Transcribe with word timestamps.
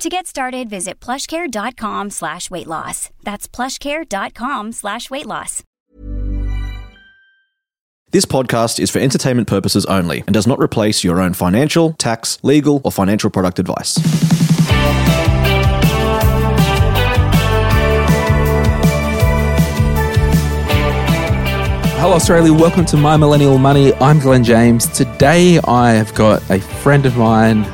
To 0.00 0.08
get 0.08 0.26
started, 0.26 0.70
visit 0.70 0.98
plushcare.com 0.98 2.08
slash 2.08 2.50
weight 2.50 2.66
loss. 2.66 3.10
That's 3.22 3.46
plushcare.com 3.46 4.72
slash 4.72 5.10
weight 5.10 5.26
loss. 5.26 5.62
This 8.10 8.24
podcast 8.24 8.80
is 8.80 8.90
for 8.90 8.98
entertainment 8.98 9.46
purposes 9.46 9.84
only 9.84 10.20
and 10.20 10.32
does 10.32 10.46
not 10.46 10.58
replace 10.58 11.04
your 11.04 11.20
own 11.20 11.34
financial, 11.34 11.92
tax, 11.92 12.38
legal, 12.42 12.80
or 12.82 12.90
financial 12.90 13.28
product 13.28 13.58
advice. 13.58 13.98
Hello, 22.00 22.14
Australia. 22.14 22.54
Welcome 22.54 22.86
to 22.86 22.96
My 22.96 23.18
Millennial 23.18 23.58
Money. 23.58 23.92
I'm 23.96 24.18
Glen 24.18 24.44
James. 24.44 24.86
Today, 24.86 25.60
I 25.64 25.92
have 25.92 26.14
got 26.14 26.40
a 26.50 26.58
friend 26.58 27.04
of 27.04 27.18
mine 27.18 27.64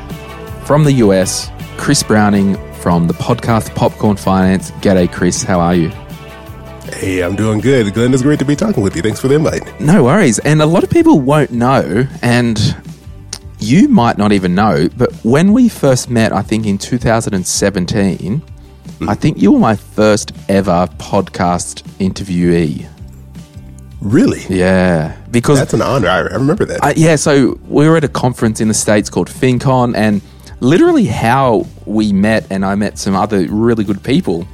from 0.65 0.83
the 0.83 0.91
US, 0.95 1.49
Chris 1.77 2.03
Browning 2.03 2.55
from 2.81 3.07
the 3.07 3.13
podcast 3.13 3.73
Popcorn 3.75 4.17
Finance. 4.17 4.71
G'day, 4.71 5.11
Chris. 5.11 5.43
How 5.43 5.59
are 5.59 5.75
you? 5.75 5.89
Hey, 6.93 7.21
I'm 7.21 7.35
doing 7.35 7.59
good. 7.59 7.93
Glen, 7.93 8.13
it's 8.13 8.23
great 8.23 8.39
to 8.39 8.45
be 8.45 8.55
talking 8.55 8.83
with 8.83 8.95
you. 8.95 9.01
Thanks 9.01 9.19
for 9.21 9.27
the 9.27 9.35
invite. 9.35 9.79
No 9.79 10.03
worries. 10.03 10.39
And 10.39 10.61
a 10.61 10.65
lot 10.65 10.83
of 10.83 10.89
people 10.89 11.19
won't 11.19 11.51
know, 11.51 12.07
and 12.21 12.75
you 13.59 13.87
might 13.87 14.17
not 14.17 14.31
even 14.31 14.55
know, 14.55 14.89
but 14.97 15.13
when 15.23 15.53
we 15.53 15.69
first 15.69 16.09
met, 16.09 16.33
I 16.33 16.41
think 16.41 16.65
in 16.65 16.77
2017, 16.77 18.41
I 19.07 19.15
think 19.15 19.41
you 19.41 19.51
were 19.51 19.59
my 19.59 19.75
first 19.75 20.31
ever 20.49 20.87
podcast 20.97 21.83
interviewee. 21.99 22.89
Really? 24.01 24.41
Yeah, 24.49 25.17
because 25.31 25.59
That's 25.59 25.73
an 25.73 25.81
honor. 25.81 26.07
I, 26.07 26.19
remember 26.19 26.65
that. 26.65 26.83
Uh, 26.83 26.93
yeah, 26.95 27.15
so 27.15 27.59
we 27.67 27.87
were 27.87 27.97
at 27.97 28.03
a 28.03 28.09
conference 28.09 28.61
in 28.61 28.67
the 28.67 28.73
States 28.73 29.09
called 29.09 29.29
FinCon, 29.29 29.95
and 29.95 30.21
literally 30.59 31.05
how 31.05 31.65
we 31.85 32.13
met, 32.13 32.47
and 32.49 32.65
I 32.65 32.75
met 32.75 32.97
some 32.97 33.15
other 33.15 33.45
really 33.47 33.83
good 33.83 34.03
people. 34.03 34.47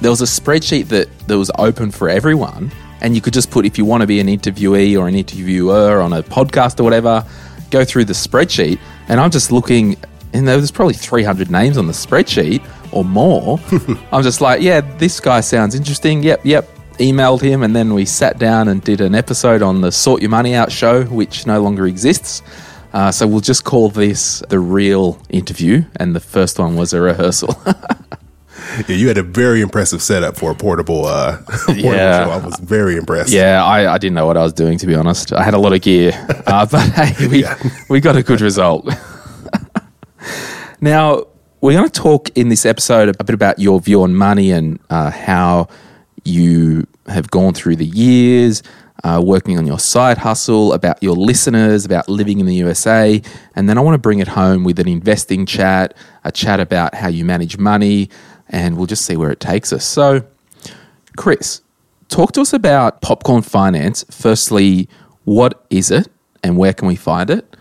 There 0.00 0.10
was 0.10 0.22
a 0.22 0.24
spreadsheet 0.24 0.88
that, 0.88 1.08
that 1.28 1.38
was 1.38 1.50
open 1.58 1.90
for 1.90 2.08
everyone, 2.08 2.72
and 3.00 3.14
you 3.14 3.20
could 3.20 3.34
just 3.34 3.50
put 3.50 3.66
if 3.66 3.78
you 3.78 3.84
want 3.84 4.00
to 4.02 4.06
be 4.06 4.20
an 4.20 4.26
interviewee 4.26 4.98
or 4.98 5.08
an 5.08 5.14
interviewer 5.14 6.00
on 6.00 6.12
a 6.12 6.22
podcast 6.22 6.80
or 6.80 6.84
whatever, 6.84 7.24
go 7.70 7.84
through 7.84 8.04
the 8.04 8.12
spreadsheet. 8.12 8.78
And 9.08 9.20
I'm 9.20 9.30
just 9.30 9.52
looking, 9.52 9.96
and 10.32 10.46
there 10.46 10.56
was 10.56 10.70
probably 10.70 10.94
300 10.94 11.50
names 11.50 11.78
on 11.78 11.86
the 11.86 11.92
spreadsheet 11.92 12.66
or 12.92 13.04
more. 13.04 13.58
I'm 14.12 14.22
just 14.22 14.40
like, 14.40 14.62
yeah, 14.62 14.80
this 14.98 15.20
guy 15.20 15.40
sounds 15.40 15.74
interesting. 15.74 16.22
Yep, 16.22 16.40
yep. 16.44 16.68
Emailed 16.98 17.40
him, 17.40 17.62
and 17.62 17.74
then 17.74 17.94
we 17.94 18.04
sat 18.04 18.38
down 18.38 18.68
and 18.68 18.82
did 18.82 19.00
an 19.00 19.14
episode 19.14 19.62
on 19.62 19.80
the 19.80 19.90
Sort 19.90 20.20
Your 20.20 20.30
Money 20.30 20.54
Out 20.54 20.70
show, 20.70 21.04
which 21.04 21.46
no 21.46 21.62
longer 21.62 21.86
exists. 21.86 22.42
Uh, 22.92 23.10
so 23.12 23.26
we'll 23.26 23.40
just 23.40 23.64
call 23.64 23.88
this 23.88 24.42
the 24.48 24.58
real 24.58 25.20
interview, 25.28 25.84
and 25.96 26.14
the 26.14 26.20
first 26.20 26.58
one 26.58 26.76
was 26.76 26.92
a 26.92 27.00
rehearsal. 27.00 27.54
yeah, 28.88 28.96
you 28.96 29.06
had 29.08 29.16
a 29.18 29.22
very 29.22 29.60
impressive 29.60 30.02
setup 30.02 30.36
for 30.36 30.50
a 30.50 30.54
portable, 30.54 31.06
uh, 31.06 31.38
portable 31.48 31.76
Yeah. 31.94 32.24
show. 32.24 32.30
I 32.32 32.36
was 32.44 32.58
very 32.58 32.96
impressed. 32.96 33.30
yeah, 33.32 33.64
I, 33.64 33.94
I 33.94 33.98
didn't 33.98 34.14
know 34.14 34.26
what 34.26 34.36
I 34.36 34.42
was 34.42 34.52
doing, 34.52 34.76
to 34.78 34.86
be 34.86 34.94
honest. 34.96 35.32
I 35.32 35.42
had 35.44 35.54
a 35.54 35.58
lot 35.58 35.72
of 35.72 35.82
gear, 35.82 36.12
uh, 36.46 36.66
but 36.66 36.80
hey, 36.90 37.28
we, 37.28 37.42
Yeah. 37.42 37.56
we 37.88 38.00
got 38.00 38.16
a 38.16 38.22
good 38.24 38.40
result. 38.40 38.88
now, 40.80 41.24
we're 41.60 41.72
going 41.76 41.88
to 41.88 42.00
talk 42.00 42.30
in 42.36 42.48
this 42.48 42.64
episode 42.64 43.14
a 43.20 43.24
bit 43.24 43.34
about 43.34 43.58
your 43.58 43.80
view 43.80 44.02
on 44.02 44.14
money 44.14 44.50
and 44.50 44.80
uh, 44.88 45.10
how 45.10 45.68
you 46.24 46.86
have 47.06 47.30
gone 47.30 47.52
through 47.54 47.76
the 47.76 47.84
years, 47.86 48.62
uh, 49.04 49.20
working 49.24 49.58
on 49.58 49.66
your 49.66 49.78
side 49.78 50.18
hustle, 50.18 50.72
about 50.72 51.02
your 51.02 51.14
listeners, 51.14 51.84
about 51.84 52.08
living 52.08 52.40
in 52.40 52.46
the 52.46 52.54
USA. 52.56 53.20
And 53.54 53.68
then 53.68 53.78
I 53.78 53.80
want 53.80 53.94
to 53.94 53.98
bring 53.98 54.18
it 54.18 54.28
home 54.28 54.64
with 54.64 54.78
an 54.78 54.88
investing 54.88 55.46
chat, 55.46 55.96
a 56.24 56.32
chat 56.32 56.60
about 56.60 56.94
how 56.94 57.08
you 57.08 57.24
manage 57.24 57.58
money, 57.58 58.10
and 58.48 58.76
we'll 58.76 58.86
just 58.86 59.04
see 59.04 59.16
where 59.16 59.30
it 59.30 59.40
takes 59.40 59.72
us. 59.72 59.84
So, 59.84 60.24
Chris, 61.16 61.62
talk 62.08 62.32
to 62.32 62.40
us 62.40 62.52
about 62.52 63.00
Popcorn 63.00 63.42
Finance. 63.42 64.04
Firstly, 64.10 64.88
what 65.24 65.64
is 65.70 65.90
it 65.90 66.08
and 66.42 66.56
where 66.56 66.72
can 66.72 66.88
we 66.88 66.96
find 66.96 67.30
it? 67.30 67.56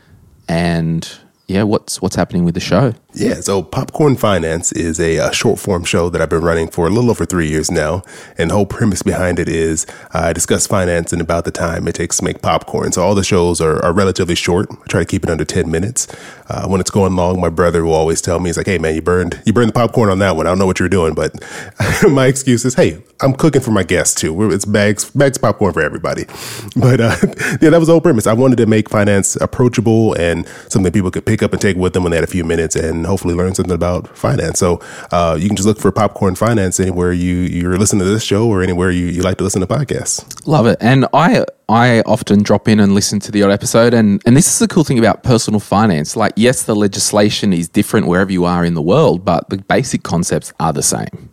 And 0.47 1.09
yeah, 1.47 1.63
what's 1.63 2.01
what's 2.01 2.15
happening 2.15 2.45
with 2.45 2.53
the 2.53 2.59
show? 2.59 2.93
Yeah, 3.11 3.41
so 3.41 3.63
Popcorn 3.63 4.17
Finance 4.17 4.71
is 4.71 4.99
a, 4.99 5.17
uh 5.17 5.31
short 5.31 5.57
form 5.59 5.83
show 5.83 6.09
that 6.09 6.21
I've 6.21 6.29
been 6.29 6.43
running 6.43 6.67
for 6.67 6.85
a 6.85 6.91
little 6.91 7.09
over 7.09 7.25
three 7.25 7.49
years 7.49 7.71
now. 7.71 8.03
And 8.37 8.51
the 8.51 8.53
whole 8.55 8.67
premise 8.67 9.01
behind 9.01 9.39
it 9.39 9.49
is 9.49 9.87
uh, 10.13 10.19
I 10.29 10.33
discuss 10.33 10.67
finance 10.67 11.11
in 11.11 11.19
about 11.19 11.45
the 11.45 11.51
time 11.51 11.87
it 11.87 11.95
takes 11.95 12.17
to 12.17 12.23
make 12.23 12.43
popcorn. 12.43 12.91
So 12.91 13.01
all 13.01 13.15
the 13.15 13.23
shows 13.23 13.61
are, 13.61 13.83
are 13.83 13.93
relatively 13.93 14.35
short. 14.35 14.69
I 14.71 14.87
try 14.87 14.99
to 14.99 15.05
keep 15.07 15.23
it 15.23 15.29
under 15.29 15.43
10 15.43 15.71
minutes. 15.71 16.07
Uh, 16.49 16.67
when 16.67 16.79
it's 16.79 16.91
going 16.91 17.15
long, 17.15 17.41
my 17.41 17.49
brother 17.49 17.83
will 17.83 17.93
always 17.93 18.21
tell 18.21 18.39
me, 18.39 18.49
he's 18.49 18.57
like, 18.57 18.67
hey, 18.67 18.77
man, 18.77 18.93
you 18.93 19.01
burned, 19.01 19.41
you 19.45 19.53
burned 19.53 19.69
the 19.69 19.73
popcorn 19.73 20.09
on 20.09 20.19
that 20.19 20.35
one. 20.35 20.45
I 20.45 20.51
don't 20.51 20.59
know 20.59 20.67
what 20.67 20.79
you're 20.79 20.89
doing. 20.89 21.15
But 21.15 21.33
my 22.09 22.27
excuse 22.27 22.63
is, 22.63 22.75
hey, 22.75 23.01
I'm 23.21 23.33
cooking 23.33 23.61
for 23.61 23.71
my 23.71 23.83
guests 23.83 24.19
too. 24.19 24.51
It's 24.51 24.65
bags, 24.65 25.09
bags 25.11 25.37
of 25.37 25.41
popcorn 25.41 25.73
for 25.73 25.81
everybody. 25.81 26.25
But 26.75 27.01
uh, 27.01 27.15
yeah, 27.61 27.71
that 27.71 27.79
was 27.79 27.87
the 27.87 27.93
whole 27.93 28.01
premise. 28.01 28.27
I 28.27 28.33
wanted 28.33 28.57
to 28.57 28.65
make 28.65 28.89
finance 28.89 29.35
approachable 29.37 30.13
and 30.13 30.47
something 30.69 30.91
people 30.93 31.11
could 31.11 31.25
pick 31.25 31.41
up 31.43 31.51
and 31.51 31.61
take 31.61 31.75
with 31.75 31.93
them 31.93 32.03
when 32.03 32.11
they 32.11 32.17
had 32.17 32.23
a 32.23 32.27
few 32.27 32.43
minutes 32.43 32.75
and 32.75 32.98
hopefully 33.05 33.33
learn 33.33 33.55
something 33.55 33.73
about 33.73 34.17
finance. 34.17 34.59
So 34.59 34.81
uh, 35.11 35.37
you 35.39 35.47
can 35.47 35.55
just 35.55 35.67
look 35.67 35.79
for 35.79 35.91
Popcorn 35.91 36.35
Finance 36.35 36.79
anywhere 36.79 37.11
you, 37.11 37.35
you're 37.35 37.77
listening 37.77 37.99
to 37.99 38.09
this 38.09 38.23
show 38.23 38.47
or 38.47 38.61
anywhere 38.61 38.91
you, 38.91 39.07
you 39.07 39.21
like 39.21 39.37
to 39.37 39.43
listen 39.43 39.61
to 39.61 39.67
podcasts. 39.67 40.47
Love 40.47 40.65
it. 40.67 40.77
And 40.81 41.05
I 41.13 41.45
I 41.67 42.01
often 42.01 42.41
drop 42.41 42.67
in 42.67 42.79
and 42.79 42.95
listen 42.95 43.19
to 43.19 43.31
the 43.31 43.43
odd 43.43 43.51
episode 43.51 43.93
and, 43.93 44.21
and 44.25 44.35
this 44.35 44.47
is 44.47 44.57
the 44.59 44.67
cool 44.67 44.83
thing 44.83 44.97
about 44.97 45.23
personal 45.23 45.59
finance. 45.59 46.15
Like 46.15 46.33
yes, 46.35 46.63
the 46.63 46.75
legislation 46.75 47.53
is 47.53 47.69
different 47.69 48.07
wherever 48.07 48.31
you 48.31 48.45
are 48.45 48.65
in 48.65 48.73
the 48.73 48.81
world, 48.81 49.23
but 49.23 49.49
the 49.49 49.57
basic 49.57 50.03
concepts 50.03 50.51
are 50.59 50.73
the 50.73 50.83
same. 50.83 51.29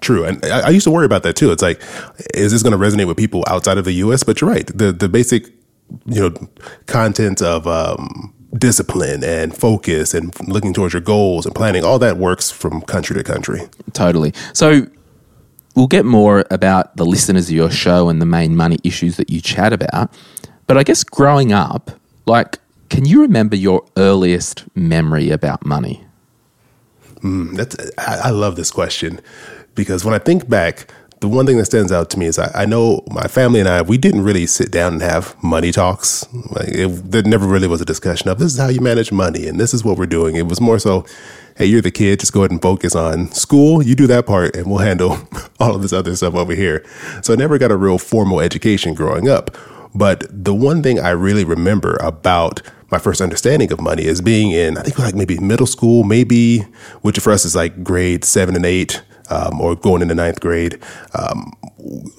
True, 0.00 0.24
and 0.24 0.44
I, 0.44 0.66
I 0.66 0.68
used 0.68 0.84
to 0.84 0.90
worry 0.90 1.06
about 1.06 1.22
that 1.22 1.36
too. 1.36 1.50
It's 1.50 1.62
like, 1.62 1.80
is 2.34 2.52
this 2.52 2.62
going 2.62 2.78
to 2.78 2.78
resonate 2.78 3.06
with 3.06 3.16
people 3.16 3.42
outside 3.46 3.78
of 3.78 3.86
the 3.86 3.92
U.S.? 3.92 4.22
But 4.22 4.40
you're 4.40 4.50
right. 4.50 4.66
The 4.66 4.92
the 4.92 5.08
basic, 5.08 5.46
you 6.04 6.20
know, 6.20 6.48
content 6.84 7.40
of 7.40 7.66
um, 7.66 8.34
discipline 8.54 9.24
and 9.24 9.56
focus 9.56 10.14
and 10.14 10.34
looking 10.48 10.72
towards 10.72 10.94
your 10.94 11.02
goals 11.02 11.46
and 11.46 11.54
planning, 11.54 11.84
all 11.84 11.98
that 11.98 12.16
works 12.16 12.50
from 12.50 12.80
country 12.82 13.14
to 13.16 13.24
country. 13.24 13.62
Totally. 13.92 14.32
So 14.52 14.86
we'll 15.74 15.86
get 15.86 16.04
more 16.04 16.44
about 16.50 16.96
the 16.96 17.04
listeners 17.04 17.48
of 17.48 17.54
your 17.54 17.70
show 17.70 18.08
and 18.08 18.20
the 18.20 18.26
main 18.26 18.56
money 18.56 18.78
issues 18.84 19.16
that 19.16 19.30
you 19.30 19.40
chat 19.40 19.72
about. 19.72 20.12
But 20.66 20.78
I 20.78 20.82
guess 20.82 21.04
growing 21.04 21.52
up, 21.52 21.90
like, 22.26 22.58
can 22.88 23.04
you 23.04 23.22
remember 23.22 23.56
your 23.56 23.84
earliest 23.96 24.64
memory 24.74 25.30
about 25.30 25.64
money? 25.66 26.04
Hmm, 27.20 27.54
that's 27.54 27.76
I, 27.98 28.20
I 28.24 28.30
love 28.30 28.56
this 28.56 28.70
question 28.70 29.20
because 29.74 30.04
when 30.04 30.14
I 30.14 30.18
think 30.18 30.48
back, 30.48 30.92
the 31.24 31.28
one 31.28 31.46
thing 31.46 31.56
that 31.56 31.64
stands 31.64 31.90
out 31.90 32.10
to 32.10 32.18
me 32.18 32.26
is 32.26 32.38
I, 32.38 32.50
I 32.54 32.66
know 32.66 33.02
my 33.10 33.26
family 33.28 33.58
and 33.58 33.66
I 33.66 33.80
we 33.80 33.96
didn't 33.96 34.20
really 34.20 34.44
sit 34.46 34.70
down 34.70 34.92
and 34.94 35.02
have 35.02 35.42
money 35.42 35.72
talks. 35.72 36.26
Like 36.50 36.68
it, 36.68 37.10
there 37.10 37.22
never 37.22 37.46
really 37.46 37.66
was 37.66 37.80
a 37.80 37.86
discussion 37.86 38.28
of 38.28 38.38
this 38.38 38.52
is 38.52 38.58
how 38.58 38.68
you 38.68 38.82
manage 38.82 39.10
money 39.10 39.46
and 39.46 39.58
this 39.58 39.72
is 39.72 39.82
what 39.82 39.96
we're 39.96 40.04
doing. 40.04 40.36
It 40.36 40.46
was 40.46 40.60
more 40.60 40.78
so, 40.78 41.06
hey, 41.56 41.64
you're 41.64 41.80
the 41.80 41.90
kid, 41.90 42.20
just 42.20 42.34
go 42.34 42.40
ahead 42.40 42.50
and 42.50 42.60
focus 42.60 42.94
on 42.94 43.32
school. 43.32 43.82
You 43.82 43.94
do 43.94 44.06
that 44.08 44.26
part, 44.26 44.54
and 44.54 44.66
we'll 44.66 44.80
handle 44.80 45.16
all 45.60 45.74
of 45.74 45.80
this 45.80 45.94
other 45.94 46.14
stuff 46.14 46.34
over 46.34 46.54
here. 46.54 46.84
So 47.22 47.32
I 47.32 47.36
never 47.36 47.56
got 47.56 47.70
a 47.70 47.76
real 47.76 47.96
formal 47.96 48.40
education 48.40 48.92
growing 48.92 49.26
up. 49.26 49.56
But 49.94 50.26
the 50.28 50.52
one 50.52 50.82
thing 50.82 51.00
I 51.00 51.10
really 51.10 51.44
remember 51.44 51.96
about 52.02 52.60
my 52.90 52.98
first 52.98 53.22
understanding 53.22 53.72
of 53.72 53.80
money 53.80 54.04
is 54.04 54.20
being 54.20 54.50
in, 54.50 54.76
I 54.76 54.82
think 54.82 54.98
like 54.98 55.14
maybe 55.14 55.38
middle 55.38 55.66
school, 55.66 56.04
maybe, 56.04 56.60
which 57.00 57.18
for 57.18 57.32
us 57.32 57.46
is 57.46 57.56
like 57.56 57.82
grade 57.82 58.24
seven 58.24 58.56
and 58.56 58.66
eight, 58.66 59.02
um, 59.30 59.60
or 59.60 59.74
going 59.76 60.02
into 60.02 60.14
ninth 60.14 60.40
grade, 60.40 60.80
um, 61.14 61.52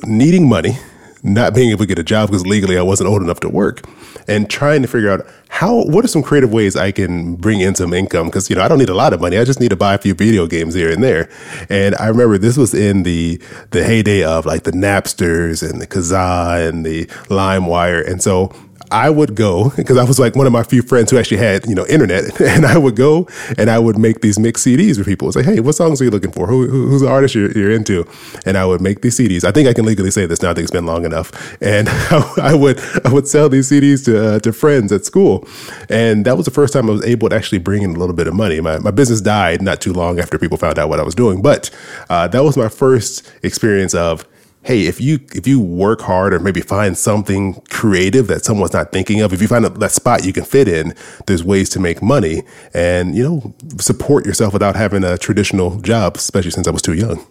needing 0.04 0.48
money, 0.48 0.78
not 1.24 1.56
being 1.56 1.72
able 1.72 1.80
to 1.80 1.88
get 1.88 2.00
a 2.00 2.04
job 2.04 2.30
because 2.30 2.46
legally 2.46 2.78
I 2.78 2.81
wasn't 2.81 3.10
old 3.10 3.22
enough 3.22 3.40
to 3.42 3.50
work, 3.50 3.88
and 4.28 4.50
trying 4.50 4.81
to 4.81 4.88
figure 4.88 5.10
out 5.10 5.25
how, 5.50 5.84
what 5.86 6.04
are 6.04 6.07
some 6.07 6.22
creative 6.22 6.52
ways 6.52 6.75
I 6.75 6.92
can 6.92 7.36
bring 7.36 7.62
in 7.62 7.75
some 7.75 7.94
income? 7.94 8.28
Because, 8.28 8.50
you 8.50 8.56
know, 8.56 8.62
I 8.62 8.68
don't 8.68 8.78
need 8.78 8.90
a 8.90 8.96
lot 8.96 9.13
of 9.13 9.22
money. 9.22 9.38
I 9.38 9.46
just 9.46 9.60
need 9.60 9.69
to 9.69 9.75
buy 9.75 9.94
a 9.94 9.98
few 9.98 10.13
video 10.13 10.48
games 10.48 10.74
here 10.74 10.92
and 10.92 11.02
there. 11.02 11.30
And 11.69 11.96
I 11.96 12.07
remember 12.07 12.38
this 12.38 12.57
was 12.57 12.74
in 12.74 13.04
the, 13.04 13.42
the 13.72 13.84
heyday 13.84 14.24
of 14.24 14.46
like 14.46 14.63
the 14.63 14.72
Napsters 14.72 15.68
and 15.68 15.80
the 15.80 15.88
Kazaa 15.88 16.68
and 16.68 16.86
the 16.86 17.06
LimeWire. 17.30 18.06
And 18.06 18.22
so 18.22 18.52
I 18.91 19.09
would 19.09 19.35
go 19.35 19.69
because 19.75 19.97
I 19.97 20.03
was 20.03 20.19
like 20.19 20.35
one 20.35 20.47
of 20.47 20.53
my 20.53 20.63
few 20.63 20.81
friends 20.81 21.11
who 21.11 21.17
actually 21.17 21.37
had, 21.37 21.65
you 21.65 21.75
know, 21.75 21.85
internet 21.87 22.39
and 22.55 22.65
I 22.65 22.77
would 22.77 22.95
go 22.95 23.27
and 23.57 23.69
I 23.69 23.79
would 23.79 23.97
make 23.97 24.21
these 24.21 24.39
mix 24.39 24.63
CDs 24.63 24.97
with 24.97 25.07
people. 25.07 25.27
It's 25.27 25.35
like, 25.35 25.45
Hey, 25.45 25.59
what 25.59 25.75
songs 25.75 26.01
are 26.01 26.05
you 26.05 26.11
looking 26.11 26.31
for? 26.31 26.47
Who, 26.47 26.67
who's 26.67 27.01
the 27.01 27.09
artist 27.09 27.35
you're, 27.35 27.51
you're, 27.51 27.71
into? 27.71 28.07
And 28.45 28.57
I 28.57 28.65
would 28.65 28.81
make 28.81 29.01
these 29.01 29.17
CDs. 29.17 29.43
I 29.43 29.51
think 29.51 29.67
I 29.67 29.73
can 29.73 29.85
legally 29.85 30.11
say 30.11 30.25
this 30.25 30.41
now. 30.41 30.51
I 30.51 30.53
think 30.53 30.63
it's 30.63 30.71
been 30.71 30.85
long 30.85 31.05
enough. 31.05 31.31
And 31.61 31.89
I 32.41 32.55
would, 32.55 32.79
I 33.05 33.11
would 33.11 33.27
sell 33.27 33.49
these 33.49 33.69
CDs 33.69 34.05
to, 34.05 34.35
uh, 34.35 34.39
to 34.39 34.53
friends 34.53 34.91
at 34.91 35.05
school. 35.05 35.47
And 35.89 36.25
that 36.25 36.37
was 36.37 36.45
the 36.45 36.51
first 36.51 36.73
time 36.73 36.89
I 36.89 36.93
was 36.93 37.05
able 37.05 37.29
to 37.29 37.35
actually 37.35 37.59
bring 37.59 37.83
in 37.83 37.95
a 37.95 37.99
little 37.99 38.15
bit 38.15 38.27
of 38.27 38.33
money. 38.33 38.59
My, 38.61 38.79
my 38.79 38.91
business 38.91 39.21
died 39.21 39.61
not 39.61 39.81
too 39.81 39.93
long 39.93 40.19
after 40.19 40.37
people 40.37 40.57
found 40.57 40.79
out 40.79 40.89
what 40.89 40.99
I 40.99 41.03
was 41.03 41.15
doing, 41.15 41.41
but 41.41 41.69
uh, 42.09 42.27
that 42.27 42.43
was 42.43 42.55
my 42.55 42.69
first 42.69 43.29
experience 43.43 43.93
of, 43.93 44.25
hey, 44.65 44.88
if 44.88 45.00
you 45.00 45.19
if 45.33 45.45
you 45.47 45.59
work 45.59 46.01
hard 46.01 46.33
or 46.33 46.39
maybe 46.39 46.59
find 46.59 46.97
something 46.97 47.62
creative 47.69 48.25
that 48.27 48.44
someone's 48.44 48.73
not 48.73 48.91
thinking 48.91 49.21
of, 49.21 49.31
if 49.31 49.41
you 49.41 49.47
find 49.47 49.63
a, 49.63 49.69
that 49.69 49.91
spot 49.91 50.25
you 50.25 50.33
can 50.33 50.44
fit 50.44 50.67
in, 50.67 50.94
there's 51.27 51.44
ways 51.44 51.69
to 51.69 51.79
make 51.79 52.01
money 52.01 52.41
and 52.73 53.15
you 53.15 53.23
know 53.23 53.56
support 53.79 54.25
yourself 54.25 54.53
without 54.53 54.75
having 54.75 55.03
a 55.03 55.17
traditional 55.17 55.79
job. 55.81 56.17
Especially 56.17 56.51
since 56.51 56.67
I 56.67 56.71
was 56.71 56.81
too 56.81 56.94
young. 56.94 57.25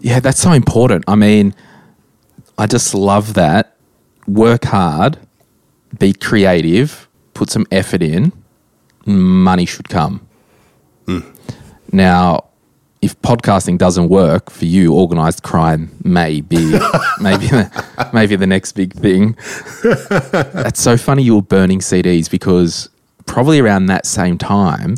Yeah, 0.00 0.18
that's 0.18 0.40
so 0.40 0.50
important. 0.50 1.04
I 1.06 1.14
mean, 1.14 1.54
I 2.58 2.66
just 2.66 2.94
love 2.94 3.34
that. 3.34 3.76
Work 4.26 4.64
hard, 4.64 5.18
be 5.98 6.12
creative, 6.12 7.08
put 7.34 7.50
some 7.50 7.66
effort 7.70 8.02
in. 8.02 8.32
Money 9.06 9.66
should 9.66 9.88
come. 9.88 10.26
Mm. 11.06 11.36
Now, 11.92 12.44
if 13.02 13.20
podcasting 13.20 13.78
doesn't 13.78 14.08
work 14.08 14.48
for 14.48 14.64
you, 14.64 14.94
organized 14.94 15.42
crime 15.42 15.90
may 16.04 16.40
be 16.40 16.56
maybe 17.20 17.48
the, 17.48 18.10
maybe 18.12 18.36
the 18.36 18.46
next 18.46 18.72
big 18.72 18.94
thing. 18.94 19.36
That's 20.32 20.80
so 20.80 20.96
funny. 20.96 21.24
You 21.24 21.34
were 21.34 21.42
burning 21.42 21.80
CDs 21.80 22.30
because 22.30 22.88
probably 23.26 23.58
around 23.58 23.86
that 23.86 24.06
same 24.06 24.38
time, 24.38 24.94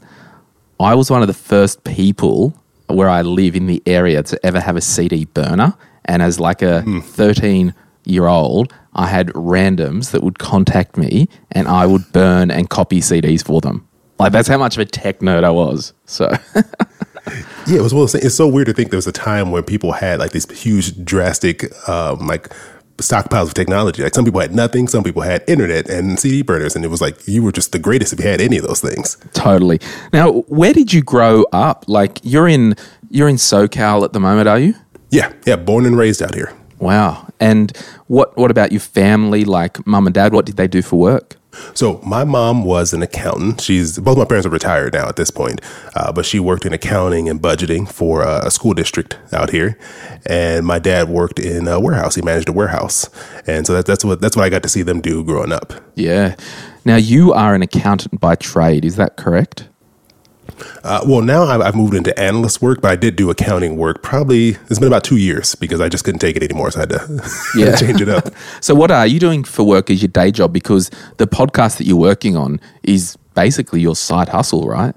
I 0.79 0.95
was 0.95 1.11
one 1.11 1.23
of 1.23 1.29
the 1.29 1.35
first 1.35 1.83
people 1.85 2.55
where 2.89 3.09
I 3.09 3.23
live 3.23 3.57
in 3.57 3.67
the 3.67 3.83
area 3.87 4.23
to 4.23 4.47
ever 4.47 4.61
have 4.61 4.77
a 4.77 4.83
CD 4.83 5.25
burner. 5.25 5.75
And 6.05 6.21
as 6.21 6.39
like 6.39 6.61
a 6.61 6.83
mm. 6.87 7.03
13 7.03 7.75
year 8.05 8.27
old, 8.27 8.75
I 8.95 9.07
had 9.07 9.29
randoms 9.29 10.11
that 10.11 10.23
would 10.23 10.39
contact 10.39 10.99
me 10.99 11.29
and 11.51 11.67
I 11.69 11.87
would 11.87 12.13
burn 12.13 12.51
and 12.51 12.69
copy 12.69 13.01
CDs 13.01 13.43
for 13.43 13.63
them. 13.63 13.89
Like 14.19 14.33
that's 14.33 14.47
how 14.47 14.59
much 14.59 14.77
of 14.77 14.81
a 14.81 14.85
tech 14.85 15.21
nerd 15.21 15.43
I 15.43 15.51
was. 15.51 15.95
So 16.05 16.31
Yeah, 17.67 17.79
it 17.79 17.83
was 17.83 17.95
well. 17.95 18.05
It's 18.05 18.35
so 18.35 18.47
weird 18.47 18.67
to 18.67 18.75
think 18.75 18.91
there 18.91 18.99
was 18.99 19.07
a 19.07 19.13
time 19.13 19.51
where 19.51 19.63
people 19.63 19.93
had 19.93 20.19
like 20.19 20.33
these 20.33 20.51
huge, 20.51 21.03
drastic, 21.03 21.65
um, 21.89 22.27
like 22.27 22.51
stockpiles 22.99 23.49
of 23.49 23.55
technology. 23.55 24.03
Like 24.03 24.15
some 24.15 24.25
people 24.25 24.41
had 24.41 24.55
nothing, 24.55 24.87
some 24.87 25.03
people 25.03 25.23
had 25.23 25.43
internet 25.49 25.89
and 25.89 26.19
CD 26.19 26.43
burners, 26.43 26.77
and 26.77 26.85
it 26.85 26.89
was 26.89 27.01
like 27.01 27.27
you 27.27 27.43
were 27.43 27.53
just 27.53 27.73
the 27.73 27.79
greatest 27.79 28.13
if 28.13 28.21
you 28.21 28.27
had 28.27 28.41
any 28.41 28.59
of 28.59 28.67
those 28.67 28.81
things. 28.81 29.17
Totally. 29.33 29.81
Now, 30.13 30.43
where 30.43 30.73
did 30.73 30.93
you 30.93 31.03
grow 31.03 31.45
up? 31.53 31.85
Like 31.89 32.21
you're 32.23 32.49
in 32.49 32.77
you're 33.11 33.29
in 33.29 33.37
SoCal 33.37 34.05
at 34.05 34.13
the 34.13 34.21
moment, 34.21 34.49
are 34.49 34.59
you? 34.59 34.75
Yeah, 35.11 35.33
yeah. 35.47 35.57
Born 35.57 35.87
and 35.87 35.97
raised 35.97 36.23
out 36.23 36.35
here. 36.35 36.53
Wow. 36.79 37.29
And 37.41 37.77
what 38.07 38.37
what 38.37 38.51
about 38.51 38.73
your 38.73 38.81
family? 38.81 39.45
Like 39.45 39.87
mum 39.87 40.07
and 40.07 40.15
dad, 40.15 40.33
what 40.33 40.47
did 40.47 40.57
they 40.57 40.69
do 40.69 40.83
for 40.83 40.99
work? 40.99 41.37
So 41.75 42.01
my 42.05 42.25
mom 42.25 42.65
was 42.65 42.93
an 42.93 43.03
accountant. 43.03 43.61
She's 43.61 43.99
both 43.99 44.19
my 44.19 44.25
parents 44.25 44.47
are 44.47 44.51
retired 44.51 44.93
now 44.93 45.09
at 45.09 45.17
this 45.17 45.31
point, 45.31 45.61
uh, 45.95 46.13
but 46.13 46.27
she 46.27 46.39
worked 46.41 46.67
in 46.67 46.73
accounting 46.73 47.29
and 47.29 47.41
budgeting 47.41 47.91
for 47.91 48.23
a 48.23 48.51
school 48.51 48.75
district 48.75 49.19
out 49.33 49.51
here. 49.51 49.79
And 50.27 50.67
my 50.67 50.79
dad 50.79 51.09
worked 51.09 51.39
in 51.39 51.69
a 51.69 51.81
warehouse. 51.81 52.15
He 52.15 52.23
managed 52.23 52.49
a 52.49 52.53
warehouse, 52.53 53.09
and 53.47 53.67
so 53.67 53.75
that, 53.75 53.87
that's 53.87 54.05
what 54.05 54.21
that's 54.21 54.37
what 54.37 54.45
I 54.45 54.49
got 54.49 54.63
to 54.63 54.69
see 54.69 54.83
them 54.83 55.01
do 55.01 55.25
growing 55.25 55.53
up. 55.53 55.73
Yeah. 55.95 56.37
Now 56.85 56.97
you 56.97 57.33
are 57.33 57.55
an 57.55 57.63
accountant 57.63 58.21
by 58.21 58.35
trade. 58.35 58.85
Is 58.85 58.97
that 58.97 59.17
correct? 59.17 59.69
Uh, 60.83 61.01
well, 61.07 61.21
now 61.21 61.45
I've, 61.45 61.61
I've, 61.61 61.75
moved 61.75 61.95
into 61.95 62.19
analyst 62.19 62.63
work, 62.63 62.81
but 62.81 62.91
I 62.91 62.97
did 62.97 63.17
do 63.17 63.31
accounting 63.31 63.77
work. 63.77 64.03
Probably 64.03 64.51
it's 64.69 64.79
been 64.79 64.89
about 64.89 65.05
two 65.05 65.17
years 65.17 65.55
because 65.55 65.81
I 65.81 65.89
just 65.89 66.05
couldn't 66.05 66.21
take 66.21 66.37
it 66.37 66.43
anymore, 66.43 66.71
so 66.71 66.79
I 66.79 66.83
had 66.83 66.89
to, 66.91 67.31
yeah. 67.57 67.77
change 67.77 68.01
it 68.01 68.09
up. 68.09 68.29
so, 68.61 68.75
what 68.75 68.91
are 68.91 69.07
you 69.07 69.19
doing 69.19 69.45
for 69.45 69.65
work 69.65 69.91
as 69.91 70.03
your 70.03 70.09
day 70.09 70.31
job? 70.31 70.53
Because 70.53 70.91
the 71.17 71.27
podcast 71.27 71.79
that 71.79 71.87
you're 71.87 71.97
working 71.97 72.37
on 72.37 72.61
is 72.83 73.17
basically 73.35 73.81
your 73.81 73.97
side 73.97 74.29
hustle, 74.29 74.67
right? 74.67 74.95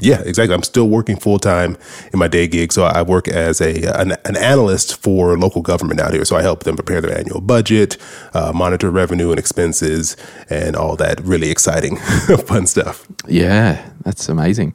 Yeah, 0.00 0.22
exactly. 0.24 0.54
I'm 0.54 0.62
still 0.62 0.88
working 0.88 1.16
full 1.16 1.38
time 1.38 1.76
in 2.12 2.18
my 2.18 2.28
day 2.28 2.48
gig, 2.48 2.72
so 2.72 2.84
I 2.84 3.02
work 3.02 3.28
as 3.28 3.60
a 3.60 3.84
an, 4.00 4.12
an, 4.24 4.36
analyst 4.36 4.96
for 5.02 5.36
local 5.36 5.60
government 5.62 6.00
out 6.00 6.12
here. 6.12 6.24
So 6.24 6.36
I 6.36 6.42
help 6.42 6.64
them 6.64 6.76
prepare 6.76 7.00
their 7.00 7.16
annual 7.16 7.40
budget, 7.40 7.96
uh, 8.32 8.52
monitor 8.54 8.90
revenue 8.90 9.30
and 9.30 9.38
expenses, 9.38 10.16
and 10.48 10.74
all 10.74 10.96
that 10.96 11.20
really 11.20 11.50
exciting, 11.50 11.96
fun 12.46 12.66
stuff. 12.66 13.06
Yeah, 13.26 13.86
that's 14.02 14.28
amazing. 14.28 14.74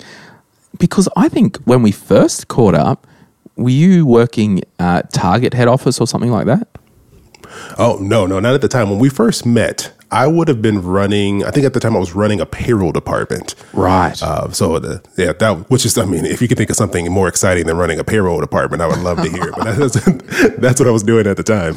Because 0.77 1.09
I 1.15 1.29
think 1.29 1.57
when 1.65 1.81
we 1.81 1.91
first 1.91 2.47
caught 2.47 2.75
up, 2.75 3.07
were 3.55 3.69
you 3.69 4.05
working 4.05 4.61
at 4.79 5.11
Target 5.13 5.53
head 5.53 5.67
office 5.67 5.99
or 5.99 6.07
something 6.07 6.31
like 6.31 6.45
that? 6.45 6.67
Oh 7.77 7.97
no, 8.01 8.25
no, 8.25 8.39
not 8.39 8.53
at 8.53 8.61
the 8.61 8.67
time. 8.67 8.89
When 8.89 8.99
we 8.99 9.09
first 9.09 9.45
met, 9.45 9.91
I 10.11 10.27
would 10.27 10.47
have 10.47 10.61
been 10.61 10.81
running. 10.81 11.43
I 11.43 11.51
think 11.51 11.65
at 11.65 11.73
the 11.73 11.79
time 11.79 11.95
I 11.95 11.99
was 11.99 12.13
running 12.13 12.39
a 12.39 12.45
payroll 12.45 12.91
department. 12.91 13.55
Right. 13.73 14.21
Uh, 14.21 14.51
so 14.51 14.79
the, 14.79 15.01
yeah, 15.17 15.33
that 15.33 15.69
which 15.69 15.85
is 15.85 15.97
I 15.97 16.05
mean, 16.05 16.25
if 16.25 16.41
you 16.41 16.47
could 16.47 16.57
think 16.57 16.69
of 16.69 16.75
something 16.75 17.11
more 17.11 17.27
exciting 17.27 17.65
than 17.65 17.77
running 17.77 17.99
a 17.99 18.03
payroll 18.03 18.39
department, 18.39 18.81
I 18.81 18.87
would 18.87 18.99
love 18.99 19.21
to 19.21 19.29
hear. 19.29 19.51
but 19.51 19.75
that's 19.75 20.05
that's 20.57 20.79
what 20.79 20.87
I 20.87 20.91
was 20.91 21.03
doing 21.03 21.27
at 21.27 21.37
the 21.37 21.43
time. 21.43 21.75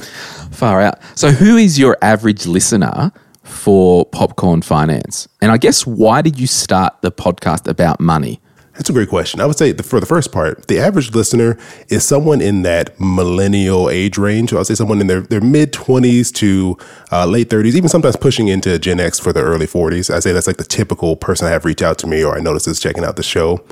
Far 0.53 0.81
out. 0.81 0.99
So 1.15 1.31
who 1.31 1.57
is 1.57 1.79
your 1.79 1.97
average 2.03 2.47
listener 2.47 3.13
for 3.43 4.05
Popcorn 4.07 4.63
Finance? 4.63 5.29
And 5.41 5.51
I 5.51 5.57
guess 5.57 5.87
why 5.87 6.23
did 6.23 6.39
you 6.39 6.47
start 6.47 7.01
the 7.03 7.11
podcast 7.11 7.67
about 7.69 8.01
money? 8.01 8.41
That's 8.79 8.89
a 8.89 8.93
great 8.93 9.09
question. 9.09 9.41
I 9.41 9.47
would 9.47 9.59
say 9.59 9.73
the, 9.73 9.83
for 9.83 9.99
the 9.99 10.07
first 10.07 10.31
part, 10.31 10.69
the 10.69 10.79
average 10.79 11.13
listener 11.13 11.59
is 11.89 12.05
someone 12.05 12.41
in 12.41 12.63
that 12.63 12.99
millennial 13.01 13.91
age 13.91 14.17
range. 14.19 14.53
I 14.53 14.59
would 14.59 14.69
say 14.69 14.77
someone 14.77 15.01
in 15.01 15.09
their, 15.09 15.21
their 15.21 15.41
mid 15.41 15.73
20s 15.73 16.33
to 16.35 16.79
uh, 17.11 17.27
late 17.27 17.49
30s, 17.49 17.75
even 17.75 17.89
sometimes 17.89 18.15
pushing 18.15 18.47
into 18.47 18.79
Gen 18.79 19.01
X 19.01 19.19
for 19.19 19.33
the 19.33 19.43
early 19.43 19.67
40s. 19.67 20.15
I 20.15 20.21
say 20.21 20.31
that's 20.31 20.47
like 20.47 20.59
the 20.59 20.65
typical 20.65 21.17
person 21.17 21.49
I 21.49 21.51
have 21.51 21.65
reached 21.65 21.83
out 21.83 21.99
to 21.99 22.07
me 22.07 22.23
or 22.23 22.37
I 22.37 22.41
notice 22.41 22.69
is 22.69 22.79
checking 22.79 23.03
out 23.03 23.17
the 23.17 23.25
show. 23.25 23.65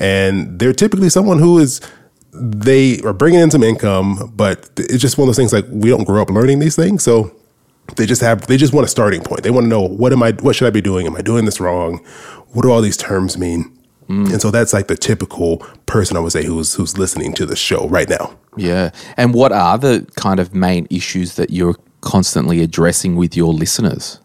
And 0.00 0.58
they're 0.58 0.72
typically 0.72 1.10
someone 1.10 1.40
who 1.40 1.58
is 1.58 1.82
they 2.32 3.02
are 3.02 3.12
bringing 3.12 3.40
in 3.40 3.50
some 3.50 3.62
income, 3.62 4.32
but 4.34 4.70
it's 4.78 5.02
just 5.02 5.18
one 5.18 5.24
of 5.24 5.28
those 5.28 5.36
things 5.36 5.52
like 5.52 5.66
we 5.68 5.90
don't 5.90 6.04
grow 6.04 6.22
up 6.22 6.30
learning 6.30 6.60
these 6.60 6.74
things. 6.74 7.02
So 7.02 7.36
they 7.96 8.06
just 8.06 8.22
have 8.22 8.46
they 8.46 8.56
just 8.56 8.72
want 8.72 8.86
a 8.86 8.88
starting 8.88 9.22
point. 9.22 9.42
They 9.42 9.50
want 9.50 9.64
to 9.64 9.68
know 9.68 9.82
what 9.82 10.14
am 10.14 10.22
I 10.22 10.32
what 10.32 10.56
should 10.56 10.66
I 10.66 10.70
be 10.70 10.80
doing? 10.80 11.06
Am 11.06 11.14
I 11.16 11.20
doing 11.20 11.44
this 11.44 11.60
wrong? 11.60 11.98
What 12.54 12.62
do 12.62 12.72
all 12.72 12.80
these 12.80 12.96
terms 12.96 13.36
mean? 13.36 13.70
Mm. 14.08 14.32
And 14.32 14.40
so 14.40 14.50
that's 14.50 14.72
like 14.72 14.88
the 14.88 14.96
typical 14.96 15.58
person 15.86 16.16
I 16.16 16.20
would 16.20 16.32
say 16.32 16.44
who's 16.44 16.74
who's 16.74 16.98
listening 16.98 17.32
to 17.34 17.46
the 17.46 17.56
show 17.56 17.88
right 17.88 18.08
now. 18.08 18.36
Yeah. 18.56 18.90
And 19.16 19.34
what 19.34 19.52
are 19.52 19.78
the 19.78 20.06
kind 20.16 20.40
of 20.40 20.54
main 20.54 20.86
issues 20.90 21.36
that 21.36 21.50
you're 21.50 21.76
constantly 22.00 22.62
addressing 22.62 23.16
with 23.16 23.36
your 23.36 23.52
listeners? 23.52 24.20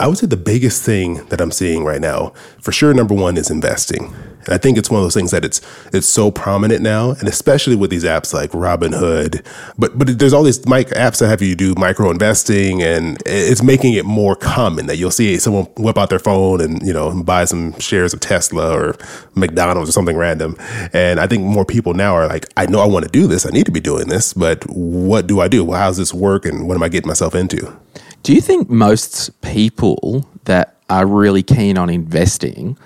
I 0.00 0.06
would 0.06 0.16
say 0.16 0.26
the 0.26 0.36
biggest 0.38 0.82
thing 0.82 1.26
that 1.26 1.42
I'm 1.42 1.52
seeing 1.52 1.84
right 1.84 2.00
now, 2.00 2.32
for 2.58 2.72
sure, 2.72 2.94
number 2.94 3.14
one 3.14 3.36
is 3.36 3.50
investing. 3.50 4.14
And 4.46 4.54
I 4.54 4.56
think 4.56 4.78
it's 4.78 4.88
one 4.88 4.98
of 4.98 5.04
those 5.04 5.14
things 5.14 5.30
that 5.32 5.44
it's 5.44 5.60
it's 5.92 6.06
so 6.06 6.30
prominent 6.30 6.80
now, 6.80 7.10
and 7.10 7.28
especially 7.28 7.76
with 7.76 7.90
these 7.90 8.04
apps 8.04 8.32
like 8.32 8.50
Robinhood. 8.52 9.44
But 9.76 9.98
but 9.98 10.18
there's 10.18 10.32
all 10.32 10.42
these 10.42 10.66
mic 10.66 10.88
apps 10.88 11.18
that 11.18 11.28
have 11.28 11.42
you 11.42 11.54
do 11.54 11.74
micro 11.76 12.10
investing, 12.10 12.82
and 12.82 13.22
it's 13.26 13.62
making 13.62 13.92
it 13.92 14.06
more 14.06 14.34
common 14.34 14.86
that 14.86 14.96
you'll 14.96 15.10
see 15.10 15.36
someone 15.36 15.66
whip 15.76 15.98
out 15.98 16.08
their 16.08 16.18
phone 16.18 16.62
and 16.62 16.80
you 16.80 16.94
know 16.94 17.22
buy 17.22 17.44
some 17.44 17.78
shares 17.78 18.14
of 18.14 18.20
Tesla 18.20 18.74
or 18.74 18.96
McDonald's 19.34 19.90
or 19.90 19.92
something 19.92 20.16
random. 20.16 20.56
And 20.94 21.20
I 21.20 21.26
think 21.26 21.42
more 21.42 21.66
people 21.66 21.92
now 21.92 22.14
are 22.14 22.26
like, 22.26 22.46
I 22.56 22.64
know 22.64 22.80
I 22.80 22.86
want 22.86 23.04
to 23.04 23.10
do 23.10 23.26
this, 23.26 23.44
I 23.44 23.50
need 23.50 23.66
to 23.66 23.72
be 23.72 23.80
doing 23.80 24.08
this, 24.08 24.32
but 24.32 24.64
what 24.70 25.26
do 25.26 25.40
I 25.40 25.48
do? 25.48 25.62
Well, 25.62 25.78
how 25.78 25.88
does 25.88 25.98
this 25.98 26.14
work, 26.14 26.46
and 26.46 26.66
what 26.66 26.74
am 26.74 26.82
I 26.82 26.88
getting 26.88 27.08
myself 27.08 27.34
into? 27.34 27.76
Do 28.22 28.34
you 28.34 28.40
think 28.40 28.68
most 28.68 29.40
people 29.40 30.28
that 30.44 30.76
are 30.88 31.06
really 31.06 31.42
keen 31.42 31.78
on 31.78 31.88
investing, 31.88 32.76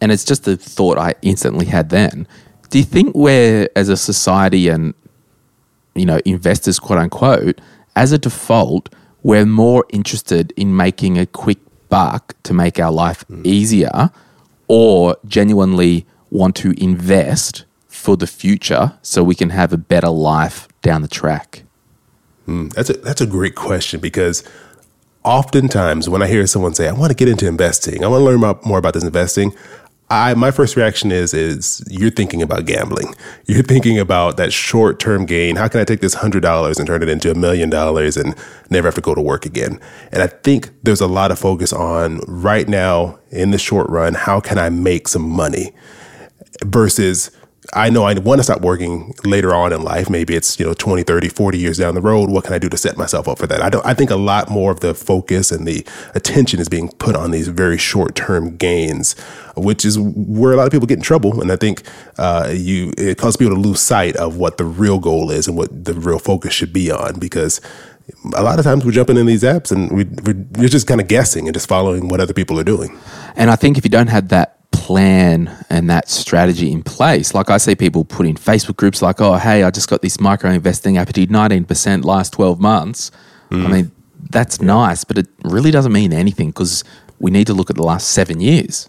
and 0.00 0.12
it's 0.12 0.24
just 0.24 0.44
the 0.44 0.56
thought 0.56 0.98
I 0.98 1.14
instantly 1.22 1.66
had 1.66 1.90
then, 1.90 2.26
do 2.70 2.78
you 2.78 2.84
think 2.84 3.14
we're, 3.14 3.68
as 3.74 3.88
a 3.88 3.96
society 3.96 4.68
and, 4.68 4.94
you 5.94 6.04
know, 6.04 6.20
investors, 6.24 6.78
quote 6.78 6.98
unquote, 6.98 7.60
as 7.96 8.12
a 8.12 8.18
default, 8.18 8.88
we're 9.22 9.46
more 9.46 9.84
interested 9.90 10.52
in 10.56 10.76
making 10.76 11.18
a 11.18 11.26
quick 11.26 11.58
buck 11.88 12.34
to 12.44 12.52
make 12.54 12.78
our 12.78 12.92
life 12.92 13.26
mm. 13.28 13.44
easier 13.44 14.10
or 14.68 15.16
genuinely 15.26 16.06
want 16.30 16.54
to 16.56 16.72
invest 16.82 17.64
for 17.88 18.16
the 18.16 18.26
future 18.26 18.96
so 19.02 19.24
we 19.24 19.34
can 19.34 19.50
have 19.50 19.72
a 19.72 19.76
better 19.76 20.10
life 20.10 20.68
down 20.82 21.02
the 21.02 21.08
track? 21.08 21.64
Mm, 22.46 22.72
that's 22.72 22.90
a 22.90 22.94
that's 22.94 23.20
a 23.20 23.26
great 23.26 23.54
question 23.54 24.00
because 24.00 24.42
oftentimes 25.24 26.08
when 26.08 26.22
I 26.22 26.26
hear 26.26 26.46
someone 26.46 26.74
say, 26.74 26.88
I 26.88 26.92
want 26.92 27.10
to 27.10 27.16
get 27.16 27.28
into 27.28 27.46
investing, 27.46 28.04
I 28.04 28.08
want 28.08 28.20
to 28.20 28.24
learn 28.24 28.58
more 28.64 28.78
about 28.78 28.94
this 28.94 29.04
investing, 29.04 29.52
I 30.10 30.32
my 30.34 30.50
first 30.50 30.74
reaction 30.74 31.12
is 31.12 31.34
is 31.34 31.84
you're 31.88 32.10
thinking 32.10 32.40
about 32.40 32.64
gambling. 32.64 33.14
You're 33.46 33.62
thinking 33.62 33.98
about 33.98 34.38
that 34.38 34.52
short 34.52 34.98
term 34.98 35.26
gain. 35.26 35.56
How 35.56 35.68
can 35.68 35.80
I 35.80 35.84
take 35.84 36.00
this 36.00 36.14
hundred 36.14 36.40
dollars 36.40 36.78
and 36.78 36.86
turn 36.86 37.02
it 37.02 37.10
into 37.10 37.30
a 37.30 37.34
million 37.34 37.68
dollars 37.68 38.16
and 38.16 38.34
never 38.70 38.88
have 38.88 38.94
to 38.94 39.02
go 39.02 39.14
to 39.14 39.20
work 39.20 39.44
again? 39.44 39.78
And 40.10 40.22
I 40.22 40.28
think 40.28 40.70
there's 40.82 41.02
a 41.02 41.06
lot 41.06 41.30
of 41.30 41.38
focus 41.38 41.74
on 41.74 42.20
right 42.26 42.66
now 42.68 43.18
in 43.30 43.50
the 43.50 43.58
short 43.58 43.90
run. 43.90 44.14
How 44.14 44.40
can 44.40 44.56
I 44.56 44.70
make 44.70 45.08
some 45.08 45.28
money 45.28 45.72
versus 46.64 47.30
I 47.74 47.90
know 47.90 48.04
I 48.04 48.14
want 48.14 48.38
to 48.38 48.42
stop 48.42 48.62
working 48.62 49.14
later 49.24 49.54
on 49.54 49.72
in 49.72 49.82
life. 49.82 50.08
Maybe 50.08 50.34
it's, 50.34 50.58
you 50.58 50.64
know, 50.64 50.72
20, 50.72 51.02
30, 51.02 51.28
40 51.28 51.58
years 51.58 51.78
down 51.78 51.94
the 51.94 52.00
road. 52.00 52.30
What 52.30 52.44
can 52.44 52.54
I 52.54 52.58
do 52.58 52.68
to 52.68 52.76
set 52.78 52.96
myself 52.96 53.28
up 53.28 53.38
for 53.38 53.46
that? 53.46 53.62
I 53.62 53.68
don't, 53.68 53.84
I 53.84 53.92
think 53.92 54.10
a 54.10 54.16
lot 54.16 54.48
more 54.48 54.72
of 54.72 54.80
the 54.80 54.94
focus 54.94 55.52
and 55.52 55.66
the 55.66 55.86
attention 56.14 56.60
is 56.60 56.68
being 56.68 56.88
put 56.88 57.14
on 57.14 57.30
these 57.30 57.48
very 57.48 57.76
short 57.76 58.14
term 58.14 58.56
gains, 58.56 59.14
which 59.54 59.84
is 59.84 59.98
where 59.98 60.52
a 60.52 60.56
lot 60.56 60.66
of 60.66 60.72
people 60.72 60.86
get 60.86 60.98
in 60.98 61.02
trouble. 61.02 61.42
And 61.42 61.52
I 61.52 61.56
think, 61.56 61.82
uh, 62.16 62.50
you, 62.54 62.92
it 62.96 63.18
causes 63.18 63.36
people 63.36 63.54
to 63.54 63.60
lose 63.60 63.80
sight 63.80 64.16
of 64.16 64.36
what 64.36 64.56
the 64.56 64.64
real 64.64 64.98
goal 64.98 65.30
is 65.30 65.46
and 65.46 65.56
what 65.56 65.84
the 65.84 65.92
real 65.92 66.18
focus 66.18 66.54
should 66.54 66.72
be 66.72 66.90
on 66.90 67.18
because 67.18 67.60
a 68.34 68.42
lot 68.42 68.58
of 68.58 68.64
times 68.64 68.84
we're 68.86 68.92
jumping 68.92 69.18
in 69.18 69.26
these 69.26 69.42
apps 69.42 69.70
and 69.70 69.90
we, 69.92 70.04
we're, 70.04 70.46
we're 70.58 70.68
just 70.68 70.86
kind 70.86 71.00
of 71.00 71.08
guessing 71.08 71.46
and 71.46 71.54
just 71.54 71.68
following 71.68 72.08
what 72.08 72.20
other 72.20 72.32
people 72.32 72.58
are 72.58 72.64
doing. 72.64 72.98
And 73.36 73.50
I 73.50 73.56
think 73.56 73.76
if 73.76 73.84
you 73.84 73.90
don't 73.90 74.06
have 74.06 74.28
that 74.28 74.57
plan 74.88 75.54
and 75.68 75.90
that 75.90 76.08
strategy 76.08 76.72
in 76.72 76.82
place. 76.82 77.34
Like 77.34 77.50
I 77.50 77.58
see 77.58 77.74
people 77.74 78.06
put 78.06 78.24
in 78.24 78.36
Facebook 78.36 78.76
groups 78.76 79.02
like, 79.02 79.20
oh, 79.20 79.34
hey, 79.34 79.62
I 79.62 79.70
just 79.70 79.90
got 79.90 80.00
this 80.00 80.18
micro 80.18 80.50
investing 80.50 80.96
app, 80.96 81.10
it 81.10 81.14
did 81.14 81.28
19% 81.28 82.06
last 82.06 82.32
12 82.32 82.58
months. 82.58 83.10
Mm. 83.50 83.66
I 83.66 83.68
mean, 83.68 83.92
that's 84.30 84.58
yeah. 84.58 84.66
nice, 84.68 85.04
but 85.04 85.18
it 85.18 85.26
really 85.44 85.70
doesn't 85.70 85.92
mean 85.92 86.14
anything 86.14 86.48
because 86.48 86.84
we 87.18 87.30
need 87.30 87.46
to 87.48 87.52
look 87.52 87.68
at 87.68 87.76
the 87.76 87.82
last 87.82 88.08
seven 88.08 88.40
years. 88.40 88.88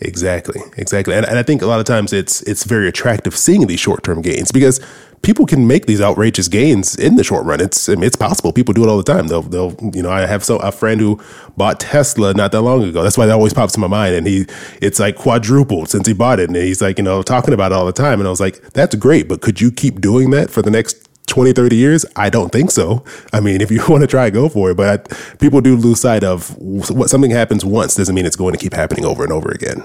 Exactly, 0.00 0.62
exactly, 0.78 1.14
and, 1.14 1.26
and 1.26 1.38
I 1.38 1.42
think 1.42 1.60
a 1.60 1.66
lot 1.66 1.78
of 1.78 1.84
times 1.86 2.12
it's 2.12 2.42
it's 2.42 2.64
very 2.64 2.88
attractive 2.88 3.36
seeing 3.36 3.66
these 3.66 3.78
short 3.78 4.02
term 4.02 4.22
gains 4.22 4.50
because 4.50 4.80
people 5.22 5.46
can 5.46 5.66
make 5.66 5.86
these 5.86 6.00
outrageous 6.00 6.48
gains 6.48 6.96
in 6.96 7.14
the 7.16 7.24
short 7.24 7.46
run. 7.46 7.60
It's 7.60 7.88
I 7.88 7.94
mean, 7.94 8.04
it's 8.04 8.16
possible. 8.16 8.52
People 8.52 8.74
do 8.74 8.82
it 8.82 8.88
all 8.88 8.96
the 8.96 9.02
time. 9.02 9.28
They'll 9.28 9.42
they'll 9.42 9.74
you 9.94 10.02
know 10.02 10.10
I 10.10 10.26
have 10.26 10.44
so 10.44 10.58
a 10.58 10.72
friend 10.72 11.00
who 11.00 11.20
bought 11.56 11.80
Tesla 11.80 12.34
not 12.34 12.52
that 12.52 12.62
long 12.62 12.82
ago. 12.82 13.02
That's 13.02 13.16
why 13.16 13.26
that 13.26 13.32
always 13.32 13.54
pops 13.54 13.74
in 13.74 13.80
my 13.80 13.86
mind. 13.86 14.14
And 14.14 14.26
he 14.26 14.46
it's 14.80 14.98
like 15.00 15.16
quadrupled 15.16 15.88
since 15.88 16.06
he 16.06 16.12
bought 16.12 16.40
it. 16.40 16.48
And 16.48 16.56
he's 16.56 16.82
like 16.82 16.98
you 16.98 17.04
know 17.04 17.22
talking 17.22 17.54
about 17.54 17.72
it 17.72 17.76
all 17.76 17.86
the 17.86 17.92
time. 17.92 18.20
And 18.20 18.26
I 18.26 18.30
was 18.30 18.40
like 18.40 18.60
that's 18.72 18.94
great, 18.96 19.28
but 19.28 19.40
could 19.40 19.60
you 19.60 19.70
keep 19.70 20.00
doing 20.00 20.30
that 20.30 20.50
for 20.50 20.60
the 20.60 20.70
next 20.70 21.08
20, 21.28 21.52
30 21.52 21.76
years? 21.76 22.04
I 22.16 22.28
don't 22.28 22.50
think 22.50 22.70
so. 22.70 23.04
I 23.32 23.40
mean, 23.40 23.60
if 23.60 23.70
you 23.70 23.82
want 23.88 24.02
to 24.02 24.08
try, 24.08 24.28
go 24.30 24.48
for 24.48 24.72
it. 24.72 24.76
But 24.76 25.12
I, 25.12 25.36
people 25.36 25.60
do 25.60 25.76
lose 25.76 26.00
sight 26.00 26.24
of 26.24 26.56
what 26.58 27.10
something 27.10 27.30
happens 27.30 27.64
once 27.64 27.94
doesn't 27.94 28.14
mean 28.14 28.26
it's 28.26 28.36
going 28.36 28.52
to 28.52 28.58
keep 28.58 28.74
happening 28.74 29.04
over 29.04 29.22
and 29.22 29.32
over 29.32 29.50
again 29.50 29.82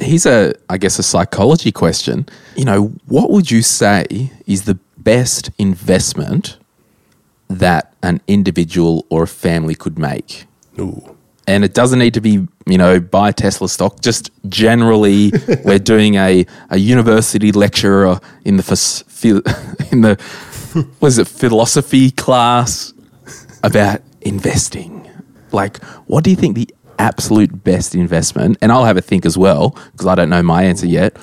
here's 0.00 0.26
a, 0.26 0.54
I 0.68 0.78
guess, 0.78 0.98
a 0.98 1.02
psychology 1.02 1.72
question. 1.72 2.26
You 2.56 2.64
know, 2.64 2.86
what 3.06 3.30
would 3.30 3.50
you 3.50 3.62
say 3.62 4.32
is 4.46 4.64
the 4.64 4.78
best 4.98 5.50
investment 5.58 6.58
that 7.48 7.94
an 8.02 8.20
individual 8.26 9.06
or 9.10 9.24
a 9.24 9.28
family 9.28 9.74
could 9.74 9.98
make? 9.98 10.46
Ooh. 10.78 11.16
And 11.46 11.64
it 11.64 11.74
doesn't 11.74 11.98
need 11.98 12.14
to 12.14 12.20
be, 12.20 12.46
you 12.66 12.78
know, 12.78 13.00
buy 13.00 13.32
Tesla 13.32 13.68
stock. 13.68 14.00
Just 14.00 14.30
generally, 14.48 15.32
we're 15.64 15.78
doing 15.78 16.14
a, 16.14 16.46
a 16.70 16.78
university 16.78 17.50
lecturer 17.50 18.20
in 18.44 18.56
the 18.56 18.62
in 19.90 20.02
the 20.02 20.14
what 21.00 21.08
is 21.08 21.18
it 21.18 21.26
philosophy 21.26 22.10
class 22.10 22.92
about 23.62 24.00
investing. 24.20 25.10
Like, 25.52 25.82
what 26.06 26.22
do 26.22 26.30
you 26.30 26.36
think 26.36 26.54
the 26.54 26.72
absolute 27.00 27.64
best 27.64 27.94
investment, 27.94 28.58
and 28.60 28.70
I'll 28.70 28.84
have 28.84 28.98
a 28.98 29.00
think 29.00 29.24
as 29.24 29.38
well 29.38 29.70
because 29.92 30.06
I 30.06 30.14
don't 30.14 30.28
know 30.28 30.42
my 30.42 30.64
answer 30.64 30.86
yet. 30.86 31.16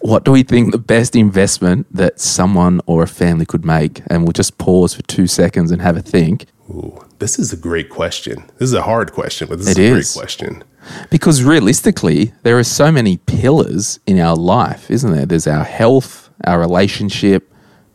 What 0.00 0.24
do 0.24 0.32
we 0.32 0.42
think 0.42 0.72
the 0.72 0.78
best 0.78 1.16
investment 1.16 1.86
that 1.94 2.20
someone 2.20 2.80
or 2.86 3.02
a 3.04 3.06
family 3.06 3.46
could 3.46 3.64
make? 3.64 4.02
And 4.08 4.24
we'll 4.24 4.32
just 4.32 4.58
pause 4.58 4.92
for 4.94 5.02
two 5.02 5.26
seconds 5.26 5.70
and 5.70 5.80
have 5.80 5.96
a 5.96 6.02
think. 6.02 6.46
Ooh, 6.68 7.02
this 7.20 7.38
is 7.38 7.52
a 7.52 7.56
great 7.56 7.88
question. 7.88 8.44
This 8.58 8.68
is 8.68 8.74
a 8.74 8.82
hard 8.82 9.12
question, 9.12 9.48
but 9.48 9.58
this 9.58 9.68
is 9.68 9.78
a 9.78 9.82
is. 9.82 10.12
great 10.12 10.20
question. 10.20 10.64
Because 11.10 11.42
realistically, 11.42 12.32
there 12.42 12.58
are 12.58 12.64
so 12.64 12.92
many 12.92 13.18
pillars 13.18 14.00
in 14.06 14.18
our 14.18 14.36
life, 14.36 14.90
isn't 14.90 15.12
there? 15.12 15.26
There's 15.26 15.46
our 15.46 15.64
health, 15.64 16.28
our 16.44 16.58
relationship, 16.58 17.50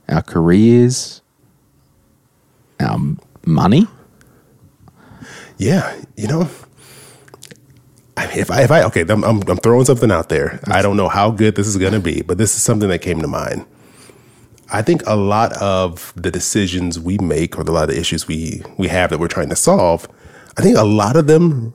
our 0.10 0.22
careers, 0.22 1.22
our 2.79 3.00
money. 3.45 3.88
Yeah, 5.57 5.95
you 6.15 6.27
know, 6.27 6.50
if 8.17 8.51
I, 8.51 8.63
if 8.63 8.72
I 8.72 8.84
okay, 8.84 9.01
I'm, 9.01 9.24
I'm, 9.24 9.41
I'm 9.48 9.58
throwing 9.58 9.86
something 9.86 10.12
out 10.12 10.29
there. 10.29 10.60
I 10.65 10.82
don't 10.82 10.98
know 10.98 11.10
how 11.10 11.32
good 11.32 11.55
this 11.55 11.67
is 11.67 11.77
going 11.77 11.93
to 11.93 12.00
be, 12.00 12.22
but 12.22 12.38
this 12.38 12.55
is 12.55 12.63
something 12.63 12.89
that 12.89 13.00
came 13.00 13.22
to 13.22 13.27
mind. 13.27 13.65
I 14.72 14.82
think 14.82 15.03
a 15.05 15.15
lot 15.15 15.53
of 15.53 16.13
the 16.15 16.32
decisions 16.32 17.00
we 17.00 17.17
make, 17.20 17.58
or 17.58 17.62
a 17.62 17.65
lot 17.65 17.89
of 17.89 17.96
issues 17.96 18.27
we 18.27 18.62
we 18.77 18.88
have 18.88 19.10
that 19.10 19.20
we're 19.20 19.27
trying 19.27 19.50
to 19.50 19.55
solve, 19.55 20.08
I 20.58 20.62
think 20.62 20.77
a 20.77 20.84
lot 20.84 21.15
of 21.15 21.27
them 21.27 21.74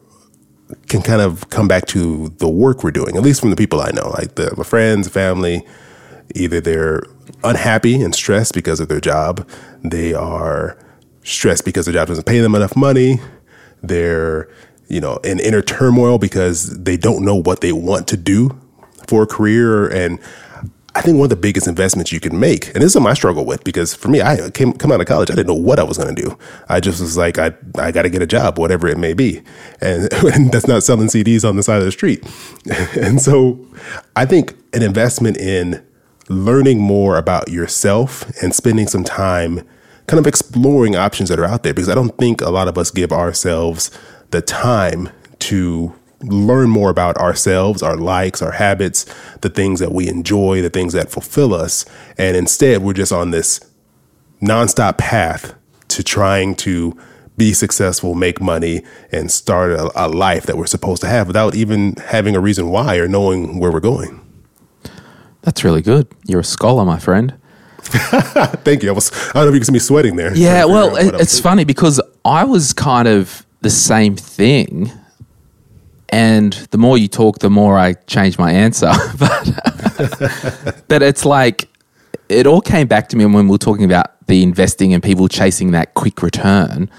can 0.88 1.02
kind 1.02 1.21
of 1.21 1.49
come 1.50 1.68
back 1.68 1.87
to 1.87 2.28
the 2.38 2.49
work 2.49 2.83
we're 2.83 2.90
doing. 2.90 3.16
At 3.16 3.23
least 3.23 3.40
from 3.40 3.50
the 3.50 3.57
people 3.57 3.80
I 3.80 3.90
know, 3.90 4.11
like 4.11 4.35
the 4.35 4.54
my 4.57 4.64
friends, 4.64 5.09
family. 5.09 5.66
Either 6.35 6.61
they're 6.61 7.02
unhappy 7.42 8.02
and 8.02 8.14
stressed 8.14 8.52
because 8.52 8.80
of 8.80 8.88
their 8.88 9.00
job, 9.00 9.49
they 9.83 10.12
are 10.12 10.76
stressed 11.23 11.64
because 11.64 11.87
their 11.87 11.95
job 11.95 12.09
doesn't 12.09 12.26
pay 12.26 12.40
them 12.40 12.54
enough 12.54 12.76
money. 12.76 13.18
They're 13.83 14.50
you 14.88 15.00
know, 15.00 15.16
in 15.18 15.38
inner 15.38 15.62
turmoil 15.62 16.18
because 16.18 16.78
they 16.83 16.97
don't 16.97 17.25
know 17.25 17.37
what 17.37 17.61
they 17.61 17.73
want 17.73 18.09
to 18.09 18.16
do 18.16 18.59
for 19.07 19.23
a 19.23 19.26
career. 19.26 19.88
And 19.88 20.18
I 20.95 21.00
think 21.00 21.16
one 21.16 21.26
of 21.26 21.30
the 21.30 21.37
biggest 21.37 21.68
investments 21.68 22.11
you 22.11 22.18
can 22.18 22.40
make, 22.40 22.68
and 22.68 22.83
this 22.83 22.97
is 22.97 23.07
I 23.07 23.14
struggle 23.14 23.45
with 23.45 23.62
because 23.62 23.95
for 23.95 24.09
me, 24.09 24.21
I 24.21 24.50
came 24.50 24.73
come 24.73 24.90
out 24.90 25.00
of 25.00 25.07
college, 25.07 25.30
I 25.30 25.35
didn't 25.35 25.47
know 25.47 25.54
what 25.54 25.78
I 25.78 25.85
was 25.85 25.97
going 25.97 26.14
to 26.14 26.23
do. 26.23 26.37
I 26.68 26.80
just 26.80 27.00
was 27.00 27.16
like, 27.16 27.38
I 27.38 27.52
I 27.78 27.92
got 27.92 28.02
to 28.02 28.11
get 28.11 28.23
a 28.23 28.26
job, 28.26 28.59
whatever 28.59 28.88
it 28.88 28.99
may 28.99 29.12
be, 29.12 29.42
and, 29.80 30.12
and 30.35 30.50
that's 30.50 30.66
not 30.66 30.83
selling 30.83 31.09
CDs 31.09 31.49
on 31.49 31.57
the 31.57 31.62
side 31.62 31.78
of 31.78 31.85
the 31.85 31.92
street. 31.92 32.26
and 32.97 33.21
so, 33.21 33.64
I 34.16 34.25
think 34.26 34.57
an 34.73 34.83
investment 34.83 35.37
in 35.37 35.85
learning 36.28 36.80
more 36.80 37.16
about 37.16 37.49
yourself 37.49 38.28
and 38.42 38.54
spending 38.54 38.87
some 38.87 39.04
time 39.04 39.66
kind 40.09 40.18
of 40.18 40.26
exploring 40.26 40.97
options 40.97 41.28
that 41.28 41.38
are 41.38 41.45
out 41.45 41.62
there 41.62 41.75
because 41.75 41.88
I 41.88 41.95
don't 41.95 42.16
think 42.18 42.40
a 42.40 42.50
lot 42.50 42.66
of 42.66 42.76
us 42.76 42.90
give 42.90 43.12
ourselves 43.12 43.90
the 44.30 44.42
time 44.42 45.11
to 45.40 45.94
learn 46.20 46.68
more 46.68 46.90
about 46.90 47.16
ourselves, 47.16 47.82
our 47.82 47.97
likes, 47.97 48.42
our 48.42 48.52
habits, 48.52 49.06
the 49.40 49.49
things 49.49 49.80
that 49.80 49.92
we 49.92 50.08
enjoy, 50.08 50.61
the 50.62 50.70
things 50.70 50.92
that 50.92 51.11
fulfill 51.11 51.54
us. 51.54 51.85
And 52.16 52.37
instead, 52.37 52.82
we're 52.82 52.92
just 52.92 53.12
on 53.12 53.30
this 53.30 53.61
nonstop 54.42 54.99
path 54.99 55.54
to 55.88 56.02
trying 56.02 56.54
to 56.56 56.97
be 57.37 57.52
successful, 57.52 58.14
make 58.14 58.40
money, 58.40 58.82
and 59.12 59.30
start 59.30 59.70
a, 59.70 59.90
a 59.94 60.08
life 60.08 60.44
that 60.47 60.56
we're 60.56 60.66
supposed 60.66 61.00
to 61.02 61.08
have 61.08 61.28
without 61.28 61.54
even 61.54 61.94
having 62.06 62.35
a 62.35 62.40
reason 62.40 62.68
why 62.68 62.97
or 62.97 63.06
knowing 63.06 63.61
where 63.61 63.70
we're 63.70 63.78
going. 63.78 64.20
That's 65.42 65.62
really 65.62 65.82
good. 65.82 66.08
You're 66.26 66.40
a 66.40 66.44
scholar, 66.44 66.85
my 66.85 66.99
friend. 66.99 67.38
Thank 67.82 68.82
you. 68.82 68.90
I 68.90 68.92
was 68.92 69.12
I 69.30 69.32
don't 69.35 69.44
know 69.44 69.49
if 69.49 69.54
you 69.54 69.61
can 69.61 69.66
see 69.66 69.73
me 69.73 69.78
sweating 69.78 70.16
there. 70.16 70.37
Yeah, 70.37 70.64
well, 70.64 70.97
it's 70.97 71.40
funny 71.40 71.64
because 71.64 72.00
I 72.25 72.44
was 72.44 72.73
kind 72.73 73.08
of 73.08 73.47
the 73.60 73.70
same 73.70 74.16
thing. 74.16 74.90
And 76.10 76.52
the 76.70 76.78
more 76.78 76.96
you 76.96 77.08
talk, 77.08 77.40
the 77.40 77.50
more 77.50 77.78
I 77.78 77.92
change 77.92 78.38
my 78.38 78.50
answer. 78.50 78.90
but, 79.18 80.84
but 80.88 81.02
it's 81.02 81.24
like, 81.24 81.68
it 82.28 82.46
all 82.46 82.60
came 82.60 82.86
back 82.86 83.08
to 83.10 83.16
me 83.16 83.24
when 83.24 83.46
we 83.46 83.50
were 83.50 83.58
talking 83.58 83.84
about 83.84 84.26
the 84.26 84.42
investing 84.42 84.94
and 84.94 85.02
people 85.02 85.28
chasing 85.28 85.72
that 85.72 85.94
quick 85.94 86.22
return. 86.22 86.90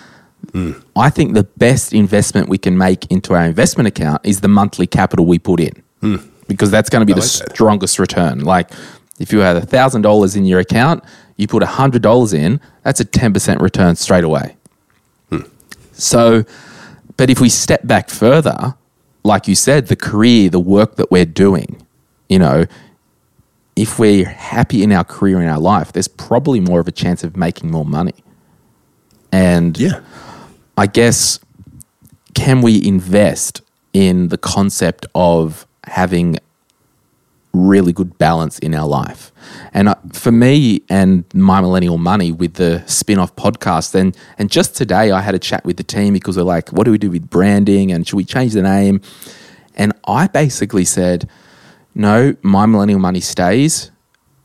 Mm. 0.47 0.83
I 0.95 1.09
think 1.09 1.33
the 1.33 1.43
best 1.43 1.93
investment 1.93 2.49
we 2.49 2.57
can 2.57 2.77
make 2.77 3.09
into 3.11 3.33
our 3.33 3.45
investment 3.45 3.87
account 3.87 4.25
is 4.25 4.41
the 4.41 4.47
monthly 4.47 4.87
capital 4.87 5.25
we 5.25 5.37
put 5.37 5.59
in 5.59 5.83
mm. 6.01 6.27
because 6.47 6.71
that's 6.71 6.89
going 6.89 7.01
to 7.01 7.05
be 7.05 7.13
I 7.13 7.15
the 7.15 7.21
like 7.21 7.53
strongest 7.53 7.97
that. 7.97 8.01
return. 8.01 8.43
Like 8.43 8.71
if 9.19 9.31
you 9.31 9.39
had 9.39 9.61
$1,000 9.61 10.35
in 10.35 10.45
your 10.45 10.59
account, 10.59 11.03
you 11.37 11.47
put 11.47 11.63
$100 11.63 12.33
in, 12.33 12.59
that's 12.83 12.99
a 12.99 13.05
10% 13.05 13.61
return 13.61 13.95
straight 13.95 14.23
away. 14.23 14.55
So, 15.99 16.45
but 17.17 17.29
if 17.29 17.39
we 17.39 17.49
step 17.49 17.85
back 17.85 18.09
further, 18.09 18.75
like 19.23 19.47
you 19.47 19.55
said, 19.55 19.87
the 19.87 19.95
career, 19.95 20.49
the 20.49 20.59
work 20.59 20.95
that 20.95 21.11
we're 21.11 21.25
doing, 21.25 21.85
you 22.29 22.39
know, 22.39 22.65
if 23.75 23.99
we're 23.99 24.25
happy 24.25 24.83
in 24.83 24.91
our 24.91 25.03
career 25.03 25.41
in 25.41 25.47
our 25.47 25.59
life, 25.59 25.93
there's 25.93 26.07
probably 26.07 26.59
more 26.59 26.79
of 26.79 26.87
a 26.87 26.91
chance 26.91 27.23
of 27.23 27.37
making 27.37 27.71
more 27.71 27.85
money. 27.85 28.15
And 29.31 29.77
yeah. 29.77 30.01
I 30.77 30.87
guess, 30.87 31.39
can 32.33 32.61
we 32.61 32.85
invest 32.85 33.61
in 33.93 34.29
the 34.29 34.37
concept 34.37 35.05
of 35.15 35.67
having 35.85 36.37
really 37.53 37.91
good 37.91 38.17
balance 38.17 38.59
in 38.59 38.75
our 38.75 38.87
life. 38.87 39.31
And 39.73 39.89
uh, 39.89 39.95
for 40.13 40.31
me 40.31 40.83
and 40.89 41.23
My 41.33 41.61
Millennial 41.61 41.97
Money 41.97 42.31
with 42.31 42.55
the 42.55 42.83
spin 42.85 43.19
off 43.19 43.35
podcast, 43.35 43.95
and, 43.95 44.15
and 44.37 44.51
just 44.51 44.75
today 44.75 45.11
I 45.11 45.21
had 45.21 45.35
a 45.35 45.39
chat 45.39 45.65
with 45.65 45.77
the 45.77 45.83
team 45.83 46.13
because 46.13 46.35
they're 46.35 46.43
like, 46.43 46.69
what 46.69 46.85
do 46.85 46.91
we 46.91 46.97
do 46.97 47.09
with 47.09 47.29
branding 47.29 47.91
and 47.91 48.07
should 48.07 48.17
we 48.17 48.25
change 48.25 48.53
the 48.53 48.61
name? 48.61 49.01
And 49.75 49.93
I 50.05 50.27
basically 50.27 50.85
said, 50.85 51.29
no, 51.95 52.35
my 52.41 52.65
millennial 52.65 52.99
money 52.99 53.19
stays 53.19 53.91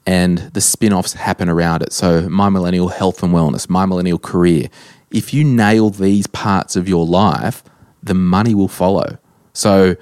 and 0.07 0.39
the 0.39 0.61
spin 0.61 0.93
offs 0.93 1.15
happen 1.15 1.49
around 1.49 1.83
it. 1.83 1.93
So, 1.93 2.29
my 2.29 2.49
millennial 2.49 2.89
health 2.89 3.23
and 3.23 3.33
wellness, 3.33 3.69
my 3.69 3.87
millennial 3.87 4.19
career. 4.19 4.69
If 5.11 5.33
you 5.33 5.45
nail 5.45 5.91
these 5.91 6.27
parts 6.27 6.77
of 6.77 6.89
your 6.89 7.07
life, 7.07 7.63
the 8.03 8.15
money 8.15 8.55
will 8.55 8.69
follow. 8.69 9.19
So, 9.53 9.97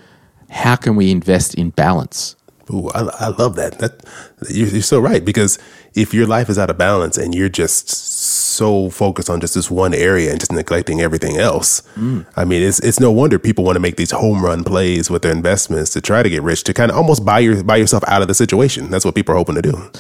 how 0.50 0.76
can 0.76 0.96
we 0.96 1.10
invest 1.10 1.54
in 1.54 1.70
balance? 1.70 2.36
Ooh, 2.72 2.88
I, 2.90 3.00
I 3.20 3.28
love 3.28 3.56
that. 3.56 3.78
That 3.78 4.02
you're, 4.48 4.68
you're 4.68 4.82
so 4.82 4.98
right 4.98 5.24
because 5.24 5.58
if 5.94 6.14
your 6.14 6.26
life 6.26 6.48
is 6.48 6.58
out 6.58 6.70
of 6.70 6.78
balance 6.78 7.18
and 7.18 7.34
you're 7.34 7.48
just 7.48 7.90
so 7.90 8.90
focused 8.90 9.28
on 9.28 9.40
just 9.40 9.54
this 9.54 9.70
one 9.70 9.94
area 9.94 10.30
and 10.30 10.40
just 10.40 10.52
neglecting 10.52 11.00
everything 11.00 11.36
else, 11.36 11.82
mm. 11.96 12.26
I 12.36 12.44
mean, 12.44 12.62
it's 12.62 12.80
it's 12.80 13.00
no 13.00 13.10
wonder 13.10 13.38
people 13.38 13.64
want 13.64 13.76
to 13.76 13.80
make 13.80 13.96
these 13.96 14.10
home 14.10 14.42
run 14.44 14.64
plays 14.64 15.10
with 15.10 15.22
their 15.22 15.32
investments 15.32 15.90
to 15.90 16.00
try 16.00 16.22
to 16.22 16.30
get 16.30 16.42
rich 16.42 16.64
to 16.64 16.74
kind 16.74 16.90
of 16.90 16.96
almost 16.96 17.24
buy 17.24 17.40
your 17.40 17.62
buy 17.62 17.76
yourself 17.76 18.04
out 18.06 18.22
of 18.22 18.28
the 18.28 18.34
situation. 18.34 18.90
That's 18.90 19.04
what 19.04 19.14
people 19.14 19.34
are 19.34 19.38
hoping 19.38 19.56
to 19.56 19.62
do. 19.62 19.90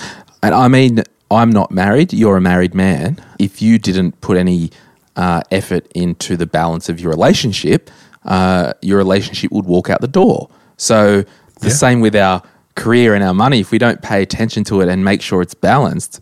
And 0.42 0.54
I 0.54 0.68
mean, 0.68 1.02
I'm 1.30 1.50
not 1.50 1.70
married. 1.70 2.12
You're 2.12 2.36
a 2.36 2.40
married 2.40 2.74
man. 2.74 3.22
If 3.38 3.62
you 3.62 3.78
didn't 3.78 4.20
put 4.20 4.36
any 4.36 4.70
uh, 5.16 5.42
effort 5.50 5.86
into 5.94 6.36
the 6.36 6.46
balance 6.46 6.88
of 6.88 7.00
your 7.00 7.10
relationship, 7.10 7.90
uh, 8.24 8.72
your 8.82 8.98
relationship 8.98 9.52
would 9.52 9.66
walk 9.66 9.90
out 9.90 10.00
the 10.00 10.08
door. 10.08 10.48
So 10.76 11.22
the 11.60 11.68
yeah. 11.68 11.74
same 11.74 12.00
with 12.00 12.16
our 12.16 12.42
career 12.74 13.14
and 13.14 13.22
our 13.22 13.34
money, 13.34 13.60
if 13.60 13.70
we 13.70 13.78
don't 13.78 14.02
pay 14.02 14.22
attention 14.22 14.64
to 14.64 14.80
it 14.80 14.88
and 14.88 15.04
make 15.04 15.22
sure 15.22 15.42
it's 15.42 15.54
balanced, 15.54 16.20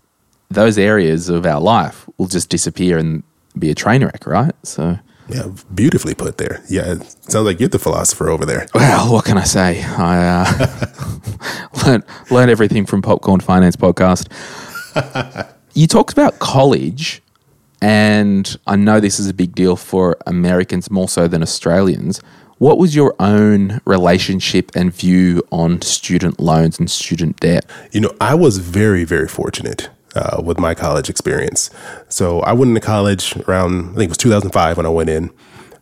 those 0.50 0.78
areas 0.78 1.28
of 1.28 1.46
our 1.46 1.60
life 1.60 2.08
will 2.18 2.26
just 2.26 2.48
disappear 2.48 2.98
and 2.98 3.22
be 3.58 3.70
a 3.70 3.74
train 3.74 4.04
wreck, 4.04 4.26
right? 4.26 4.54
So. 4.62 4.98
Yeah, 5.28 5.44
beautifully 5.72 6.14
put 6.14 6.38
there. 6.38 6.62
Yeah, 6.68 6.94
it 6.94 7.02
sounds 7.30 7.46
like 7.46 7.60
you're 7.60 7.68
the 7.68 7.78
philosopher 7.78 8.28
over 8.28 8.44
there. 8.44 8.66
Well, 8.74 9.12
what 9.12 9.24
can 9.24 9.38
I 9.38 9.44
say? 9.44 9.82
I 9.84 10.26
uh, 10.26 11.86
learned, 11.86 12.04
learned 12.30 12.50
everything 12.50 12.84
from 12.84 13.00
Popcorn 13.00 13.38
Finance 13.38 13.76
Podcast. 13.76 14.26
you 15.74 15.86
talked 15.86 16.12
about 16.12 16.40
college, 16.40 17.22
and 17.80 18.56
I 18.66 18.74
know 18.74 18.98
this 18.98 19.20
is 19.20 19.28
a 19.28 19.34
big 19.34 19.54
deal 19.54 19.76
for 19.76 20.16
Americans 20.26 20.90
more 20.90 21.08
so 21.08 21.28
than 21.28 21.42
Australians. 21.42 22.20
What 22.60 22.76
was 22.76 22.94
your 22.94 23.14
own 23.18 23.80
relationship 23.86 24.70
and 24.74 24.92
view 24.92 25.42
on 25.50 25.80
student 25.80 26.38
loans 26.38 26.78
and 26.78 26.90
student 26.90 27.40
debt? 27.40 27.64
You 27.90 28.02
know, 28.02 28.14
I 28.20 28.34
was 28.34 28.58
very, 28.58 29.04
very 29.04 29.28
fortunate. 29.28 29.88
Uh, 30.12 30.42
with 30.42 30.58
my 30.58 30.74
college 30.74 31.08
experience. 31.08 31.70
So 32.08 32.40
I 32.40 32.52
went 32.52 32.70
into 32.70 32.80
college 32.80 33.36
around, 33.46 33.90
I 33.90 33.94
think 33.94 34.06
it 34.06 34.08
was 34.08 34.18
2005 34.18 34.76
when 34.76 34.84
I 34.84 34.88
went 34.88 35.08
in. 35.08 35.30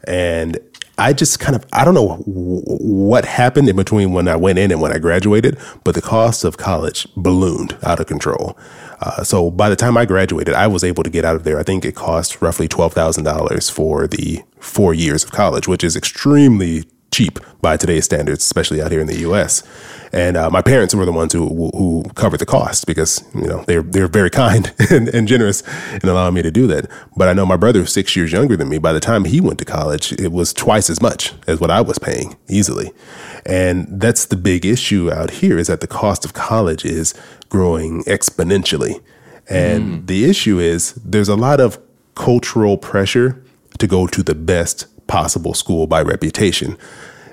And 0.05 0.59
I 0.99 1.15
just 1.15 1.41
kind 1.41 1.57
of, 1.57 1.65
I 1.73 1.83
don't 1.83 1.95
know 1.95 2.17
what 2.27 3.25
happened 3.25 3.71
in 3.71 3.77
between 3.77 4.13
when 4.13 4.29
I 4.29 4.37
went 4.37 4.59
in 4.59 4.71
and 4.71 4.83
when 4.83 4.93
I 4.93 4.99
graduated, 4.99 5.57
but 5.83 5.95
the 5.95 6.03
cost 6.03 6.45
of 6.45 6.59
college 6.59 7.09
ballooned 7.17 7.79
out 7.83 8.01
of 8.01 8.07
control. 8.07 8.59
Uh, 9.01 9.25
so 9.25 9.51
by 9.51 9.71
the 9.71 9.77
time 9.77 9.97
I 9.97 10.05
graduated, 10.05 10.53
I 10.53 10.67
was 10.67 10.85
able 10.85 11.05
to 11.05 11.11
get 11.11 11.25
out 11.25 11.37
of 11.37 11.45
there. 11.45 11.59
I 11.59 11.63
think 11.63 11.87
it 11.87 11.97
cost 11.97 12.43
roughly 12.43 12.69
$12,000 12.69 13.71
for 13.71 14.07
the 14.07 14.43
four 14.61 14.95
years 14.95 15.25
of 15.25 15.33
college, 15.33 15.69
which 15.69 15.85
is 15.85 15.97
extremely 15.97 16.85
cheap 17.11 17.39
by 17.61 17.77
today's 17.77 18.05
standards, 18.05 18.45
especially 18.45 18.81
out 18.81 18.93
here 18.93 19.01
in 19.01 19.07
the 19.07 19.19
U.S. 19.21 19.63
And 20.13 20.37
uh, 20.37 20.51
my 20.51 20.63
parents 20.63 20.95
were 20.95 21.05
the 21.05 21.13
ones 21.13 21.33
who 21.33 21.71
who 21.75 22.05
covered 22.15 22.39
the 22.41 22.47
cost 22.47 22.87
because 22.87 23.25
you 23.35 23.47
know 23.47 23.65
they're 23.67 23.83
they're 23.83 24.09
very 24.09 24.31
kind 24.45 24.73
and, 24.91 25.09
and 25.09 25.27
generous 25.27 25.63
in 26.03 26.09
allowing 26.09 26.35
me 26.35 26.43
to 26.43 26.51
do 26.51 26.67
that. 26.69 26.91
But 27.17 27.29
I 27.29 27.33
know 27.33 27.47
my 27.47 27.57
brother 27.57 27.85
six 27.87 28.15
years 28.17 28.33
younger 28.33 28.57
than 28.57 28.69
me. 28.69 28.79
By 28.79 28.93
the 28.93 29.01
time 29.01 29.25
he 29.25 29.41
went 29.41 29.59
to 29.59 29.65
college, 29.65 30.13
it 30.13 30.33
was 30.33 30.53
twice 30.53 30.91
as 30.91 31.03
much 31.03 31.33
as 31.47 31.61
what 31.61 31.71
I 31.71 31.81
was 31.81 31.99
paying 31.99 32.37
easily. 32.49 32.93
And 33.47 34.01
that's 34.01 34.27
the 34.27 34.37
big 34.37 34.67
issue 34.67 35.11
out 35.11 35.31
here 35.31 35.59
is 35.59 35.69
that 35.69 35.81
the 35.81 35.87
cost 35.87 36.25
of 36.25 36.35
college 36.35 36.85
is 36.85 37.15
growing 37.49 38.05
exponentially. 38.05 39.01
And 39.49 40.03
mm. 40.03 40.07
the 40.07 40.29
issue 40.29 40.59
is 40.59 40.93
there's 40.93 41.31
a 41.31 41.37
lot 41.37 41.59
of 41.59 41.79
cultural 42.15 42.77
pressure 42.77 43.43
to 43.79 43.87
go 43.87 44.07
to 44.07 44.23
the 44.23 44.35
best 44.35 44.87
possible 45.07 45.55
school 45.55 45.87
by 45.87 46.03
reputation. 46.03 46.77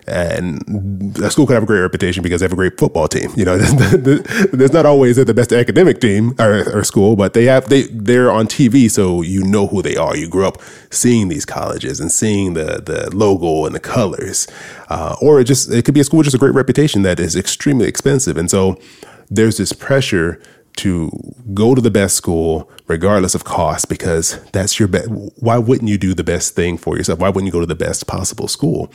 And 0.07 1.17
a 1.17 1.31
school 1.31 1.47
could 1.47 1.55
have 1.55 1.63
a 1.63 1.65
great 1.65 1.79
reputation 1.79 2.21
because 2.21 2.39
they 2.39 2.45
have 2.45 2.53
a 2.53 2.55
great 2.55 2.77
football 2.77 3.07
team. 3.07 3.31
You 3.35 3.43
know, 3.43 3.57
there's 3.57 4.71
not 4.71 4.85
always 4.85 5.15
the 5.15 5.33
best 5.33 5.51
academic 5.51 5.99
team 5.99 6.35
or, 6.39 6.77
or, 6.77 6.83
school, 6.83 7.15
but 7.15 7.33
they 7.33 7.45
have 7.45 7.69
they 7.69 7.83
they're 7.83 8.29
on 8.29 8.45
TV, 8.45 8.89
so 8.89 9.23
you 9.23 9.43
know 9.43 9.65
who 9.65 9.81
they 9.81 9.95
are. 9.95 10.15
You 10.15 10.29
grew 10.29 10.45
up 10.45 10.61
seeing 10.91 11.29
these 11.29 11.43
colleges 11.43 11.99
and 11.99 12.11
seeing 12.11 12.53
the 12.53 12.83
the 12.85 13.09
logo 13.15 13.65
and 13.65 13.73
the 13.73 13.79
colors, 13.79 14.47
uh, 14.89 15.15
or 15.23 15.39
it 15.39 15.45
just 15.45 15.71
it 15.73 15.85
could 15.85 15.95
be 15.95 16.01
a 16.01 16.03
school 16.03 16.17
with 16.17 16.25
just 16.25 16.35
a 16.35 16.39
great 16.39 16.53
reputation 16.53 17.01
that 17.01 17.19
is 17.19 17.35
extremely 17.35 17.87
expensive, 17.87 18.37
and 18.37 18.51
so 18.51 18.79
there's 19.31 19.57
this 19.57 19.73
pressure 19.73 20.39
to 20.77 21.11
go 21.53 21.75
to 21.75 21.81
the 21.81 21.91
best 21.91 22.15
school 22.15 22.69
regardless 22.87 23.33
of 23.33 23.43
cost 23.43 23.89
because 23.89 24.41
that's 24.51 24.79
your 24.79 24.87
best. 24.87 25.09
Why 25.09 25.57
wouldn't 25.57 25.89
you 25.89 25.97
do 25.97 26.13
the 26.13 26.23
best 26.23 26.55
thing 26.55 26.77
for 26.77 26.97
yourself? 26.97 27.19
Why 27.19 27.29
wouldn't 27.29 27.45
you 27.45 27.51
go 27.51 27.59
to 27.59 27.65
the 27.65 27.75
best 27.75 28.07
possible 28.07 28.47
school? 28.47 28.91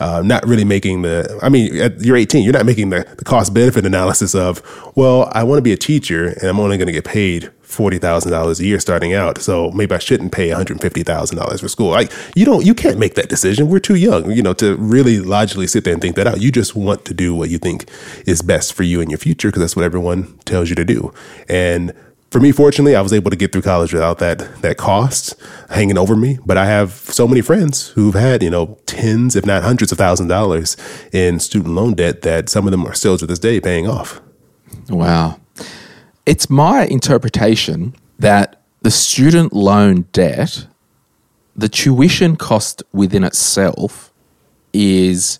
Uh, 0.00 0.22
not 0.24 0.46
really 0.46 0.64
making 0.64 1.02
the, 1.02 1.38
I 1.42 1.48
mean, 1.48 1.74
you're 1.98 2.16
18, 2.16 2.44
you're 2.44 2.52
not 2.52 2.66
making 2.66 2.90
the, 2.90 3.06
the 3.18 3.24
cost 3.24 3.52
benefit 3.52 3.84
analysis 3.84 4.34
of, 4.34 4.62
well, 4.96 5.30
I 5.32 5.42
want 5.44 5.58
to 5.58 5.62
be 5.62 5.72
a 5.72 5.76
teacher 5.76 6.28
and 6.28 6.44
I'm 6.44 6.60
only 6.60 6.78
going 6.78 6.86
to 6.86 6.92
get 6.92 7.04
paid 7.04 7.50
forty 7.66 7.98
thousand 7.98 8.30
dollars 8.30 8.60
a 8.60 8.64
year 8.64 8.80
starting 8.80 9.12
out. 9.12 9.42
So 9.42 9.70
maybe 9.72 9.94
I 9.94 9.98
shouldn't 9.98 10.32
pay 10.32 10.48
one 10.48 10.56
hundred 10.56 10.80
fifty 10.80 11.02
thousand 11.02 11.36
dollars 11.36 11.60
for 11.60 11.68
school. 11.68 11.90
Like 11.90 12.12
you 12.34 12.44
don't, 12.44 12.64
you 12.64 12.74
can't 12.74 12.98
make 12.98 13.14
that 13.16 13.28
decision. 13.28 13.68
We're 13.68 13.80
too 13.80 13.96
young, 13.96 14.30
you 14.30 14.42
know, 14.42 14.54
to 14.54 14.76
really 14.76 15.18
logically 15.18 15.66
sit 15.66 15.84
there 15.84 15.92
and 15.92 16.00
think 16.00 16.16
that 16.16 16.26
out. 16.26 16.40
You 16.40 16.52
just 16.52 16.74
want 16.74 17.04
to 17.06 17.14
do 17.14 17.34
what 17.34 17.50
you 17.50 17.58
think 17.58 17.90
is 18.26 18.40
best 18.42 18.72
for 18.74 18.82
you 18.84 19.00
in 19.00 19.10
your 19.10 19.18
future 19.18 19.48
because 19.48 19.60
that's 19.60 19.76
what 19.76 19.84
everyone 19.84 20.38
tells 20.44 20.68
you 20.68 20.76
to 20.76 20.84
do. 20.84 21.12
And 21.48 21.92
for 22.30 22.40
me, 22.40 22.52
fortunately, 22.52 22.96
I 22.96 23.00
was 23.00 23.12
able 23.12 23.30
to 23.30 23.36
get 23.36 23.52
through 23.52 23.62
college 23.62 23.92
without 23.92 24.18
that 24.18 24.62
that 24.62 24.76
cost 24.76 25.34
hanging 25.70 25.98
over 25.98 26.16
me. 26.16 26.38
But 26.44 26.56
I 26.56 26.66
have 26.66 26.92
so 26.92 27.26
many 27.26 27.40
friends 27.40 27.88
who've 27.90 28.14
had, 28.14 28.42
you 28.42 28.50
know, 28.50 28.78
tens, 28.86 29.36
if 29.36 29.46
not 29.46 29.62
hundreds 29.62 29.92
of 29.92 29.98
thousand 29.98 30.28
dollars 30.28 30.76
in 31.12 31.40
student 31.40 31.74
loan 31.74 31.94
debt 31.94 32.22
that 32.22 32.48
some 32.48 32.66
of 32.66 32.72
them 32.72 32.86
are 32.86 32.94
still 32.94 33.16
to 33.18 33.26
this 33.26 33.38
day 33.38 33.60
paying 33.60 33.88
off. 33.88 34.20
Wow. 34.88 35.40
It's 36.26 36.50
my 36.50 36.86
interpretation 36.86 37.94
that 38.18 38.60
the 38.82 38.90
student 38.90 39.52
loan 39.52 40.02
debt, 40.12 40.66
the 41.54 41.68
tuition 41.68 42.36
cost 42.36 42.82
within 42.92 43.22
itself 43.24 44.12
is 44.72 45.38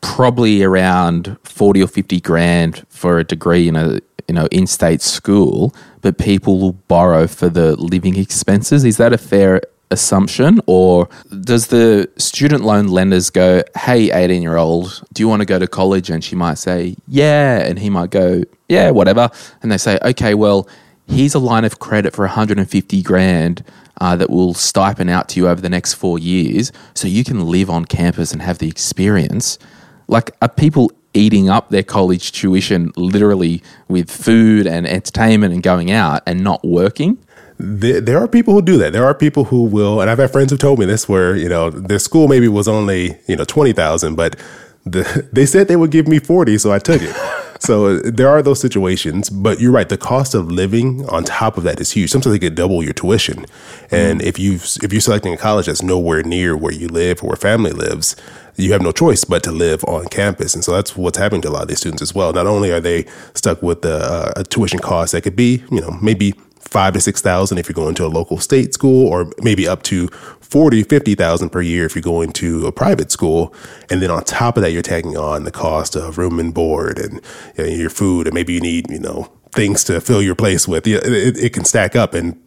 probably 0.00 0.62
around 0.62 1.36
40 1.42 1.82
or 1.82 1.88
50 1.88 2.20
grand 2.20 2.86
for 2.88 3.18
a 3.18 3.24
degree 3.24 3.66
in 3.68 3.74
a 3.74 4.00
you 4.28 4.34
know 4.34 4.46
in-state 4.52 5.00
school 5.00 5.74
but 6.02 6.18
people 6.18 6.60
will 6.60 6.74
borrow 6.74 7.26
for 7.26 7.48
the 7.48 7.74
living 7.76 8.16
expenses. 8.16 8.84
Is 8.84 8.98
that 8.98 9.12
a 9.12 9.18
fair 9.18 9.62
assumption 9.90 10.60
or 10.66 11.08
does 11.40 11.68
the 11.68 12.10
student 12.18 12.62
loan 12.62 12.88
lenders 12.88 13.30
go 13.30 13.62
hey 13.76 14.10
18 14.12 14.42
year 14.42 14.56
old 14.56 15.02
do 15.14 15.22
you 15.22 15.28
want 15.28 15.40
to 15.40 15.46
go 15.46 15.58
to 15.58 15.66
college? 15.66 16.10
And 16.10 16.22
she 16.22 16.36
might 16.36 16.58
say 16.58 16.96
yeah 17.06 17.60
and 17.60 17.78
he 17.78 17.88
might 17.88 18.10
go 18.10 18.42
yeah 18.68 18.90
whatever 18.90 19.30
and 19.62 19.72
they 19.72 19.78
say 19.78 19.98
okay 20.04 20.34
well 20.34 20.68
here's 21.06 21.34
a 21.34 21.38
line 21.38 21.64
of 21.64 21.78
credit 21.78 22.14
for 22.14 22.24
150 22.24 23.02
grand 23.02 23.64
uh, 24.00 24.16
that 24.16 24.30
will 24.30 24.54
stipend 24.54 25.10
out 25.10 25.28
to 25.30 25.40
you 25.40 25.48
over 25.48 25.60
the 25.60 25.68
next 25.68 25.94
four 25.94 26.18
years 26.18 26.70
so 26.94 27.08
you 27.08 27.24
can 27.24 27.46
live 27.46 27.70
on 27.70 27.84
campus 27.84 28.32
and 28.32 28.42
have 28.42 28.58
the 28.58 28.68
experience. 28.68 29.58
Like 30.06 30.30
are 30.40 30.48
people 30.48 30.92
eating 31.14 31.48
up 31.48 31.70
their 31.70 31.82
college 31.82 32.32
tuition 32.32 32.92
literally 32.96 33.62
with 33.88 34.10
food 34.10 34.66
and 34.66 34.86
entertainment 34.86 35.52
and 35.52 35.62
going 35.62 35.90
out 35.90 36.22
and 36.26 36.44
not 36.44 36.62
working 36.64 37.18
there, 37.58 38.00
there 38.00 38.18
are 38.18 38.28
people 38.28 38.54
who 38.54 38.62
do 38.62 38.78
that. 38.78 38.92
There 38.92 39.04
are 39.04 39.14
people 39.14 39.44
who 39.44 39.64
will, 39.64 40.00
and 40.00 40.08
I've 40.08 40.18
had 40.18 40.30
friends 40.30 40.50
who 40.52 40.58
told 40.58 40.78
me 40.78 40.86
this, 40.86 41.08
where 41.08 41.34
you 41.34 41.48
know 41.48 41.70
their 41.70 41.98
school 41.98 42.28
maybe 42.28 42.48
was 42.48 42.68
only 42.68 43.18
you 43.26 43.36
know 43.36 43.44
twenty 43.44 43.72
thousand, 43.72 44.14
but 44.14 44.36
the, 44.84 45.28
they 45.32 45.46
said 45.46 45.68
they 45.68 45.76
would 45.76 45.90
give 45.90 46.06
me 46.06 46.18
forty, 46.18 46.58
so 46.58 46.72
I 46.72 46.78
took 46.78 47.02
it. 47.02 47.14
so 47.60 47.98
there 47.98 48.28
are 48.28 48.42
those 48.42 48.60
situations, 48.60 49.28
but 49.28 49.60
you're 49.60 49.72
right. 49.72 49.88
The 49.88 49.96
cost 49.96 50.34
of 50.34 50.50
living 50.50 51.04
on 51.08 51.24
top 51.24 51.58
of 51.58 51.64
that 51.64 51.80
is 51.80 51.90
huge. 51.90 52.10
Sometimes 52.10 52.32
they 52.32 52.38
could 52.38 52.54
double 52.54 52.82
your 52.82 52.92
tuition, 52.92 53.44
and 53.90 54.20
mm-hmm. 54.20 54.28
if 54.28 54.38
you 54.38 54.54
if 54.54 54.92
you're 54.92 55.00
selecting 55.00 55.32
a 55.32 55.36
college 55.36 55.66
that's 55.66 55.82
nowhere 55.82 56.22
near 56.22 56.56
where 56.56 56.72
you 56.72 56.86
live 56.86 57.24
or 57.24 57.28
where 57.28 57.36
family 57.36 57.72
lives, 57.72 58.14
you 58.58 58.72
have 58.72 58.82
no 58.82 58.92
choice 58.92 59.24
but 59.24 59.42
to 59.44 59.52
live 59.52 59.84
on 59.84 60.06
campus. 60.06 60.54
And 60.54 60.64
so 60.64 60.72
that's 60.72 60.96
what's 60.96 61.16
happening 61.18 61.42
to 61.42 61.48
a 61.48 61.50
lot 61.50 61.62
of 61.62 61.68
these 61.68 61.78
students 61.78 62.02
as 62.02 62.14
well. 62.14 62.32
Not 62.32 62.46
only 62.46 62.70
are 62.70 62.80
they 62.80 63.06
stuck 63.34 63.62
with 63.62 63.82
the, 63.82 63.96
uh, 63.98 64.32
a 64.36 64.44
tuition 64.44 64.80
cost 64.80 65.12
that 65.12 65.22
could 65.22 65.36
be, 65.36 65.62
you 65.70 65.80
know, 65.80 65.92
maybe 66.02 66.34
five 66.68 66.94
to 66.94 67.00
six 67.00 67.20
thousand 67.20 67.58
if 67.58 67.68
you're 67.68 67.74
going 67.74 67.94
to 67.96 68.06
a 68.06 68.08
local 68.08 68.38
state 68.38 68.74
school, 68.74 69.08
or 69.08 69.32
maybe 69.42 69.66
up 69.66 69.82
to 69.84 70.08
40, 70.48 70.82
50,000 70.84 71.50
per 71.50 71.60
year 71.60 71.84
if 71.84 71.94
you're 71.94 72.02
going 72.02 72.32
to 72.32 72.66
a 72.66 72.72
private 72.72 73.12
school. 73.12 73.52
And 73.90 74.00
then 74.00 74.10
on 74.10 74.24
top 74.24 74.56
of 74.56 74.62
that, 74.62 74.72
you're 74.72 74.80
taking 74.80 75.16
on 75.16 75.44
the 75.44 75.50
cost 75.50 75.94
of 75.94 76.16
room 76.16 76.40
and 76.40 76.54
board 76.54 76.98
and 76.98 77.20
you 77.56 77.64
know, 77.64 77.70
your 77.70 77.90
food. 77.90 78.26
And 78.26 78.34
maybe 78.34 78.54
you 78.54 78.60
need, 78.60 78.90
you 78.90 78.98
know, 78.98 79.30
things 79.52 79.84
to 79.84 80.00
fill 80.00 80.22
your 80.22 80.34
place 80.34 80.66
with. 80.66 80.86
It, 80.86 81.36
it, 81.36 81.52
can 81.52 81.64
stack 81.64 81.96
up, 81.96 82.14
and 82.14 82.38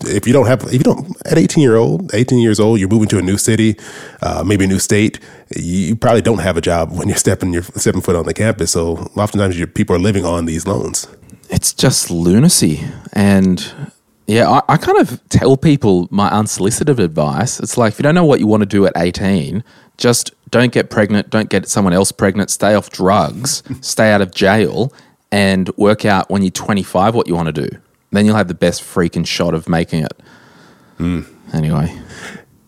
if 0.00 0.26
you 0.26 0.32
don't 0.32 0.46
have, 0.46 0.62
if 0.64 0.72
you 0.74 0.78
don't 0.80 1.16
at 1.26 1.38
eighteen 1.38 1.62
year 1.62 1.76
old, 1.76 2.14
eighteen 2.14 2.40
years 2.40 2.58
old, 2.58 2.80
you're 2.80 2.88
moving 2.88 3.08
to 3.08 3.18
a 3.18 3.22
new 3.22 3.36
city, 3.36 3.76
uh, 4.22 4.42
maybe 4.44 4.64
a 4.64 4.68
new 4.68 4.78
state. 4.78 5.20
You 5.54 5.96
probably 5.96 6.22
don't 6.22 6.38
have 6.38 6.56
a 6.56 6.60
job 6.60 6.92
when 6.92 7.08
you're 7.08 7.16
stepping 7.16 7.52
your 7.52 7.62
stepping 7.62 8.00
foot 8.00 8.16
on 8.16 8.24
the 8.24 8.34
campus. 8.34 8.72
So 8.72 8.96
oftentimes, 9.16 9.58
your 9.58 9.66
people 9.68 9.94
are 9.94 10.00
living 10.00 10.24
on 10.24 10.46
these 10.46 10.66
loans. 10.66 11.06
It's 11.50 11.72
just 11.72 12.10
lunacy, 12.10 12.84
and 13.12 13.72
yeah, 14.26 14.48
I, 14.48 14.62
I 14.74 14.76
kind 14.76 14.98
of 14.98 15.26
tell 15.28 15.56
people 15.56 16.08
my 16.10 16.28
unsolicited 16.30 16.98
advice. 17.00 17.60
It's 17.60 17.76
like 17.76 17.92
if 17.92 17.98
you 17.98 18.02
don't 18.02 18.14
know 18.14 18.24
what 18.24 18.40
you 18.40 18.46
want 18.46 18.62
to 18.62 18.66
do 18.66 18.86
at 18.86 18.92
eighteen, 18.96 19.62
just 19.96 20.32
don't 20.50 20.72
get 20.72 20.90
pregnant, 20.90 21.30
don't 21.30 21.48
get 21.48 21.68
someone 21.68 21.92
else 21.92 22.12
pregnant, 22.12 22.50
stay 22.50 22.74
off 22.74 22.90
drugs, 22.90 23.62
stay 23.80 24.12
out 24.12 24.20
of 24.20 24.34
jail, 24.34 24.92
and 25.32 25.68
work 25.76 26.04
out 26.04 26.30
when 26.30 26.42
you're 26.42 26.50
25 26.50 27.14
what 27.14 27.26
you 27.26 27.34
want 27.34 27.54
to 27.54 27.68
do. 27.68 27.68
Then 28.12 28.26
you'll 28.26 28.36
have 28.36 28.48
the 28.48 28.54
best 28.54 28.82
freaking 28.82 29.26
shot 29.26 29.54
of 29.54 29.68
making 29.68 30.04
it. 30.04 30.22
Mm. 30.98 31.26
Anyway. 31.52 31.98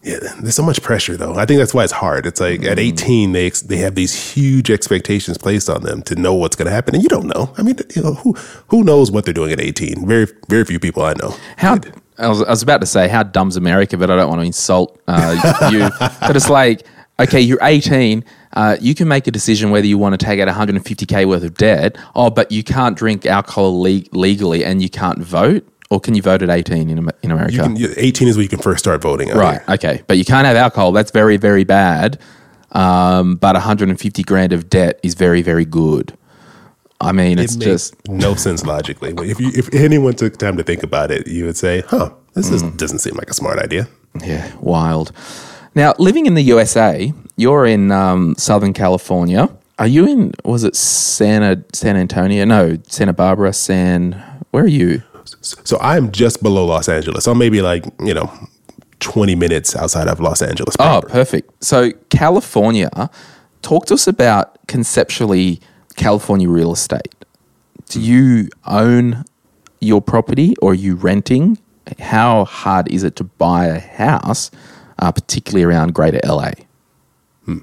Yeah, 0.02 0.18
there's 0.40 0.54
so 0.54 0.62
much 0.62 0.80
pressure 0.82 1.16
though. 1.16 1.34
I 1.34 1.44
think 1.44 1.58
that's 1.58 1.74
why 1.74 1.84
it's 1.84 1.92
hard. 1.92 2.24
It's 2.24 2.40
like 2.40 2.64
at 2.64 2.78
18 2.78 3.32
they 3.32 3.50
they 3.50 3.78
have 3.78 3.94
these 3.94 4.32
huge 4.32 4.70
expectations 4.70 5.38
placed 5.38 5.68
on 5.68 5.82
them 5.82 6.02
to 6.02 6.14
know 6.14 6.34
what's 6.34 6.56
going 6.56 6.66
to 6.66 6.72
happen 6.72 6.94
and 6.94 7.02
you 7.02 7.08
don't 7.08 7.26
know. 7.26 7.52
I 7.58 7.62
mean, 7.62 7.76
you 7.94 8.02
know, 8.02 8.14
who 8.14 8.34
who 8.68 8.84
knows 8.84 9.10
what 9.10 9.24
they're 9.24 9.34
doing 9.34 9.52
at 9.52 9.60
18? 9.60 10.06
Very 10.06 10.26
very 10.48 10.64
few 10.64 10.78
people 10.78 11.02
I 11.02 11.14
know. 11.14 11.34
How 11.56 11.78
I 12.18 12.28
was, 12.28 12.42
I 12.42 12.50
was 12.50 12.62
about 12.62 12.80
to 12.80 12.86
say 12.86 13.08
how 13.08 13.22
dumb's 13.22 13.56
America, 13.56 13.96
but 13.96 14.10
I 14.10 14.16
don't 14.16 14.28
want 14.28 14.40
to 14.40 14.46
insult 14.46 15.00
uh, 15.08 15.68
you. 15.72 15.88
but 16.20 16.36
it's 16.36 16.50
like 16.50 16.86
okay, 17.20 17.40
you're 17.40 17.58
18. 17.62 18.24
Uh, 18.54 18.76
you 18.80 18.94
can 18.94 19.08
make 19.08 19.26
a 19.26 19.30
decision 19.30 19.70
whether 19.70 19.86
you 19.86 19.98
want 19.98 20.18
to 20.18 20.24
take 20.24 20.40
out 20.40 20.48
150k 20.48 21.26
worth 21.28 21.44
of 21.44 21.54
debt. 21.54 21.96
Oh, 22.14 22.30
but 22.30 22.50
you 22.50 22.62
can't 22.62 22.96
drink 22.96 23.26
alcohol 23.26 23.80
le- 23.82 24.02
legally 24.12 24.64
and 24.64 24.80
you 24.80 24.88
can't 24.88 25.18
vote. 25.18 25.66
Or 25.90 26.00
can 26.00 26.14
you 26.14 26.20
vote 26.20 26.42
at 26.42 26.50
18 26.50 26.90
in, 26.90 27.10
in 27.22 27.30
America? 27.30 27.56
Can, 27.56 27.76
18 27.96 28.28
is 28.28 28.36
where 28.36 28.42
you 28.42 28.48
can 28.48 28.58
first 28.58 28.80
start 28.80 29.00
voting. 29.00 29.30
Right. 29.30 29.62
Here. 29.62 29.74
Okay. 29.74 30.02
But 30.06 30.18
you 30.18 30.24
can't 30.24 30.46
have 30.46 30.56
alcohol. 30.56 30.92
That's 30.92 31.10
very, 31.10 31.38
very 31.38 31.64
bad. 31.64 32.18
Um, 32.72 33.36
but 33.36 33.54
150 33.54 34.22
grand 34.24 34.52
of 34.52 34.68
debt 34.68 35.00
is 35.02 35.14
very, 35.14 35.40
very 35.40 35.64
good. 35.64 36.16
I 37.00 37.12
mean, 37.12 37.38
it's 37.38 37.56
just 37.56 37.94
no 38.08 38.34
sense 38.34 38.64
logically. 38.66 39.14
If 39.18 39.38
you, 39.38 39.50
if 39.54 39.72
anyone 39.72 40.14
took 40.14 40.36
time 40.36 40.56
to 40.56 40.64
think 40.64 40.82
about 40.82 41.10
it, 41.10 41.28
you 41.28 41.44
would 41.44 41.56
say, 41.56 41.82
"Huh, 41.82 42.10
this 42.34 42.50
is, 42.50 42.62
mm. 42.62 42.76
doesn't 42.76 42.98
seem 42.98 43.14
like 43.14 43.30
a 43.30 43.34
smart 43.34 43.60
idea." 43.60 43.88
Yeah, 44.20 44.50
wild. 44.60 45.12
Now, 45.76 45.94
living 45.98 46.26
in 46.26 46.34
the 46.34 46.42
USA, 46.42 47.12
you're 47.36 47.66
in 47.66 47.92
um, 47.92 48.34
Southern 48.36 48.72
California. 48.72 49.48
Are 49.78 49.86
you 49.86 50.08
in? 50.08 50.32
Was 50.44 50.64
it 50.64 50.74
Santa 50.74 51.62
San 51.72 51.96
Antonio? 51.96 52.44
No, 52.44 52.78
Santa 52.88 53.12
Barbara. 53.12 53.52
San. 53.52 54.12
Where 54.50 54.64
are 54.64 54.66
you? 54.66 55.02
So 55.40 55.78
I'm 55.80 56.10
just 56.12 56.42
below 56.42 56.66
Los 56.66 56.88
Angeles. 56.88 57.24
So 57.24 57.34
maybe 57.34 57.62
like 57.62 57.84
you 58.00 58.14
know, 58.14 58.30
20 59.00 59.34
minutes 59.34 59.76
outside 59.76 60.08
of 60.08 60.20
Los 60.20 60.42
Angeles. 60.42 60.76
Proper. 60.76 61.06
Oh, 61.06 61.10
perfect. 61.10 61.64
So 61.64 61.92
California. 62.10 62.90
Talk 63.60 63.86
to 63.86 63.94
us 63.94 64.06
about 64.06 64.56
conceptually 64.68 65.60
California 65.96 66.48
real 66.48 66.72
estate. 66.72 67.14
Do 67.88 68.00
you 68.00 68.48
own 68.66 69.24
your 69.80 70.00
property 70.00 70.54
or 70.62 70.70
are 70.70 70.74
you 70.74 70.94
renting? 70.94 71.58
How 71.98 72.44
hard 72.44 72.90
is 72.92 73.02
it 73.02 73.16
to 73.16 73.24
buy 73.24 73.66
a 73.66 73.80
house? 73.80 74.50
uh, 74.98 75.12
particularly 75.12 75.64
around 75.64 75.94
greater 75.94 76.20
LA? 76.24 76.50
Hmm. 77.44 77.58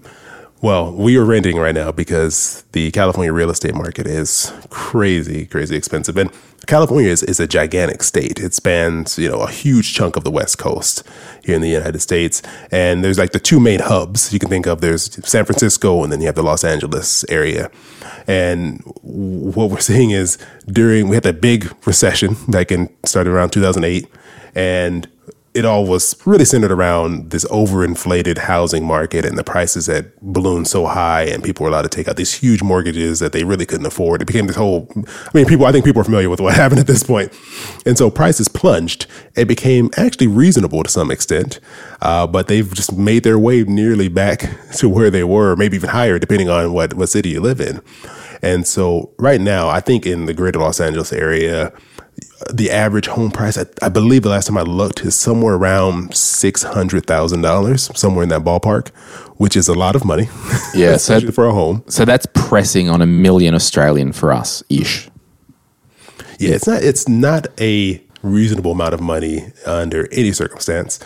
Well, 0.62 0.94
we 0.94 1.18
are 1.18 1.26
renting 1.26 1.58
right 1.58 1.76
now 1.76 1.92
because 1.92 2.64
the 2.72 2.90
California 2.92 3.32
real 3.32 3.50
estate 3.52 3.76
market 3.76 4.08
is 4.08 4.54
crazy, 4.70 5.46
crazy 5.46 5.76
expensive. 5.76 6.18
And 6.18 6.32
California 6.66 7.10
is, 7.10 7.22
is 7.24 7.40
a 7.40 7.46
gigantic 7.46 8.02
state. 8.02 8.40
It 8.40 8.54
spans, 8.54 9.20
you 9.20 9.30
know, 9.30 9.42
a 9.42 9.52
huge 9.52 9.94
chunk 9.94 10.16
of 10.16 10.24
the 10.24 10.32
West 10.32 10.58
Coast 10.58 11.04
here 11.44 11.56
in 11.56 11.62
the 11.62 11.70
United 11.70 12.00
States. 12.00 12.42
And 12.72 13.04
there's 13.04 13.20
like 13.20 13.32
the 13.32 13.40
two 13.40 13.60
main 13.60 13.82
hubs 13.82 14.32
you 14.34 14.40
can 14.40 14.50
think 14.50 14.66
of. 14.66 14.80
There's 14.82 15.14
San 15.28 15.46
Francisco 15.46 16.04
and 16.04 16.12
then 16.12 16.22
you 16.22 16.28
have 16.28 16.36
the 16.36 16.44
Los 16.44 16.64
Angeles 16.64 17.26
area. 17.30 17.70
And 18.26 18.82
what 19.02 19.70
we're 19.70 19.80
seeing 19.80 20.12
is 20.12 20.38
during, 20.68 21.10
we 21.10 21.16
had 21.16 21.24
that 21.24 21.42
big 21.42 21.72
recession 21.86 22.38
back 22.48 22.72
in, 22.72 22.90
started 23.04 23.32
around 23.32 23.52
2008. 23.52 24.08
And 24.56 25.08
it 25.56 25.64
all 25.64 25.86
was 25.86 26.16
really 26.26 26.44
centered 26.44 26.72
around 26.72 27.32
this 27.32 27.46
overinflated 27.46 28.38
housing 28.38 28.86
market 28.86 29.24
and 29.24 29.38
the 29.38 29.44
prices 29.44 29.86
that 29.86 30.14
ballooned 30.22 30.68
so 30.68 30.86
high 30.86 31.24
and 31.24 31.42
people 31.42 31.64
were 31.64 31.70
allowed 31.70 31.84
to 31.84 31.90
take 31.90 32.10
out 32.10 32.18
these 32.18 32.34
huge 32.34 32.62
mortgages 32.62 33.20
that 33.20 33.32
they 33.32 33.46
really 33.46 33.66
couldn't 33.66 33.86
afford. 33.86 34.22
It 34.22 34.26
became 34.26 34.48
this 34.48 34.58
whole, 34.58 34.90
I 34.98 35.30
mean, 35.34 35.46
people, 35.46 35.66
I 35.66 35.72
think 35.72 35.86
people 35.86 36.02
are 36.02 36.04
familiar 36.04 36.30
with 36.30 36.42
what 36.42 36.54
happened 36.64 36.82
at 36.82 36.88
this 36.88 37.04
point. 37.04 37.32
And 37.86 37.98
so 37.98 38.12
prices 38.12 38.50
plunged. 38.50 39.08
It 39.38 39.48
became 39.48 39.90
actually 39.96 40.28
reasonable 40.28 40.84
to 40.84 40.90
some 40.90 41.10
extent, 41.10 41.62
uh, 42.02 42.28
but 42.28 42.48
they've 42.48 42.72
just 42.74 42.92
made 42.92 43.24
their 43.24 43.40
way 43.40 43.64
nearly 43.64 44.10
back 44.10 44.50
to 44.76 44.90
where 44.90 45.10
they 45.10 45.24
were, 45.24 45.56
maybe 45.56 45.78
even 45.78 45.90
higher, 45.90 46.20
depending 46.20 46.50
on 46.50 46.74
what, 46.74 46.96
what 46.96 47.08
city 47.08 47.30
you 47.30 47.40
live 47.40 47.62
in. 47.62 47.82
And 48.42 48.68
so 48.68 49.14
right 49.18 49.40
now, 49.40 49.70
I 49.70 49.80
think 49.80 50.06
in 50.06 50.26
the 50.26 50.34
greater 50.34 50.60
Los 50.60 50.82
Angeles 50.82 51.14
area, 51.14 51.72
the 52.54 52.72
average 52.72 53.08
home 53.08 53.32
price, 53.32 53.58
I, 53.58 53.66
I, 53.82 53.90
believe 53.90 54.24
the 54.24 54.30
last 54.30 54.48
time 54.48 54.58
I 54.58 54.62
looked, 54.62 55.02
is 55.04 55.16
somewhere 55.16 55.56
around 55.56 56.16
six 56.16 56.64
hundred 56.64 57.06
thousand 57.06 57.42
dollars, 57.42 57.90
somewhere 57.98 58.24
in 58.24 58.30
that 58.30 58.44
ballpark, 58.44 58.90
which 59.38 59.56
is 59.56 59.68
a 59.68 59.74
lot 59.74 59.96
of 59.96 60.06
money. 60.06 60.30
Yeah, 60.74 60.98
so 60.98 61.32
for 61.32 61.46
a 61.48 61.54
home. 61.54 61.86
So 61.88 62.04
that's 62.04 62.26
pressing 62.34 62.90
on 62.90 63.02
a 63.02 63.06
million 63.06 63.56
Australian 63.56 64.12
for 64.12 64.34
us 64.34 64.62
ish. 64.70 65.10
Yeah, 66.38 66.56
it's 66.56 66.68
not. 66.68 66.84
It's 66.84 67.08
not 67.08 67.48
a 67.60 68.04
reasonable 68.22 68.72
amount 68.72 68.94
of 68.94 69.00
money 69.00 69.54
under 69.66 70.10
any 70.12 70.34
circumstance, 70.34 71.00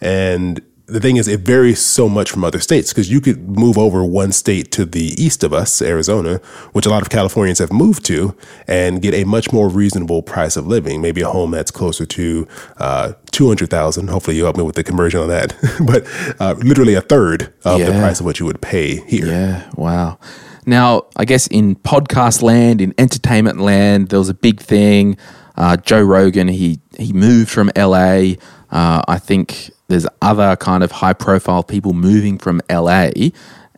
and 0.00 0.60
the 0.92 1.00
thing 1.00 1.16
is, 1.16 1.28
it 1.28 1.40
varies 1.40 1.80
so 1.80 2.08
much 2.08 2.30
from 2.30 2.44
other 2.44 2.60
states 2.60 2.92
because 2.92 3.10
you 3.10 3.20
could 3.20 3.48
move 3.48 3.78
over 3.78 4.04
one 4.04 4.32
state 4.32 4.70
to 4.72 4.84
the 4.84 5.14
east 5.22 5.42
of 5.42 5.52
us, 5.52 5.80
Arizona, 5.80 6.36
which 6.72 6.86
a 6.86 6.90
lot 6.90 7.02
of 7.02 7.10
Californians 7.10 7.58
have 7.58 7.72
moved 7.72 8.04
to, 8.06 8.36
and 8.66 9.02
get 9.02 9.14
a 9.14 9.24
much 9.24 9.52
more 9.52 9.68
reasonable 9.68 10.22
price 10.22 10.56
of 10.56 10.66
living. 10.66 11.00
Maybe 11.00 11.20
a 11.22 11.28
home 11.28 11.50
that's 11.50 11.70
closer 11.70 12.06
to 12.06 12.46
uh, 12.76 13.12
two 13.30 13.48
hundred 13.48 13.70
thousand. 13.70 14.08
Hopefully, 14.08 14.36
you 14.36 14.44
help 14.44 14.56
me 14.56 14.62
with 14.62 14.76
the 14.76 14.84
conversion 14.84 15.20
on 15.20 15.28
that. 15.28 15.56
but 15.86 16.06
uh, 16.40 16.54
literally 16.58 16.94
a 16.94 17.00
third 17.00 17.52
of 17.64 17.80
yeah. 17.80 17.86
the 17.86 17.98
price 17.98 18.20
of 18.20 18.26
what 18.26 18.38
you 18.38 18.46
would 18.46 18.60
pay 18.60 18.96
here. 19.06 19.26
Yeah. 19.26 19.70
Wow. 19.76 20.18
Now, 20.64 21.06
I 21.16 21.24
guess 21.24 21.48
in 21.48 21.74
podcast 21.74 22.42
land, 22.42 22.80
in 22.80 22.94
entertainment 22.98 23.58
land, 23.58 24.10
there 24.10 24.18
was 24.18 24.28
a 24.28 24.34
big 24.34 24.60
thing. 24.60 25.16
Uh, 25.56 25.76
Joe 25.76 26.02
Rogan, 26.02 26.48
he 26.48 26.80
he 26.98 27.12
moved 27.12 27.50
from 27.50 27.70
LA. 27.76 28.34
Uh, 28.70 29.02
I 29.06 29.18
think 29.18 29.71
there's 29.92 30.06
other 30.20 30.56
kind 30.56 30.82
of 30.82 30.90
high 30.90 31.12
profile 31.12 31.62
people 31.62 31.92
moving 31.92 32.38
from 32.38 32.60
LA 32.70 33.10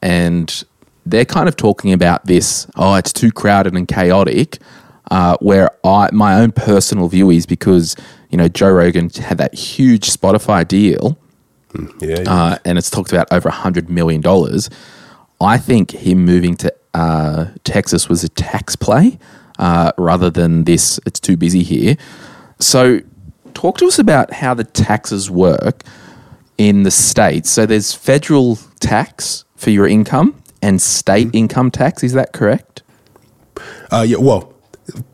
and 0.00 0.64
they're 1.07 1.24
kind 1.24 1.48
of 1.48 1.57
talking 1.57 1.92
about 1.92 2.24
this 2.27 2.66
oh, 2.77 2.94
it's 2.94 3.12
too 3.12 3.31
crowded 3.31 3.74
and 3.74 3.88
chaotic. 3.88 4.59
Uh, 5.11 5.37
where 5.40 5.70
I, 5.87 6.09
my 6.12 6.40
own 6.40 6.50
personal 6.50 7.09
view 7.09 7.29
is 7.29 7.44
because, 7.44 7.94
you 8.31 8.38
know, 8.38 8.48
Joe 8.48 8.70
Rogan 8.70 9.11
had 9.11 9.37
that 9.37 9.55
huge 9.55 10.11
Spotify 10.11 10.66
deal. 10.66 11.18
Hmm, 11.72 11.87
yeah. 12.00 12.24
Uh, 12.27 12.59
and 12.64 12.79
it's 12.79 12.88
talked 12.88 13.12
about 13.12 13.31
over 13.31 13.50
$100 13.50 13.90
million. 13.90 14.22
I 15.42 15.59
think 15.59 15.90
him 15.90 16.24
moving 16.24 16.57
to 16.57 16.74
uh, 16.94 17.48
Texas 17.64 18.09
was 18.09 18.24
a 18.24 18.31
tax 18.31 18.77
play 18.77 19.18
uh, 19.59 19.92
rather 19.98 20.31
than 20.31 20.64
this, 20.64 20.98
it's 21.05 21.20
too 21.20 21.37
busy 21.37 21.62
here. 21.62 21.96
So, 22.59 23.00
talk 23.53 23.79
to 23.79 23.87
us 23.87 23.98
about 23.98 24.33
how 24.33 24.55
the 24.55 24.64
taxes 24.64 25.31
work 25.31 25.83
in 26.58 26.82
the 26.82 26.90
states. 26.90 27.50
So 27.50 27.66
there's 27.66 27.94
federal 27.94 28.58
tax 28.80 29.44
for 29.56 29.70
your 29.70 29.86
income 29.86 30.42
and 30.62 30.80
state 30.80 31.28
mm-hmm. 31.28 31.36
income 31.36 31.70
tax. 31.70 32.02
Is 32.02 32.12
that 32.12 32.32
correct? 32.32 32.82
Uh, 33.90 34.04
yeah. 34.06 34.18
Well, 34.18 34.52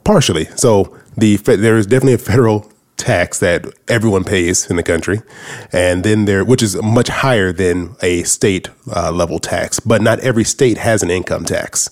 partially. 0.04 0.46
So 0.56 0.96
the 1.16 1.36
there 1.36 1.76
is 1.76 1.86
definitely 1.86 2.14
a 2.14 2.18
federal 2.18 2.69
tax 3.00 3.38
that 3.40 3.66
everyone 3.88 4.24
pays 4.24 4.70
in 4.70 4.76
the 4.76 4.82
country, 4.82 5.22
and 5.72 6.04
then 6.04 6.26
there, 6.26 6.44
which 6.44 6.62
is 6.62 6.80
much 6.82 7.08
higher 7.08 7.52
than 7.52 7.96
a 8.02 8.22
state 8.22 8.68
uh, 8.94 9.10
level 9.10 9.38
tax. 9.38 9.80
But 9.80 10.02
not 10.02 10.20
every 10.20 10.44
state 10.44 10.78
has 10.78 11.02
an 11.02 11.10
income 11.10 11.44
tax, 11.44 11.90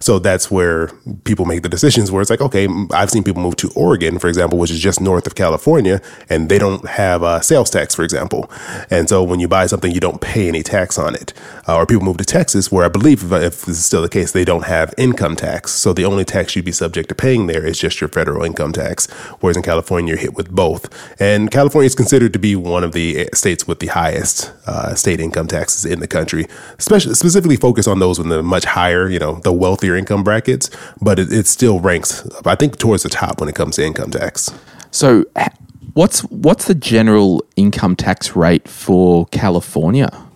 so 0.00 0.18
that's 0.18 0.50
where 0.50 0.88
people 1.24 1.46
make 1.46 1.62
the 1.62 1.68
decisions. 1.68 2.10
Where 2.10 2.20
it's 2.20 2.30
like, 2.30 2.40
okay, 2.40 2.68
I've 2.92 3.10
seen 3.10 3.24
people 3.24 3.42
move 3.42 3.56
to 3.56 3.70
Oregon, 3.74 4.18
for 4.18 4.28
example, 4.28 4.58
which 4.58 4.70
is 4.70 4.80
just 4.80 5.00
north 5.00 5.26
of 5.26 5.34
California, 5.34 6.00
and 6.28 6.48
they 6.48 6.58
don't 6.58 6.86
have 6.88 7.22
a 7.22 7.42
sales 7.42 7.70
tax, 7.70 7.94
for 7.94 8.02
example. 8.02 8.50
And 8.90 9.08
so 9.08 9.22
when 9.22 9.40
you 9.40 9.48
buy 9.48 9.66
something, 9.66 9.92
you 9.92 10.00
don't 10.00 10.20
pay 10.20 10.48
any 10.48 10.62
tax 10.62 10.98
on 10.98 11.14
it. 11.14 11.32
Uh, 11.68 11.76
or 11.76 11.86
people 11.86 12.04
move 12.04 12.16
to 12.18 12.24
Texas, 12.24 12.72
where 12.72 12.84
I 12.84 12.88
believe, 12.88 13.22
if, 13.24 13.32
if 13.32 13.64
this 13.66 13.78
is 13.78 13.84
still 13.84 14.02
the 14.02 14.08
case, 14.08 14.32
they 14.32 14.44
don't 14.44 14.66
have 14.66 14.92
income 14.96 15.36
tax. 15.36 15.72
So 15.72 15.92
the 15.92 16.04
only 16.04 16.24
tax 16.24 16.56
you'd 16.56 16.64
be 16.64 16.72
subject 16.72 17.08
to 17.10 17.14
paying 17.14 17.46
there 17.46 17.64
is 17.64 17.78
just 17.78 18.00
your 18.00 18.08
federal 18.08 18.44
income 18.44 18.72
tax. 18.72 19.06
Whereas 19.40 19.56
in 19.56 19.62
California, 19.62 20.08
you're 20.12 20.18
hit 20.18 20.34
with 20.34 20.47
with 20.48 20.56
both. 20.56 21.20
And 21.20 21.50
California 21.50 21.86
is 21.86 21.94
considered 21.94 22.32
to 22.32 22.38
be 22.38 22.56
one 22.56 22.84
of 22.84 22.92
the 22.92 23.28
states 23.34 23.66
with 23.66 23.80
the 23.80 23.88
highest 23.88 24.52
uh, 24.66 24.94
state 24.94 25.20
income 25.20 25.46
taxes 25.46 25.84
in 25.84 26.00
the 26.00 26.08
country, 26.08 26.46
especially 26.78 27.14
specifically 27.14 27.56
focused 27.56 27.88
on 27.88 27.98
those 27.98 28.18
with 28.18 28.28
the 28.28 28.42
much 28.42 28.64
higher, 28.64 29.08
you 29.08 29.18
know, 29.18 29.40
the 29.40 29.52
wealthier 29.52 29.96
income 29.96 30.24
brackets. 30.24 30.70
But 31.00 31.18
it, 31.18 31.32
it 31.32 31.46
still 31.46 31.80
ranks, 31.80 32.26
I 32.44 32.54
think, 32.54 32.78
towards 32.78 33.02
the 33.02 33.08
top 33.08 33.40
when 33.40 33.48
it 33.48 33.54
comes 33.54 33.76
to 33.76 33.84
income 33.84 34.10
tax. 34.10 34.50
So, 34.90 35.24
what's 35.94 36.20
what's 36.24 36.66
the 36.66 36.74
general 36.74 37.44
income 37.56 37.96
tax 37.96 38.34
rate 38.34 38.68
for 38.68 39.26
California? 39.26 40.27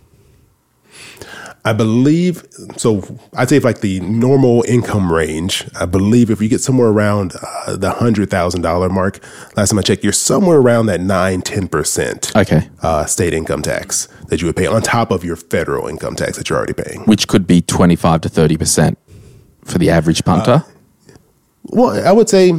I 1.64 1.72
believe 1.72 2.44
so. 2.76 3.02
I'd 3.36 3.48
say 3.48 3.56
if 3.56 3.64
like 3.64 3.82
the 3.82 4.00
normal 4.00 4.64
income 4.66 5.12
range, 5.12 5.64
I 5.78 5.86
believe 5.86 6.28
if 6.28 6.42
you 6.42 6.48
get 6.48 6.60
somewhere 6.60 6.88
around 6.88 7.34
uh, 7.40 7.76
the 7.76 7.92
hundred 7.92 8.30
thousand 8.30 8.62
dollar 8.62 8.88
mark, 8.88 9.20
last 9.56 9.70
time 9.70 9.78
I 9.78 9.82
checked, 9.82 10.02
you're 10.02 10.12
somewhere 10.12 10.58
around 10.58 10.86
that 10.86 11.00
nine 11.00 11.40
ten 11.40 11.68
percent 11.68 12.34
Okay, 12.34 12.68
uh, 12.82 13.04
state 13.06 13.32
income 13.32 13.62
tax 13.62 14.08
that 14.26 14.40
you 14.40 14.46
would 14.48 14.56
pay 14.56 14.66
on 14.66 14.82
top 14.82 15.12
of 15.12 15.22
your 15.24 15.36
federal 15.36 15.86
income 15.86 16.16
tax 16.16 16.36
that 16.36 16.48
you're 16.50 16.58
already 16.58 16.72
paying. 16.72 17.02
which 17.02 17.28
could 17.28 17.46
be 17.46 17.60
twenty 17.62 17.94
five 17.94 18.20
to 18.22 18.28
thirty 18.28 18.56
percent 18.56 18.98
for 19.64 19.78
the 19.78 19.88
average 19.88 20.24
punter. 20.24 20.64
Well, 21.64 22.04
I 22.04 22.10
would 22.10 22.28
say 22.28 22.52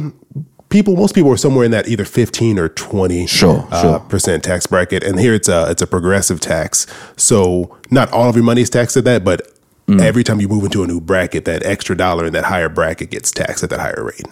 people, 0.74 0.96
most 0.96 1.14
people 1.14 1.30
are 1.30 1.36
somewhere 1.36 1.64
in 1.64 1.70
that 1.70 1.86
either 1.88 2.04
15 2.04 2.58
or 2.58 2.68
20 2.68 3.26
Sure, 3.28 3.66
uh, 3.70 3.80
sure. 3.82 4.00
percent 4.00 4.42
tax 4.42 4.66
bracket. 4.66 5.04
And 5.04 5.20
here 5.20 5.32
it's 5.32 5.48
a, 5.48 5.70
it's 5.70 5.80
a 5.80 5.86
progressive 5.86 6.40
tax. 6.40 6.86
So 7.16 7.76
not 7.92 8.10
all 8.12 8.28
of 8.28 8.34
your 8.34 8.44
money 8.44 8.60
is 8.62 8.70
taxed 8.70 8.96
at 8.96 9.04
that, 9.04 9.24
but 9.24 9.50
Mm. 9.86 10.00
every 10.00 10.24
time 10.24 10.40
you 10.40 10.48
move 10.48 10.64
into 10.64 10.82
a 10.82 10.86
new 10.86 10.98
bracket, 10.98 11.44
that 11.44 11.62
extra 11.62 11.94
dollar 11.94 12.24
in 12.24 12.32
that 12.32 12.44
higher 12.44 12.70
bracket 12.70 13.10
gets 13.10 13.30
taxed 13.30 13.62
at 13.62 13.68
that 13.68 13.80
higher 13.80 14.02
rate. 14.02 14.26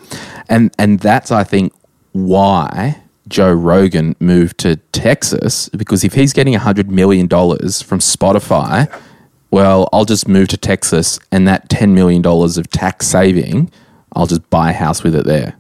and 0.48 0.70
and 0.78 0.98
that's 1.00 1.30
I 1.30 1.44
think 1.44 1.74
why 2.12 2.96
Joe 3.28 3.52
Rogan 3.52 4.16
moved 4.18 4.56
to 4.60 4.76
Texas 4.92 5.68
because 5.76 6.04
if 6.04 6.14
he's 6.14 6.32
getting 6.32 6.54
hundred 6.54 6.90
million 6.90 7.26
dollars 7.26 7.82
from 7.82 7.98
Spotify, 7.98 8.90
well, 9.50 9.90
I'll 9.92 10.06
just 10.06 10.26
move 10.26 10.48
to 10.48 10.56
Texas 10.56 11.18
and 11.30 11.46
that 11.46 11.68
ten 11.68 11.92
million 11.94 12.22
dollars 12.22 12.56
of 12.56 12.70
tax 12.70 13.06
saving, 13.06 13.70
I'll 14.16 14.26
just 14.26 14.48
buy 14.48 14.70
a 14.70 14.72
house 14.72 15.02
with 15.02 15.14
it 15.14 15.26
there. 15.26 15.52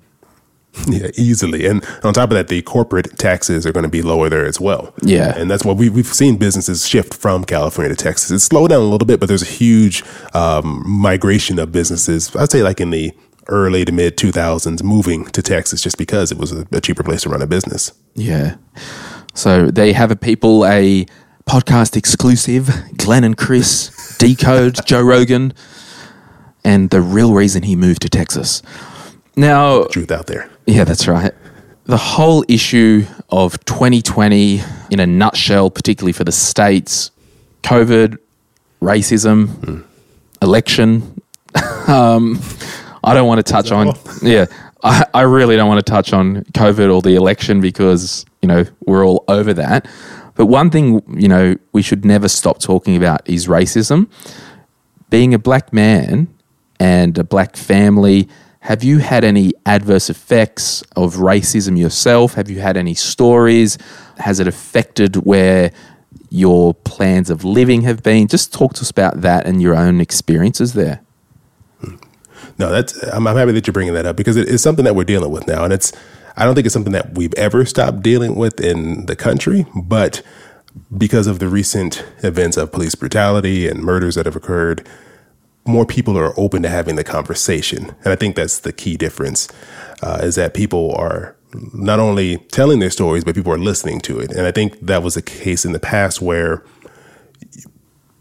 Yeah, 0.86 1.10
easily. 1.16 1.66
And 1.66 1.84
on 2.02 2.14
top 2.14 2.30
of 2.30 2.36
that, 2.36 2.48
the 2.48 2.62
corporate 2.62 3.18
taxes 3.18 3.66
are 3.66 3.72
going 3.72 3.84
to 3.84 3.90
be 3.90 4.02
lower 4.02 4.28
there 4.28 4.46
as 4.46 4.60
well. 4.60 4.94
Yeah. 5.02 5.34
And 5.36 5.50
that's 5.50 5.64
what 5.64 5.76
we, 5.76 5.88
we've 5.88 6.06
seen 6.06 6.36
businesses 6.36 6.88
shift 6.88 7.14
from 7.14 7.44
California 7.44 7.94
to 7.94 8.02
Texas. 8.02 8.30
It's 8.30 8.44
slowed 8.44 8.70
down 8.70 8.80
a 8.80 8.84
little 8.84 9.06
bit, 9.06 9.20
but 9.20 9.26
there's 9.28 9.42
a 9.42 9.46
huge 9.46 10.02
um, 10.34 10.82
migration 10.86 11.58
of 11.58 11.72
businesses, 11.72 12.34
I'd 12.34 12.50
say 12.50 12.62
like 12.62 12.80
in 12.80 12.90
the 12.90 13.12
early 13.48 13.84
to 13.84 13.92
mid 13.92 14.16
2000s, 14.16 14.82
moving 14.82 15.24
to 15.26 15.42
Texas 15.42 15.82
just 15.82 15.98
because 15.98 16.32
it 16.32 16.38
was 16.38 16.52
a, 16.52 16.66
a 16.72 16.80
cheaper 16.80 17.02
place 17.02 17.22
to 17.22 17.28
run 17.28 17.42
a 17.42 17.46
business. 17.46 17.92
Yeah. 18.14 18.56
So 19.34 19.70
they 19.70 19.92
have 19.92 20.10
a 20.10 20.16
people 20.16 20.64
a 20.66 21.06
podcast 21.46 21.96
exclusive, 21.96 22.70
Glen 22.96 23.24
and 23.24 23.36
Chris, 23.36 24.16
Decode, 24.18 24.84
Joe 24.86 25.02
Rogan, 25.02 25.52
and 26.64 26.90
the 26.90 27.00
real 27.00 27.32
reason 27.34 27.62
he 27.62 27.76
moved 27.76 28.02
to 28.02 28.08
Texas. 28.08 28.62
Now, 29.36 29.84
Truth 29.84 30.10
out 30.10 30.26
there. 30.26 30.48
Yeah, 30.66 30.84
that's 30.84 31.08
right. 31.08 31.32
The 31.84 31.96
whole 31.96 32.44
issue 32.48 33.04
of 33.28 33.62
2020 33.64 34.60
in 34.90 35.00
a 35.00 35.06
nutshell, 35.06 35.70
particularly 35.70 36.12
for 36.12 36.24
the 36.24 36.32
States, 36.32 37.10
COVID, 37.62 38.18
racism, 38.80 39.84
election. 40.40 41.20
um, 41.88 42.40
I 43.02 43.14
don't 43.14 43.26
want 43.26 43.44
to 43.44 43.52
touch 43.52 43.72
on, 43.72 43.96
yeah, 44.22 44.46
I, 44.84 45.04
I 45.14 45.22
really 45.22 45.56
don't 45.56 45.68
want 45.68 45.84
to 45.84 45.90
touch 45.90 46.12
on 46.12 46.44
COVID 46.52 46.94
or 46.94 47.02
the 47.02 47.14
election 47.14 47.60
because, 47.60 48.24
you 48.40 48.48
know, 48.48 48.64
we're 48.86 49.04
all 49.06 49.24
over 49.28 49.52
that. 49.54 49.88
But 50.34 50.46
one 50.46 50.70
thing, 50.70 51.02
you 51.08 51.28
know, 51.28 51.56
we 51.72 51.82
should 51.82 52.04
never 52.04 52.28
stop 52.28 52.58
talking 52.58 52.96
about 52.96 53.28
is 53.28 53.46
racism. 53.46 54.08
Being 55.10 55.34
a 55.34 55.38
black 55.38 55.72
man 55.72 56.32
and 56.80 57.16
a 57.18 57.24
black 57.24 57.56
family, 57.56 58.28
have 58.62 58.84
you 58.84 58.98
had 58.98 59.24
any 59.24 59.52
adverse 59.66 60.08
effects 60.08 60.82
of 60.94 61.16
racism 61.16 61.76
yourself? 61.76 62.34
Have 62.34 62.48
you 62.48 62.60
had 62.60 62.76
any 62.76 62.94
stories? 62.94 63.76
Has 64.18 64.38
it 64.38 64.46
affected 64.46 65.16
where 65.16 65.72
your 66.30 66.72
plans 66.72 67.28
of 67.28 67.44
living 67.44 67.82
have 67.82 68.04
been? 68.04 68.28
Just 68.28 68.54
talk 68.54 68.74
to 68.74 68.82
us 68.82 68.90
about 68.90 69.22
that 69.22 69.46
and 69.46 69.60
your 69.60 69.74
own 69.74 70.00
experiences 70.00 70.74
there. 70.74 71.00
No, 72.56 72.70
that's 72.70 73.02
I'm, 73.02 73.26
I'm 73.26 73.36
happy 73.36 73.50
that 73.50 73.66
you're 73.66 73.72
bringing 73.72 73.94
that 73.94 74.06
up 74.06 74.14
because 74.14 74.36
it 74.36 74.46
is 74.46 74.62
something 74.62 74.84
that 74.84 74.94
we're 74.94 75.02
dealing 75.02 75.32
with 75.32 75.48
now, 75.48 75.64
and 75.64 75.72
it's 75.72 75.92
I 76.36 76.44
don't 76.44 76.54
think 76.54 76.64
it's 76.64 76.72
something 76.72 76.92
that 76.92 77.14
we've 77.16 77.34
ever 77.34 77.64
stopped 77.64 78.00
dealing 78.00 78.36
with 78.36 78.60
in 78.60 79.06
the 79.06 79.16
country, 79.16 79.66
but 79.74 80.22
because 80.96 81.26
of 81.26 81.40
the 81.40 81.48
recent 81.48 82.04
events 82.22 82.56
of 82.56 82.70
police 82.70 82.94
brutality 82.94 83.66
and 83.66 83.82
murders 83.82 84.14
that 84.14 84.26
have 84.26 84.36
occurred, 84.36 84.88
more 85.64 85.86
people 85.86 86.18
are 86.18 86.38
open 86.38 86.62
to 86.62 86.68
having 86.68 86.96
the 86.96 87.04
conversation, 87.04 87.94
and 88.04 88.12
I 88.12 88.16
think 88.16 88.36
that's 88.36 88.60
the 88.60 88.72
key 88.72 88.96
difference 88.96 89.48
uh, 90.02 90.20
is 90.22 90.34
that 90.34 90.54
people 90.54 90.94
are 90.96 91.36
not 91.72 92.00
only 92.00 92.38
telling 92.50 92.78
their 92.78 92.90
stories, 92.90 93.24
but 93.24 93.34
people 93.34 93.52
are 93.52 93.58
listening 93.58 94.00
to 94.00 94.18
it, 94.18 94.30
and 94.32 94.46
I 94.46 94.52
think 94.52 94.80
that 94.80 95.02
was 95.02 95.14
the 95.14 95.22
case 95.22 95.64
in 95.64 95.72
the 95.72 95.80
past 95.80 96.20
where 96.20 96.64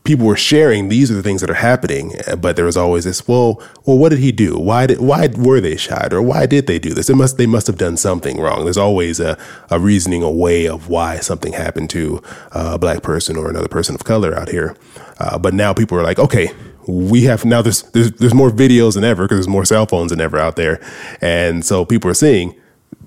people 0.04 0.26
were 0.26 0.36
sharing 0.36 0.90
these 0.90 1.12
are 1.12 1.14
the 1.14 1.22
things 1.22 1.42
that 1.42 1.50
are 1.50 1.54
happening 1.54 2.16
but 2.40 2.56
there 2.56 2.66
was 2.66 2.76
always 2.76 3.04
this 3.04 3.28
well 3.28 3.62
well 3.86 3.98
what 3.98 4.10
did 4.10 4.20
he 4.20 4.32
do? 4.32 4.58
Why 4.58 4.88
did 4.88 5.00
why 5.00 5.30
were 5.38 5.62
they 5.62 5.78
shot? 5.78 6.12
Or 6.12 6.22
why 6.22 6.46
did 6.46 6.68
they 6.68 6.80
do 6.80 6.94
this? 6.94 7.10
It 7.10 7.16
must 7.16 7.38
they 7.38 7.46
must 7.46 7.68
have 7.68 7.78
done 7.78 7.98
something 7.98 8.40
wrong. 8.40 8.64
There's 8.64 8.78
always 8.78 9.20
a, 9.20 9.38
a 9.70 9.80
reasoning 9.80 10.24
a 10.24 10.32
way 10.32 10.68
of 10.68 10.90
why 10.90 11.18
something 11.18 11.54
happened 11.54 11.90
to 11.92 12.22
a 12.52 12.80
black 12.80 13.04
person 13.04 13.38
or 13.38 13.50
another 13.50 13.68
person 13.68 13.94
of 13.96 14.04
color 14.04 14.36
out 14.38 14.50
here. 14.50 14.76
Uh, 15.20 15.38
but 15.38 15.54
now 15.54 15.72
people 15.74 15.98
are 15.98 16.04
like 16.04 16.20
okay 16.20 16.52
we 16.88 17.24
have 17.24 17.46
now 17.46 17.62
there's 17.62 17.84
there's, 17.92 18.12
there's 18.14 18.34
more 18.34 18.50
videos 18.50 18.96
than 18.96 19.04
ever 19.04 19.24
because 19.24 19.38
there's 19.38 19.48
more 19.48 19.66
cell 19.66 19.86
phones 19.86 20.12
than 20.12 20.22
ever 20.22 20.38
out 20.38 20.56
there. 20.56 20.84
And 21.22 21.66
so 21.66 21.86
people 21.86 22.10
are 22.10 22.16
seeing 22.16 22.56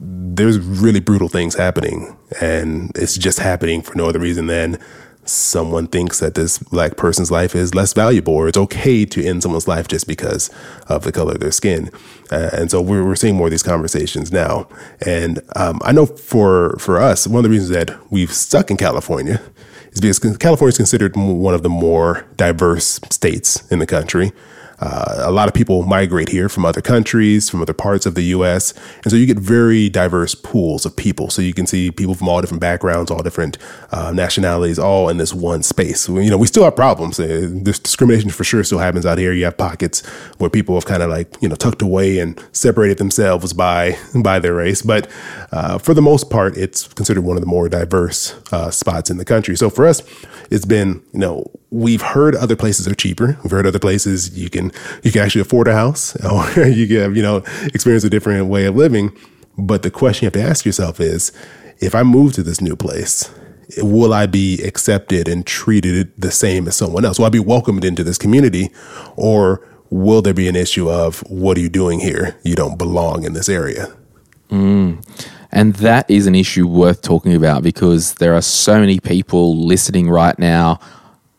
there's 0.01 0.59
really 0.59 1.01
brutal 1.01 1.29
things 1.29 1.55
happening 1.55 2.17
and 2.41 2.91
it's 2.97 3.17
just 3.17 3.39
happening 3.39 3.83
for 3.83 3.95
no 3.97 4.09
other 4.09 4.19
reason 4.19 4.47
than 4.47 4.79
someone 5.25 5.87
thinks 5.87 6.21
that 6.21 6.35
this 6.35 6.59
black 6.59 6.97
person's 6.97 7.31
life 7.31 7.55
is 7.55 7.75
less 7.75 7.93
valuable 7.93 8.35
or 8.35 8.49
it's 8.49 8.59
okay 8.59 9.07
to 9.07 9.25
end 9.25 9.43
someone's 9.43 9.69
life 9.69 9.89
just 9.89 10.07
because 10.07 10.51
of 10.89 11.05
the 11.05 11.13
color 11.13 11.33
of 11.33 11.41
their 11.41 11.53
skin. 11.53 11.91
Uh, 12.31 12.51
and 12.53 12.71
so 12.71 12.81
we're, 12.81 13.05
we're 13.05 13.17
seeing 13.17 13.37
more 13.37 13.47
of 13.47 13.51
these 13.51 13.63
conversations 13.63 14.33
now. 14.33 14.69
And 15.05 15.41
um, 15.57 15.81
i 15.85 15.93
know 15.93 16.07
for 16.07 16.77
for 16.79 17.01
us 17.01 17.27
one 17.27 17.39
of 17.39 17.45
the 17.45 17.51
reasons 17.51 17.71
that 17.71 17.97
we've 18.11 18.33
stuck 18.33 18.71
in 18.71 18.77
california 18.77 19.41
is 20.03 20.19
because 20.19 20.37
california 20.39 20.71
is 20.71 20.77
considered 20.77 21.15
one 21.17 21.55
of 21.55 21.63
the 21.63 21.69
more 21.69 22.27
diverse 22.37 23.01
states 23.11 23.71
in 23.71 23.79
the 23.79 23.87
country 23.87 24.33
uh, 24.81 25.17
a 25.19 25.31
lot 25.31 25.49
of 25.49 25.55
people 25.55 25.83
migrate 25.85 26.29
here 26.29 26.49
from 26.49 26.65
other 26.65 26.81
countries, 26.81 27.49
from 27.49 27.63
other 27.63 27.73
parts 27.73 28.07
of 28.07 28.15
the 28.15 28.23
U.S., 28.37 28.75
and 29.03 29.11
so 29.11 29.17
you 29.17 29.27
get 29.27 29.39
very 29.39 29.89
diverse 29.89 30.35
pools 30.35 30.85
of 30.85 30.97
people. 30.97 31.31
So 31.31 31.43
you 31.43 31.55
can 31.55 31.67
see 31.67 31.91
people 31.91 32.15
from 32.15 32.29
all 32.29 32.41
different 32.41 32.61
backgrounds, 32.61 33.11
all 33.11 33.23
different 33.23 33.59
uh, 33.93 34.13
nationalities, 34.13 34.79
all 34.79 35.09
in 35.09 35.19
this 35.19 35.33
one 35.33 35.63
space. 35.63 36.09
You 36.09 36.31
know, 36.31 36.39
we 36.39 36.47
still 36.47 36.65
have 36.65 36.77
problems. 36.77 37.21
Uh, 37.21 37.49
This 37.53 37.79
discrimination 37.79 38.31
for 38.31 38.45
sure 38.45 38.65
still 38.65 38.79
happens 38.79 39.07
out 39.07 39.19
here. 39.19 39.33
You 39.33 39.45
have 39.45 39.57
pockets 39.57 40.05
where 40.39 40.51
people 40.51 40.75
have 40.75 40.87
kind 40.87 41.03
of 41.03 41.11
like 41.11 41.37
you 41.41 41.49
know 41.49 41.55
tucked 41.57 41.83
away 41.83 42.19
and 42.19 42.41
separated 42.53 42.99
themselves 42.99 43.53
by 43.53 43.97
by 44.23 44.39
their 44.39 44.55
race, 44.55 44.83
but 44.83 45.09
uh, 45.53 45.79
for 45.79 45.95
the 45.95 46.03
most 46.03 46.31
part, 46.31 46.57
it's 46.57 46.89
considered 46.95 47.23
one 47.25 47.37
of 47.37 47.43
the 47.43 47.47
more 47.49 47.69
diverse 47.69 48.35
uh, 48.53 48.71
spots 48.71 49.11
in 49.11 49.17
the 49.19 49.25
country. 49.25 49.57
So 49.57 49.71
for 49.71 49.87
us, 49.87 50.03
it's 50.51 50.65
been 50.67 51.03
you 51.13 51.21
know 51.21 51.51
we've 51.75 52.03
heard 52.03 52.37
other 52.37 52.55
places 52.55 52.87
are 52.87 52.95
cheaper. 52.95 53.37
We've 53.43 53.51
heard 53.51 53.67
other 53.67 53.81
places 53.81 54.39
you 54.39 54.49
can 54.49 54.71
you 55.03 55.11
can 55.11 55.23
actually 55.23 55.41
afford 55.41 55.67
a 55.67 55.75
house 55.75 56.17
or 56.25 56.67
you 56.67 56.87
can 56.87 57.15
you 57.17 57.23
know 57.23 57.39
experience 57.75 58.05
a 58.05 58.11
different 58.11 58.47
way 58.47 58.65
of 58.67 58.77
living. 58.77 59.15
But 59.59 59.83
the 59.83 59.91
question 59.91 60.25
you 60.25 60.27
have 60.27 60.33
to 60.35 60.43
ask 60.43 60.65
yourself 60.65 61.01
is, 61.01 61.33
if 61.79 61.95
I 61.95 62.03
move 62.03 62.33
to 62.35 62.43
this 62.43 62.61
new 62.61 62.75
place, 62.77 63.31
will 63.79 64.13
I 64.13 64.27
be 64.27 64.61
accepted 64.63 65.29
and 65.29 65.47
treated 65.47 66.13
the 66.19 66.31
same 66.31 66.67
as 66.67 66.77
someone 66.77 67.05
else? 67.05 67.19
Will 67.19 67.27
I 67.27 67.31
be 67.31 67.41
welcomed 67.41 67.85
into 67.85 68.03
this 68.03 68.19
community, 68.19 68.71
or 69.17 69.67
will 69.91 70.23
there 70.23 70.35
be 70.35 70.49
an 70.49 70.57
issue 70.57 70.91
of 70.91 71.21
what 71.31 71.57
are 71.57 71.61
you 71.61 71.69
doing 71.69 72.01
here? 72.01 72.37
You 72.43 72.57
don't 72.57 72.79
belong 72.79 73.25
in 73.25 73.33
this 73.33 73.49
area. 73.49 73.95
Mm. 74.51 75.05
And 75.53 75.75
that 75.77 76.11
is 76.11 76.27
an 76.27 76.35
issue 76.35 76.67
worth 76.67 77.03
talking 77.03 77.33
about 77.33 77.63
because 77.63 78.15
there 78.15 78.35
are 78.35 78.43
so 78.43 78.81
many 78.81 78.99
people 78.99 79.57
listening 79.57 80.11
right 80.11 80.37
now. 80.37 80.81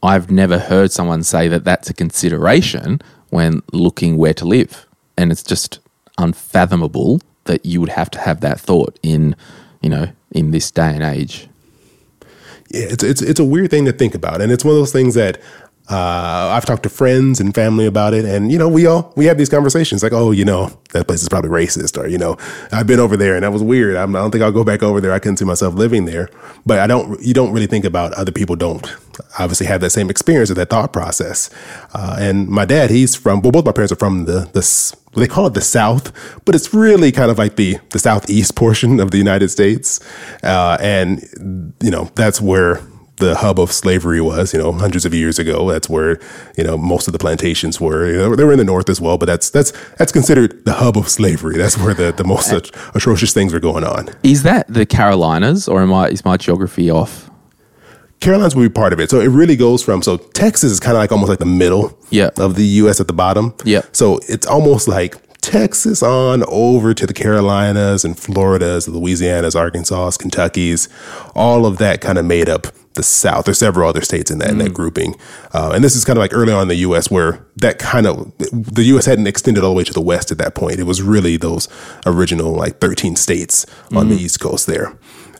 I've 0.06 0.32
never 0.32 0.60
heard 0.60 0.92
someone 0.92 1.24
say 1.24 1.48
that 1.48 1.64
that's 1.64 1.90
a 1.90 1.94
consideration 1.94 3.02
when 3.30 3.62
looking 3.74 4.18
where 4.18 4.34
to 4.36 4.46
live. 4.46 4.86
And 5.18 5.32
it's 5.32 5.44
just 5.44 5.80
unfathomable 6.18 7.22
that 7.46 7.66
you 7.66 7.80
would 7.80 7.90
have 7.90 8.10
to 8.12 8.20
have 8.20 8.42
that 8.42 8.60
thought 8.60 8.98
in, 9.04 9.36
you 9.82 9.90
know, 9.90 10.10
in 10.32 10.52
this 10.52 10.72
day 10.72 10.94
and 10.94 11.04
age. 11.04 11.48
Yeah, 12.70 12.88
it's 12.90 13.04
it's 13.04 13.22
it's 13.22 13.40
a 13.40 13.46
weird 13.46 13.70
thing 13.70 13.86
to 13.86 13.94
think 13.94 14.16
about, 14.16 14.42
and 14.42 14.52
it's 14.52 14.66
one 14.66 14.74
of 14.74 14.80
those 14.80 14.92
things 14.92 15.14
that 15.14 15.40
Uh, 15.90 16.50
I've 16.52 16.66
talked 16.66 16.84
to 16.84 16.90
friends 16.90 17.40
and 17.40 17.54
family 17.54 17.86
about 17.86 18.14
it, 18.14 18.26
and 18.26 18.52
you 18.52 18.58
know, 18.58 18.68
we 18.68 18.86
all 18.86 19.14
we 19.16 19.26
have 19.26 19.38
these 19.38 19.50
conversations 19.50 20.02
like, 20.02 20.14
oh, 20.14 20.32
you 20.32 20.44
know, 20.44 20.72
that 20.94 21.08
place 21.08 21.22
is 21.22 21.30
probably 21.30 21.50
racist, 21.50 22.02
or 22.02 22.08
you 22.08 22.18
know, 22.18 22.38
I've 22.72 22.88
been 22.88 23.00
over 23.00 23.16
there 23.16 23.36
and 23.36 23.44
that 23.44 23.52
was 23.52 23.62
weird. 23.62 23.96
I'm, 23.96 24.16
I 24.16 24.20
do 24.20 24.24
not 24.24 24.32
think 24.32 24.44
I'll 24.44 24.52
go 24.52 24.64
back 24.64 24.82
over 24.82 25.00
there. 25.00 25.12
I 25.12 25.20
couldn't 25.20 25.38
see 25.38 25.46
myself 25.46 25.76
living 25.76 26.06
there. 26.06 26.30
But 26.66 26.80
I 26.80 26.88
don't. 26.88 27.22
You 27.22 27.34
don't 27.34 27.52
really 27.52 27.68
think 27.68 27.86
about 27.86 28.14
other 28.14 28.32
people 28.32 28.56
don't 28.56 28.92
obviously 29.40 29.68
have 29.68 29.82
that 29.82 29.92
same 29.92 30.10
experience 30.10 30.50
or 30.50 30.56
that 30.56 30.70
thought 30.70 30.92
process. 30.92 31.50
Uh, 31.94 32.18
and 32.20 32.48
my 32.48 32.66
dad, 32.66 32.90
he's 32.90 33.16
from. 33.16 33.42
Well, 33.42 33.52
both 33.52 33.66
my 33.66 33.72
parents 33.72 33.92
are 33.92 33.98
from 33.98 34.26
the 34.26 34.50
the 34.54 34.96
they 35.16 35.28
call 35.28 35.48
it 35.48 35.54
the 35.54 35.62
South, 35.62 36.12
but 36.46 36.56
it's 36.56 36.74
really 36.74 37.12
kind 37.12 37.32
of 37.32 37.38
like 37.38 37.56
the 37.56 37.78
the 37.92 38.00
southeast 38.00 38.56
portion 38.62 39.00
of 39.00 39.12
the 39.12 39.18
United 39.18 39.50
States, 39.50 40.00
uh, 40.44 40.78
and 40.82 41.22
you 41.82 41.92
know 41.92 42.10
that's 42.16 42.42
where 42.42 42.82
the 43.18 43.36
hub 43.36 43.60
of 43.60 43.72
slavery 43.72 44.20
was, 44.22 44.54
you 44.54 44.60
know, 44.60 44.72
hundreds 44.72 45.06
of 45.06 45.14
years 45.14 45.40
ago. 45.40 45.70
That's 45.70 45.90
where, 45.90 46.20
you 46.58 46.64
know, 46.64 46.78
most 46.78 47.08
of 47.08 47.14
the 47.14 47.20
plantations 47.20 47.80
were. 47.80 48.10
You 48.10 48.18
know, 48.18 48.36
they 48.36 48.44
were 48.44 48.52
in 48.52 48.58
the 48.58 48.66
north 48.66 48.90
as 48.90 49.00
well, 49.00 49.18
but 49.18 49.26
that's 49.26 49.50
that's 49.50 49.72
that's 49.98 50.12
considered 50.12 50.66
the 50.66 50.74
hub 50.74 50.98
of 50.98 51.08
slavery. 51.10 51.58
That's 51.58 51.78
where 51.78 51.94
the, 51.94 52.12
the 52.12 52.24
most 52.24 52.52
uh, 52.52 52.62
atrocious 52.94 53.34
things 53.34 53.54
were 53.54 53.60
going 53.60 53.84
on. 53.84 54.10
Is 54.24 54.44
that 54.44 54.68
the 54.68 54.86
Carolinas, 54.86 55.68
or 55.68 55.82
am 55.82 55.94
I 55.94 56.10
is 56.10 56.26
my 56.26 56.38
geography 56.38 56.90
off? 56.90 57.30
Carolinas 58.20 58.56
will 58.56 58.64
be 58.64 58.70
part 58.70 58.94
of 58.94 59.00
it. 59.00 59.10
So 59.10 59.20
it 59.20 59.28
really 59.28 59.56
goes 59.56 59.84
from 59.84 60.02
so 60.02 60.18
Texas 60.18 60.72
is 60.72 60.80
kind 60.80 60.96
of 60.96 61.02
like 61.02 61.12
almost 61.12 61.30
like 61.30 61.40
the 61.40 61.46
middle 61.46 61.98
yeah. 62.10 62.30
of 62.38 62.56
the 62.56 62.66
US 62.66 63.00
at 63.00 63.08
the 63.08 63.14
bottom. 63.14 63.54
Yeah. 63.64 63.82
So 63.92 64.20
it's 64.28 64.48
almost 64.48 64.88
like 64.88 65.16
Texas 65.42 66.02
on 66.02 66.44
over 66.48 66.94
to 66.94 67.06
the 67.06 67.14
Carolinas 67.14 68.04
and 68.04 68.18
Floridas, 68.18 68.88
Louisianas, 68.88 69.56
Arkansas, 69.56 70.12
Kentucky's, 70.18 70.90
all 71.36 71.66
of 71.68 71.78
that 71.78 72.02
kind 72.02 72.18
of 72.18 72.26
made 72.26 72.50
up 72.50 72.68
the 72.96 73.04
South. 73.04 73.46
There's 73.46 73.60
several 73.60 73.88
other 73.88 74.02
states 74.02 74.32
in 74.32 74.40
that, 74.40 74.50
mm. 74.50 74.54
in 74.54 74.58
that 74.60 74.72
mm. 74.72 74.74
grouping. 74.74 75.16
Uh, 75.54 75.72
and 75.74 75.84
this 75.84 75.96
is 75.96 76.04
kind 76.04 76.18
of 76.18 76.22
like 76.22 76.34
early 76.34 76.52
on 76.52 76.64
in 76.64 76.68
the 76.68 76.76
U.S. 76.76 77.12
where 77.12 77.46
that 77.58 77.80
kind 77.80 78.08
of, 78.08 78.34
the 78.38 78.84
U.S. 78.86 79.06
hadn't 79.06 79.28
extended 79.28 79.64
all 79.64 79.72
the 79.72 79.76
way 79.76 79.84
to 79.84 79.94
the 79.94 80.02
West 80.02 80.32
at 80.32 80.38
that 80.40 80.56
point. 80.56 80.80
It 80.80 80.84
was 80.84 81.02
really 81.02 81.38
those 81.38 81.68
original 82.06 82.52
like 82.54 82.80
13 82.80 83.16
states 83.16 83.66
on 83.92 84.08
mm. 84.08 84.10
the 84.10 84.16
East 84.16 84.40
Coast 84.40 84.68
there. 84.68 84.98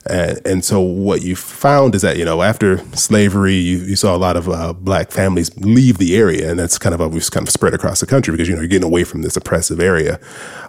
And, 0.08 0.40
and, 0.46 0.64
so 0.64 0.80
what 0.80 1.22
you 1.22 1.34
found 1.34 1.96
is 1.96 2.02
that, 2.02 2.16
you 2.16 2.24
know, 2.24 2.42
after 2.42 2.78
slavery, 2.94 3.56
you, 3.56 3.78
you 3.78 3.96
saw 3.96 4.14
a 4.14 4.18
lot 4.18 4.36
of 4.36 4.48
uh, 4.48 4.72
black 4.72 5.10
families 5.10 5.56
leave 5.58 5.98
the 5.98 6.16
area. 6.16 6.48
And 6.48 6.58
that's 6.58 6.78
kind 6.78 6.94
of, 6.94 7.00
a, 7.00 7.08
we've 7.08 7.28
kind 7.30 7.46
of 7.46 7.52
spread 7.52 7.74
across 7.74 8.00
the 8.00 8.06
country 8.06 8.30
because, 8.30 8.48
you 8.48 8.54
know, 8.54 8.60
you're 8.60 8.68
getting 8.68 8.86
away 8.86 9.02
from 9.02 9.22
this 9.22 9.36
oppressive 9.36 9.80
area. 9.80 10.20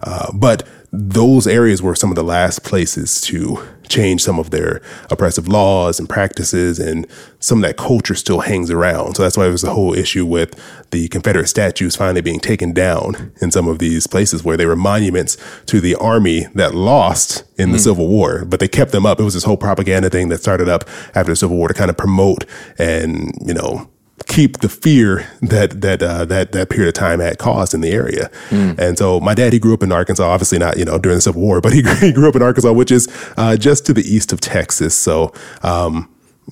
Uh, 0.02 0.32
but 0.34 0.67
those 0.98 1.46
areas 1.46 1.82
were 1.82 1.96
some 1.96 2.10
of 2.10 2.16
the 2.16 2.24
last 2.24 2.64
places 2.64 3.22
to 3.22 3.64
change 3.88 4.22
some 4.22 4.40
of 4.40 4.50
their 4.50 4.82
oppressive 5.12 5.48
laws 5.48 6.00
and 6.00 6.10
practices, 6.10 6.80
and 6.80 7.08
some 7.40 7.60
of 7.60 7.62
that 7.62 7.78
culture 7.78 8.16
still 8.16 8.42
hangs 8.42 8.72
around. 8.72 9.16
So 9.16 9.24
that's 9.24 9.38
why 9.38 9.44
there's 9.44 9.64
a 9.64 9.74
whole 9.74 9.94
issue 9.94 10.26
with 10.26 10.60
the 10.92 11.08
Confederate 11.10 11.48
statues 11.48 11.96
finally 11.96 12.22
being 12.22 12.40
taken 12.40 12.74
down 12.74 13.32
in 13.42 13.52
some 13.52 13.68
of 13.68 13.80
these 13.80 14.08
places 14.08 14.44
where 14.44 14.58
they 14.58 14.66
were 14.66 14.76
monuments 14.76 15.38
to 15.68 15.80
the 15.80 15.96
army 15.96 16.48
that 16.56 16.74
lost 16.74 17.44
in 17.58 17.72
the 17.72 17.78
mm. 17.78 17.84
Civil 17.84 18.08
War, 18.08 18.44
but 18.44 18.60
they 18.60 18.68
kept 18.68 18.92
them 18.92 19.06
up. 19.06 19.20
It 19.20 19.24
was 19.24 19.36
this 19.36 19.44
whole 19.44 19.58
propaganda 19.58 20.10
thing 20.10 20.30
that 20.30 20.42
started 20.42 20.68
up 20.68 20.84
after 21.16 21.32
the 21.32 21.36
Civil 21.36 21.58
War 21.58 21.68
to 21.68 21.74
kind 21.74 21.90
of 21.90 21.98
promote 21.98 22.46
and, 22.78 23.34
you 23.46 23.54
know, 23.54 23.90
keep 24.26 24.60
the 24.60 24.70
fear 24.70 25.30
that 25.42 25.82
that 25.82 26.02
uh, 26.02 26.26
that 26.26 26.52
that 26.52 26.70
period 26.70 26.88
of 26.88 26.94
time 26.94 27.20
had 27.20 27.38
caused 27.38 27.74
in 27.74 27.82
the 27.82 27.92
area. 27.92 28.30
Mm. 28.50 28.78
And 28.80 28.98
so 28.98 29.20
my 29.20 29.34
dad, 29.34 29.54
he 29.54 29.60
grew 29.60 29.74
up 29.74 29.84
in 29.84 29.92
Arkansas, 29.92 30.24
obviously 30.24 30.58
not 30.58 30.78
you 30.78 30.86
know 30.86 30.98
during 30.98 31.18
the 31.18 31.22
Civil 31.22 31.42
War, 31.42 31.62
but 31.62 31.74
he, 31.74 31.82
he 32.00 32.12
grew 32.12 32.28
up 32.28 32.36
in 32.36 32.42
Arkansas, 32.42 32.72
which 32.72 32.92
is 32.92 33.08
uh, 33.38 33.56
just 33.56 33.86
to 33.86 33.94
the 33.94 34.02
east 34.02 34.34
of 34.34 34.42
Texas. 34.42 34.98
So 34.98 35.34
um, 35.64 36.10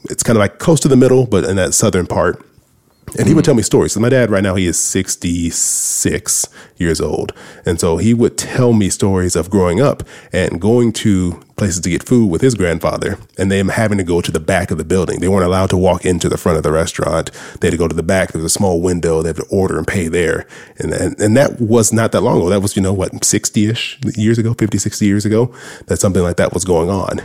it's 0.09 0.23
kind 0.23 0.37
of 0.37 0.41
like 0.41 0.59
close 0.59 0.79
to 0.81 0.87
the 0.87 0.97
middle, 0.97 1.25
but 1.25 1.43
in 1.43 1.55
that 1.55 1.73
southern 1.73 2.07
part. 2.07 2.43
And 3.17 3.27
he 3.27 3.33
would 3.33 3.45
tell 3.45 3.53
me 3.53 3.63
stories. 3.63 3.93
So 3.93 3.99
my 3.99 4.09
dad, 4.09 4.29
right 4.29 4.43
now, 4.43 4.55
he 4.55 4.65
is 4.65 4.79
66 4.79 6.47
years 6.77 6.99
old. 6.99 7.33
And 7.65 7.79
so 7.79 7.97
he 7.97 8.13
would 8.13 8.37
tell 8.37 8.73
me 8.73 8.89
stories 8.89 9.35
of 9.35 9.49
growing 9.49 9.79
up 9.79 10.03
and 10.33 10.59
going 10.59 10.91
to 10.93 11.41
places 11.55 11.79
to 11.79 11.89
get 11.89 12.03
food 12.03 12.29
with 12.29 12.41
his 12.41 12.53
grandfather 12.53 13.17
and 13.37 13.49
them 13.49 13.69
having 13.69 13.97
to 13.97 14.03
go 14.03 14.19
to 14.19 14.31
the 14.31 14.39
back 14.39 14.71
of 14.71 14.77
the 14.77 14.83
building. 14.83 15.19
They 15.19 15.29
weren't 15.29 15.45
allowed 15.45 15.69
to 15.69 15.77
walk 15.77 16.05
into 16.05 16.27
the 16.27 16.37
front 16.37 16.57
of 16.57 16.63
the 16.63 16.71
restaurant. 16.71 17.31
They 17.61 17.67
had 17.67 17.71
to 17.71 17.77
go 17.77 17.87
to 17.87 17.95
the 17.95 18.03
back. 18.03 18.33
There 18.33 18.41
was 18.41 18.51
a 18.51 18.57
small 18.57 18.81
window. 18.81 19.21
They 19.21 19.29
had 19.29 19.37
to 19.37 19.45
order 19.49 19.77
and 19.77 19.87
pay 19.87 20.09
there. 20.09 20.45
And, 20.77 20.91
and, 20.93 21.19
and 21.19 21.37
that 21.37 21.61
was 21.61 21.93
not 21.93 22.11
that 22.11 22.21
long 22.21 22.37
ago. 22.37 22.49
That 22.49 22.61
was, 22.61 22.75
you 22.75 22.81
know, 22.81 22.93
what, 22.93 23.23
60 23.23 23.67
ish 23.67 23.99
years 24.17 24.37
ago, 24.37 24.53
50, 24.53 24.77
60 24.77 25.05
years 25.05 25.25
ago, 25.25 25.53
that 25.85 25.97
something 25.97 26.23
like 26.23 26.37
that 26.37 26.53
was 26.53 26.65
going 26.65 26.89
on. 26.89 27.21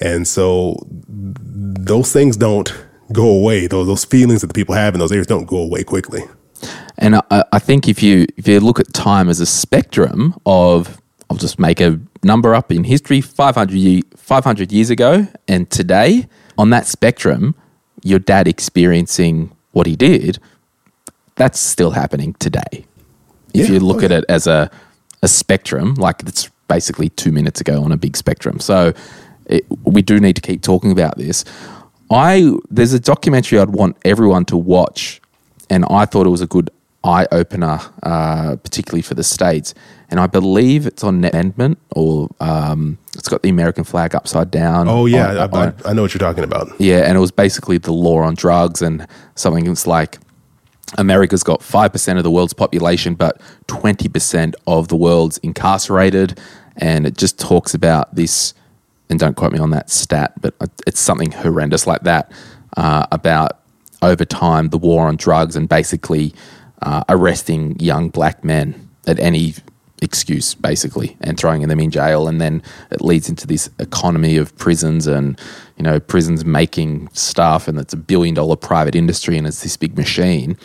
And 0.00 0.26
so 0.26 0.86
those 0.88 2.12
things 2.12 2.38
don't 2.38 2.72
go 3.12 3.28
away. 3.28 3.66
Those 3.66 3.86
those 3.86 4.04
feelings 4.04 4.40
that 4.40 4.48
the 4.48 4.54
people 4.54 4.74
have 4.74 4.94
in 4.94 5.00
those 5.00 5.12
areas 5.12 5.26
don't 5.26 5.46
go 5.46 5.58
away 5.58 5.84
quickly. 5.84 6.22
And 6.98 7.16
I, 7.16 7.44
I 7.52 7.58
think 7.58 7.88
if 7.88 8.02
you 8.02 8.26
if 8.36 8.48
you 8.48 8.60
look 8.60 8.80
at 8.80 8.92
time 8.92 9.28
as 9.28 9.40
a 9.40 9.46
spectrum 9.46 10.34
of, 10.46 11.00
I'll 11.28 11.36
just 11.36 11.58
make 11.58 11.80
a 11.80 12.00
number 12.22 12.54
up 12.54 12.72
in 12.72 12.84
history 12.84 13.20
500, 13.20 14.04
500 14.16 14.72
years 14.72 14.90
ago 14.90 15.26
and 15.46 15.70
today 15.70 16.28
on 16.58 16.70
that 16.70 16.86
spectrum, 16.86 17.54
your 18.02 18.18
dad 18.18 18.48
experiencing 18.48 19.54
what 19.72 19.86
he 19.86 19.96
did, 19.96 20.38
that's 21.34 21.60
still 21.60 21.90
happening 21.90 22.34
today. 22.34 22.86
If 23.52 23.68
yeah, 23.68 23.74
you 23.74 23.80
look 23.80 24.02
at 24.02 24.12
it 24.12 24.24
as 24.28 24.46
a 24.46 24.70
a 25.22 25.28
spectrum, 25.28 25.94
like 25.94 26.22
it's 26.22 26.50
basically 26.68 27.08
two 27.10 27.32
minutes 27.32 27.60
ago 27.60 27.82
on 27.82 27.92
a 27.92 27.96
big 27.96 28.16
spectrum. 28.16 28.60
So 28.60 28.92
it, 29.46 29.64
we 29.84 30.02
do 30.02 30.20
need 30.20 30.36
to 30.36 30.42
keep 30.42 30.62
talking 30.62 30.90
about 30.92 31.16
this. 31.16 31.44
I 32.10 32.52
there's 32.70 32.92
a 32.92 33.00
documentary 33.00 33.58
I'd 33.58 33.70
want 33.70 33.96
everyone 34.04 34.44
to 34.46 34.56
watch, 34.56 35.20
and 35.68 35.84
I 35.90 36.04
thought 36.04 36.26
it 36.26 36.30
was 36.30 36.40
a 36.40 36.46
good 36.46 36.70
eye 37.02 37.26
opener, 37.32 37.80
uh, 38.02 38.56
particularly 38.56 39.02
for 39.02 39.14
the 39.14 39.24
states. 39.24 39.74
And 40.08 40.20
I 40.20 40.26
believe 40.26 40.86
it's 40.86 41.02
on 41.02 41.24
Amendment, 41.24 41.78
or 41.90 42.28
um, 42.38 42.98
it's 43.14 43.28
got 43.28 43.42
the 43.42 43.48
American 43.48 43.82
flag 43.82 44.14
upside 44.14 44.50
down. 44.50 44.88
Oh 44.88 45.06
yeah, 45.06 45.30
on, 45.30 45.54
I, 45.54 45.66
on, 45.66 45.74
I, 45.84 45.92
know 45.92 46.02
what 46.02 46.14
you're 46.14 46.20
talking 46.20 46.44
about. 46.44 46.68
Yeah, 46.78 46.98
and 46.98 47.16
it 47.16 47.20
was 47.20 47.32
basically 47.32 47.78
the 47.78 47.92
law 47.92 48.22
on 48.22 48.34
drugs 48.34 48.82
and 48.82 49.06
something 49.34 49.64
that's 49.64 49.86
like 49.86 50.18
America's 50.96 51.42
got 51.42 51.62
five 51.62 51.92
percent 51.92 52.18
of 52.18 52.24
the 52.24 52.30
world's 52.30 52.52
population, 52.52 53.14
but 53.14 53.40
twenty 53.66 54.08
percent 54.08 54.54
of 54.68 54.88
the 54.88 54.96
world's 54.96 55.38
incarcerated, 55.38 56.38
and 56.76 57.04
it 57.04 57.16
just 57.16 57.38
talks 57.40 57.74
about 57.74 58.14
this 58.14 58.54
and 59.08 59.18
don't 59.18 59.36
quote 59.36 59.52
me 59.52 59.58
on 59.58 59.70
that 59.70 59.90
stat, 59.90 60.32
but 60.40 60.54
it's 60.86 61.00
something 61.00 61.32
horrendous 61.32 61.86
like 61.86 62.02
that 62.02 62.32
uh, 62.76 63.06
about 63.12 63.60
over 64.02 64.24
time 64.24 64.68
the 64.68 64.78
war 64.78 65.06
on 65.06 65.16
drugs 65.16 65.56
and 65.56 65.68
basically 65.68 66.34
uh, 66.82 67.04
arresting 67.08 67.78
young 67.78 68.08
black 68.08 68.44
men 68.44 68.88
at 69.06 69.18
any 69.18 69.54
excuse, 70.02 70.54
basically, 70.54 71.16
and 71.20 71.38
throwing 71.38 71.66
them 71.66 71.80
in 71.80 71.90
jail. 71.90 72.28
And 72.28 72.40
then 72.40 72.62
it 72.90 73.00
leads 73.00 73.28
into 73.28 73.46
this 73.46 73.70
economy 73.78 74.36
of 74.36 74.56
prisons 74.58 75.06
and, 75.06 75.40
you 75.76 75.82
know, 75.84 76.00
prisons 76.00 76.44
making 76.44 77.08
stuff, 77.12 77.68
and 77.68 77.78
it's 77.78 77.94
a 77.94 77.96
billion 77.96 78.34
dollar 78.34 78.56
private 78.56 78.94
industry 78.94 79.38
and 79.38 79.46
it's 79.46 79.62
this 79.62 79.76
big 79.76 79.96
machine. 79.96 80.56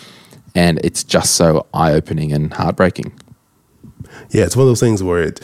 And 0.54 0.80
it's 0.84 1.04
just 1.04 1.36
so 1.36 1.66
eye 1.74 1.94
opening 1.94 2.34
and 2.34 2.54
heartbreaking. 2.54 3.14
Yeah, 4.32 4.44
it's 4.44 4.56
one 4.56 4.64
of 4.64 4.70
those 4.70 4.82
things 4.82 5.02
where 5.02 5.24
it, 5.24 5.40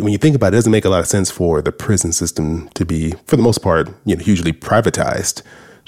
when 0.00 0.12
you 0.12 0.18
think 0.18 0.36
about 0.36 0.48
it, 0.48 0.54
it 0.54 0.58
doesn't 0.58 0.72
make 0.72 0.84
a 0.84 0.88
lot 0.88 1.00
of 1.00 1.06
sense 1.06 1.30
for 1.30 1.62
the 1.62 1.72
prison 1.72 2.12
system 2.12 2.68
to 2.74 2.84
be, 2.84 3.12
for 3.26 3.36
the 3.36 3.42
most 3.42 3.62
part, 3.62 3.88
you 4.04 4.16
know, 4.16 4.22
hugely 4.22 4.52
privatized, 4.52 5.42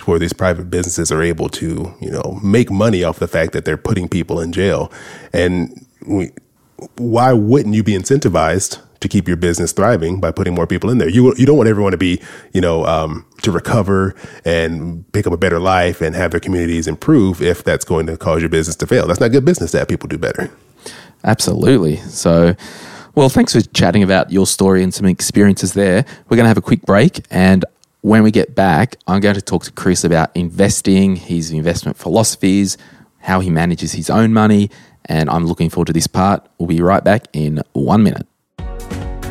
where 0.05 0.19
these 0.19 0.33
private 0.33 0.71
businesses 0.71 1.11
are 1.11 1.23
able 1.23 1.49
to, 1.49 1.95
you 2.01 2.11
know, 2.11 2.39
make 2.43 2.71
money 2.71 3.03
off 3.03 3.19
the 3.19 3.29
fact 3.29 3.53
that 3.53 3.65
they're 3.65 3.77
putting 3.77 4.09
people 4.09 4.41
in 4.41 4.53
jail. 4.53 4.93
And 5.33 5.87
we, 6.07 6.31
why 6.97 7.33
wouldn't 7.33 7.75
you 7.75 7.83
be 7.83 7.93
incentivized 7.93 8.81
to 9.01 9.09
keep 9.09 9.27
your 9.27 9.37
business 9.37 9.73
thriving 9.73 10.21
by 10.21 10.31
putting 10.31 10.55
more 10.55 10.67
people 10.67 10.91
in 10.91 10.99
there? 10.99 11.09
You 11.09 11.35
you 11.37 11.47
don't 11.47 11.57
want 11.57 11.69
everyone 11.69 11.93
to 11.93 11.99
be, 11.99 12.21
you 12.53 12.61
know, 12.61 12.85
um, 12.85 13.25
to 13.43 13.51
recover 13.51 14.15
and 14.45 15.11
pick 15.13 15.27
up 15.27 15.33
a 15.33 15.39
better 15.39 15.59
life 15.59 16.03
and 16.03 16.15
have 16.15 16.31
their 16.31 16.41
communities 16.41 16.87
improve 16.87 17.41
if 17.41 17.65
that's 17.65 17.85
going 17.85 18.07
to 18.07 18.17
cause 18.17 18.43
your 18.43 18.51
business 18.51 18.77
to 18.77 18.87
fail. 18.87 19.07
That's 19.07 19.21
not 19.21 19.33
good 19.33 19.45
business 19.45 19.71
to 19.71 19.79
have 19.79 19.89
people 19.89 20.09
do 20.09 20.19
better. 20.19 20.51
Absolutely. 21.25 21.97
So. 21.97 22.55
Well, 23.17 23.31
thanks 23.31 23.55
for 23.55 23.63
chatting 23.63 24.03
about 24.03 24.31
your 24.31 24.47
story 24.47 24.83
and 24.83 24.93
some 24.93 25.07
experiences 25.07 25.73
there. 25.73 26.05
We're 26.29 26.37
going 26.37 26.45
to 26.45 26.49
have 26.49 26.59
a 26.59 26.63
quick 26.63 26.83
break. 26.83 27.25
And 27.31 27.65
when 28.03 28.23
we 28.23 28.31
get 28.31 28.55
back, 28.55 28.97
I'm 29.07 29.21
going 29.21 29.37
to 29.37 29.41
talk 29.41 29.65
to 29.65 29.73
Chris 29.73 30.05
about 30.05 30.37
investing, 30.37 31.17
his 31.17 31.51
investment 31.51 31.97
philosophies, 31.97 32.77
how 33.21 33.41
he 33.41 33.49
manages 33.49 33.93
his 33.93 34.11
own 34.11 34.35
money. 34.35 34.71
And 35.07 35.31
I'm 35.31 35.47
looking 35.47 35.71
forward 35.71 35.87
to 35.87 35.95
this 35.95 36.07
part. 36.07 36.47
We'll 36.59 36.67
be 36.67 36.83
right 36.83 37.03
back 37.03 37.25
in 37.33 37.63
one 37.73 38.03
minute. 38.03 38.27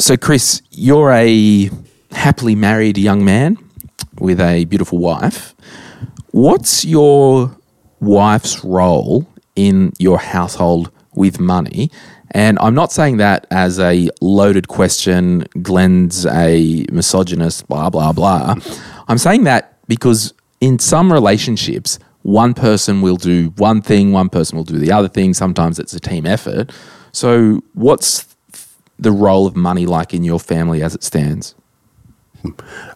So, 0.00 0.16
Chris, 0.16 0.62
you're 0.70 1.10
a 1.10 1.68
happily 2.12 2.54
married 2.54 2.96
young 2.96 3.24
man 3.24 3.58
with 4.20 4.38
a 4.38 4.64
beautiful 4.66 4.98
wife. 4.98 5.56
What's 6.30 6.84
your 6.84 7.58
wife's 7.98 8.64
role 8.64 9.26
in 9.56 9.92
your 9.98 10.20
household 10.20 10.92
with 11.16 11.40
money? 11.40 11.90
And 12.30 12.60
I'm 12.60 12.76
not 12.76 12.92
saying 12.92 13.16
that 13.16 13.48
as 13.50 13.80
a 13.80 14.08
loaded 14.20 14.68
question, 14.68 15.40
Glen's 15.62 16.26
a 16.26 16.86
misogynist, 16.92 17.66
blah, 17.66 17.90
blah, 17.90 18.12
blah. 18.12 18.54
I'm 19.08 19.18
saying 19.18 19.42
that 19.44 19.84
because 19.88 20.32
in 20.60 20.78
some 20.78 21.12
relationships, 21.12 21.98
one 22.22 22.54
person 22.54 23.00
will 23.02 23.16
do 23.16 23.52
one 23.56 23.82
thing, 23.82 24.12
one 24.12 24.28
person 24.28 24.56
will 24.58 24.64
do 24.64 24.78
the 24.78 24.92
other 24.92 25.08
thing. 25.08 25.34
Sometimes 25.34 25.80
it's 25.80 25.92
a 25.92 26.00
team 26.00 26.24
effort. 26.24 26.70
So, 27.10 27.64
what's 27.74 28.28
the 28.98 29.12
role 29.12 29.46
of 29.46 29.56
money 29.56 29.86
like 29.86 30.12
in 30.12 30.24
your 30.24 30.40
family 30.40 30.82
as 30.82 30.94
it 30.94 31.02
stands? 31.02 31.54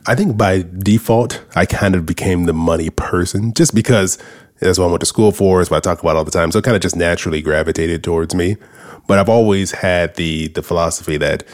I 0.06 0.14
think 0.14 0.36
by 0.36 0.64
default, 0.78 1.44
I 1.56 1.66
kind 1.66 1.94
of 1.94 2.06
became 2.06 2.44
the 2.44 2.52
money 2.52 2.90
person 2.90 3.52
just 3.54 3.74
because 3.74 4.18
that's 4.60 4.78
what 4.78 4.86
I 4.86 4.88
went 4.90 5.00
to 5.00 5.06
school 5.06 5.32
for. 5.32 5.60
It's 5.60 5.70
what 5.70 5.78
I 5.78 5.80
talk 5.80 6.00
about 6.00 6.16
all 6.16 6.24
the 6.24 6.30
time. 6.30 6.52
So 6.52 6.60
it 6.60 6.64
kind 6.64 6.76
of 6.76 6.82
just 6.82 6.94
naturally 6.94 7.42
gravitated 7.42 8.04
towards 8.04 8.34
me. 8.34 8.56
But 9.08 9.18
I've 9.18 9.28
always 9.28 9.72
had 9.72 10.14
the 10.14 10.48
the 10.48 10.62
philosophy 10.62 11.16
that 11.16 11.44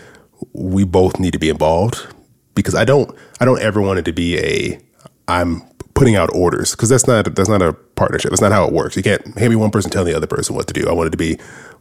we 0.53 0.85
both 0.85 1.19
need 1.19 1.33
to 1.33 1.39
be 1.39 1.49
involved 1.49 2.07
because 2.55 2.75
I 2.75 2.85
don't 2.85 3.15
I 3.41 3.45
don't 3.47 3.61
ever 3.61 3.81
want 3.81 4.01
it 4.01 4.05
to 4.05 4.13
be 4.13 4.39
a 4.39 4.79
I'm 5.27 5.63
putting 5.95 6.15
out 6.15 6.31
orders 6.35 6.73
because 6.73 6.91
that's 6.91 7.07
not 7.07 7.35
that's 7.35 7.49
not 7.49 7.63
a 7.63 7.73
partnership. 7.73 8.31
That's 8.31 8.43
not 8.43 8.53
how 8.53 8.67
it 8.67 8.73
works. 8.73 8.97
You 8.97 9.03
can't 9.03 9.39
have 9.39 9.51
me 9.51 9.57
one 9.57 9.71
person 9.71 9.91
telling 9.91 10.13
the 10.13 10.17
other 10.17 10.27
person 10.27 10.55
what 10.55 10.67
to 10.67 10.75
do. 10.75 10.87
I 10.89 10.93
want 10.93 11.09
it 11.09 11.11
to 11.11 11.17
be 11.17 11.39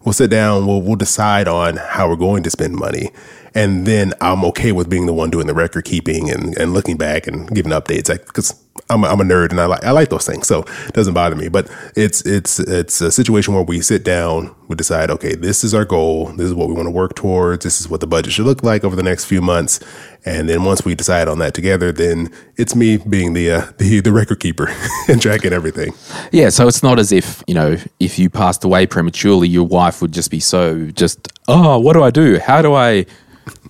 we'll 0.07 0.13
sit 0.13 0.29
down, 0.29 0.65
we'll 0.65 0.81
we'll 0.81 0.95
decide 0.95 1.49
on 1.49 1.75
how 1.75 2.07
we're 2.07 2.15
going 2.15 2.41
to 2.41 2.49
spend 2.49 2.73
money. 2.73 3.11
And 3.53 3.85
then 3.85 4.13
I'm 4.21 4.45
okay 4.45 4.71
with 4.71 4.89
being 4.89 5.05
the 5.05 5.11
one 5.11 5.29
doing 5.29 5.47
the 5.47 5.53
record 5.53 5.83
keeping 5.83 6.29
and, 6.29 6.57
and 6.57 6.73
looking 6.73 6.95
back 6.95 7.27
and 7.27 7.53
giving 7.53 7.73
updates 7.73 8.07
because 8.07 8.53
I'm, 8.89 9.03
I'm 9.03 9.19
a 9.19 9.23
nerd 9.23 9.51
and 9.51 9.59
I 9.59 9.65
like 9.65 9.83
I 9.83 9.91
like 9.91 10.09
those 10.09 10.25
things, 10.25 10.47
so 10.47 10.61
it 10.87 10.93
doesn't 10.93 11.13
bother 11.13 11.35
me. 11.35 11.49
But 11.49 11.69
it's 11.95 12.21
it's 12.25 12.59
it's 12.59 13.01
a 13.01 13.11
situation 13.11 13.53
where 13.53 13.63
we 13.63 13.81
sit 13.81 14.03
down, 14.03 14.55
we 14.67 14.75
decide, 14.75 15.09
okay, 15.11 15.35
this 15.35 15.63
is 15.63 15.73
our 15.73 15.85
goal, 15.85 16.27
this 16.27 16.47
is 16.47 16.53
what 16.53 16.67
we 16.69 16.73
want 16.73 16.87
to 16.87 16.91
work 16.91 17.15
towards, 17.15 17.63
this 17.63 17.81
is 17.81 17.89
what 17.89 17.99
the 17.99 18.07
budget 18.07 18.33
should 18.33 18.45
look 18.45 18.63
like 18.63 18.83
over 18.83 18.95
the 18.95 19.03
next 19.03 19.25
few 19.25 19.41
months, 19.41 19.79
and 20.25 20.49
then 20.49 20.63
once 20.63 20.85
we 20.85 20.95
decide 20.95 21.27
on 21.27 21.39
that 21.39 21.53
together, 21.53 21.91
then 21.91 22.31
it's 22.55 22.75
me 22.75 22.97
being 22.97 23.33
the 23.33 23.51
uh, 23.51 23.71
the 23.77 23.99
the 23.99 24.11
record 24.11 24.39
keeper 24.39 24.73
and 25.07 25.21
tracking 25.21 25.53
everything. 25.53 25.93
Yeah, 26.31 26.49
so 26.49 26.67
it's 26.67 26.83
not 26.83 26.99
as 26.99 27.11
if 27.11 27.43
you 27.47 27.55
know 27.55 27.77
if 27.99 28.17
you 28.17 28.29
passed 28.29 28.63
away 28.63 28.87
prematurely, 28.87 29.47
your 29.47 29.65
wife 29.65 30.01
would 30.01 30.13
just 30.13 30.31
be 30.31 30.39
so 30.39 30.87
just 30.91 31.27
oh, 31.47 31.77
what 31.79 31.93
do 31.93 32.03
I 32.03 32.11
do? 32.11 32.39
How 32.39 32.61
do 32.61 32.73
I 32.73 33.05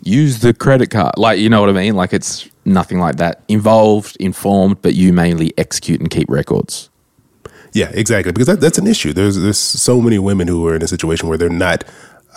use 0.03 0.39
the 0.39 0.53
credit 0.53 0.89
card? 0.89 1.17
Like 1.17 1.39
you 1.39 1.49
know 1.49 1.59
what 1.59 1.69
I 1.69 1.73
mean? 1.73 1.95
Like 1.95 2.13
it's 2.13 2.47
nothing 2.67 2.99
like 2.99 3.15
that. 3.15 3.43
Involved, 3.47 4.17
informed, 4.19 4.81
but 4.81 4.93
you 4.93 5.13
mainly 5.13 5.53
execute 5.57 5.99
and 5.99 6.09
keep 6.09 6.29
records. 6.29 6.89
Yeah, 7.73 7.91
exactly. 7.93 8.31
Because 8.31 8.47
that, 8.47 8.61
that's 8.61 8.77
an 8.77 8.87
issue. 8.87 9.13
There's 9.13 9.37
there's 9.37 9.57
so 9.57 10.01
many 10.01 10.19
women 10.19 10.47
who 10.47 10.67
are 10.67 10.75
in 10.75 10.81
a 10.81 10.87
situation 10.87 11.27
where 11.27 11.37
they're 11.37 11.49
not 11.49 11.83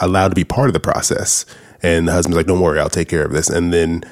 allowed 0.00 0.28
to 0.28 0.34
be 0.34 0.44
part 0.44 0.68
of 0.68 0.72
the 0.72 0.80
process, 0.80 1.44
and 1.82 2.08
the 2.08 2.12
husband's 2.12 2.36
like, 2.36 2.46
"Don't 2.46 2.60
worry, 2.60 2.78
I'll 2.80 2.90
take 2.90 3.08
care 3.08 3.24
of 3.24 3.32
this," 3.32 3.48
and 3.48 3.72
then 3.72 4.04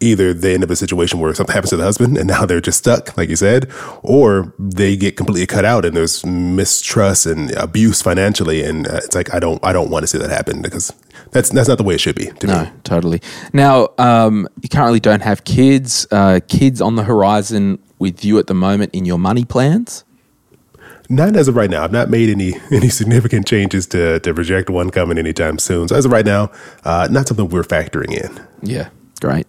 either 0.00 0.32
they 0.34 0.54
end 0.54 0.64
up 0.64 0.70
in 0.70 0.72
a 0.72 0.76
situation 0.76 1.20
where 1.20 1.32
something 1.34 1.52
happens 1.54 1.70
to 1.70 1.76
the 1.76 1.82
husband 1.84 2.16
and 2.16 2.26
now 2.26 2.46
they're 2.46 2.60
just 2.60 2.78
stuck, 2.78 3.16
like 3.16 3.28
you 3.28 3.36
said, 3.36 3.70
or 4.02 4.52
they 4.58 4.96
get 4.96 5.16
completely 5.16 5.46
cut 5.46 5.64
out 5.64 5.84
and 5.84 5.94
there's 5.96 6.24
mistrust 6.26 7.26
and 7.26 7.50
abuse 7.52 8.02
financially, 8.02 8.62
and 8.62 8.86
uh, 8.88 9.00
it's 9.04 9.14
like 9.14 9.32
I 9.34 9.38
don't 9.38 9.62
I 9.64 9.72
don't 9.72 9.90
want 9.90 10.02
to 10.02 10.06
see 10.06 10.18
that 10.18 10.30
happen 10.30 10.62
because 10.62 10.92
that's 11.32 11.50
that's 11.50 11.68
not 11.68 11.78
the 11.78 11.84
way 11.84 11.94
it 11.94 12.00
should 12.00 12.16
be 12.16 12.26
to 12.40 12.46
No, 12.46 12.64
me. 12.64 12.70
totally. 12.84 13.20
Now, 13.52 13.88
um, 13.98 14.48
you 14.62 14.68
currently 14.68 15.00
don't 15.00 15.22
have 15.22 15.44
kids. 15.44 16.06
Uh, 16.10 16.40
kids 16.48 16.80
on 16.80 16.96
the 16.96 17.04
horizon 17.04 17.78
with 17.98 18.24
you 18.24 18.38
at 18.38 18.46
the 18.46 18.54
moment 18.54 18.94
in 18.94 19.04
your 19.04 19.18
money 19.18 19.44
plans. 19.44 20.04
Not 21.08 21.34
as 21.34 21.48
of 21.48 21.56
right 21.56 21.68
now. 21.68 21.82
I've 21.82 21.92
not 21.92 22.08
made 22.08 22.30
any 22.30 22.54
any 22.70 22.88
significant 22.88 23.46
changes 23.46 23.86
to 23.88 24.20
to 24.20 24.32
project 24.34 24.70
one 24.70 24.90
coming 24.90 25.18
anytime 25.18 25.58
soon. 25.58 25.88
So 25.88 25.96
as 25.96 26.04
of 26.06 26.12
right 26.12 26.24
now, 26.26 26.50
uh, 26.84 27.08
not 27.10 27.28
something 27.28 27.48
we're 27.48 27.62
factoring 27.64 28.12
in. 28.14 28.40
Yeah, 28.62 28.88
great. 29.20 29.46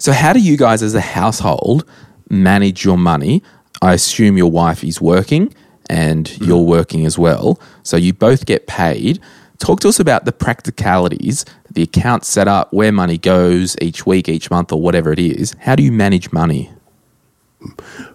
So, 0.00 0.12
how 0.12 0.32
do 0.32 0.40
you 0.40 0.56
guys 0.56 0.82
as 0.82 0.94
a 0.94 1.00
household 1.00 1.84
manage 2.30 2.86
your 2.86 2.96
money? 2.96 3.42
I 3.82 3.92
assume 3.92 4.38
your 4.38 4.50
wife 4.50 4.82
is 4.82 4.98
working 4.98 5.54
and 5.90 6.24
mm. 6.24 6.46
you're 6.46 6.64
working 6.64 7.04
as 7.04 7.18
well. 7.18 7.60
So, 7.82 7.98
you 7.98 8.14
both 8.14 8.46
get 8.46 8.66
paid. 8.66 9.20
Talk 9.58 9.80
to 9.80 9.90
us 9.90 10.00
about 10.00 10.24
the 10.24 10.32
practicalities, 10.32 11.44
the 11.70 11.82
account 11.82 12.24
set 12.24 12.48
up, 12.48 12.72
where 12.72 12.90
money 12.90 13.18
goes 13.18 13.76
each 13.82 14.06
week, 14.06 14.26
each 14.26 14.50
month, 14.50 14.72
or 14.72 14.80
whatever 14.80 15.12
it 15.12 15.18
is. 15.18 15.54
How 15.60 15.76
do 15.76 15.82
you 15.82 15.92
manage 15.92 16.32
money? 16.32 16.70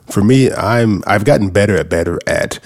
For 0.07 0.23
me, 0.23 0.51
I'm 0.51 1.03
I've 1.05 1.23
gotten 1.23 1.51
better 1.51 1.77
at 1.77 1.87
better 1.87 2.19
at 2.25 2.57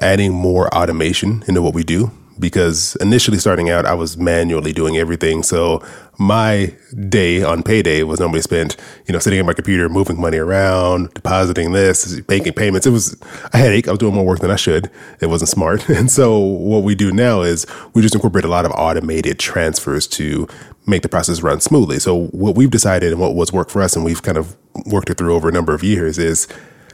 adding 0.00 0.32
more 0.32 0.74
automation 0.74 1.44
into 1.46 1.60
what 1.60 1.74
we 1.74 1.84
do 1.84 2.10
because 2.38 2.96
initially 3.02 3.38
starting 3.38 3.68
out 3.68 3.84
I 3.84 3.92
was 3.92 4.16
manually 4.16 4.72
doing 4.72 4.96
everything. 4.96 5.42
So 5.42 5.84
my 6.22 6.74
day 7.08 7.42
on 7.42 7.62
payday 7.62 8.02
was 8.02 8.20
normally 8.20 8.40
spent, 8.40 8.76
you 9.06 9.12
know, 9.12 9.18
sitting 9.18 9.38
at 9.38 9.44
my 9.46 9.52
computer, 9.52 9.88
moving 9.88 10.20
money 10.20 10.38
around, 10.38 11.12
depositing 11.14 11.72
this, 11.72 12.20
making 12.28 12.52
payments. 12.52 12.86
It 12.86 12.90
was 12.90 13.16
a 13.52 13.58
headache. 13.58 13.88
I 13.88 13.90
was 13.90 13.98
doing 13.98 14.14
more 14.14 14.24
work 14.24 14.40
than 14.40 14.50
I 14.50 14.56
should. 14.56 14.90
It 15.20 15.26
wasn't 15.26 15.50
smart. 15.50 15.88
And 16.02 16.10
so 16.10 16.36
what 16.36 16.82
we 16.82 16.96
do 16.96 17.12
now 17.12 17.42
is 17.42 17.64
we 17.94 18.02
just 18.02 18.14
incorporate 18.14 18.44
a 18.44 18.48
lot 18.48 18.64
of 18.64 18.72
automated 18.72 19.38
transfers 19.38 20.08
to 20.08 20.48
make 20.84 21.02
the 21.02 21.08
process 21.08 21.42
run 21.42 21.60
smoothly. 21.60 22.00
So 22.00 22.26
what 22.28 22.56
we've 22.56 22.70
decided 22.70 23.12
and 23.12 23.20
what 23.20 23.36
was 23.36 23.52
worked 23.52 23.70
for 23.70 23.82
us 23.82 23.94
and 23.94 24.04
we've 24.04 24.22
kind 24.22 24.36
of 24.36 24.56
worked 24.86 25.10
it 25.10 25.18
through 25.18 25.34
over 25.34 25.48
a 25.48 25.52
number 25.52 25.74
of 25.74 25.84
years 25.84 26.18
is 26.18 26.48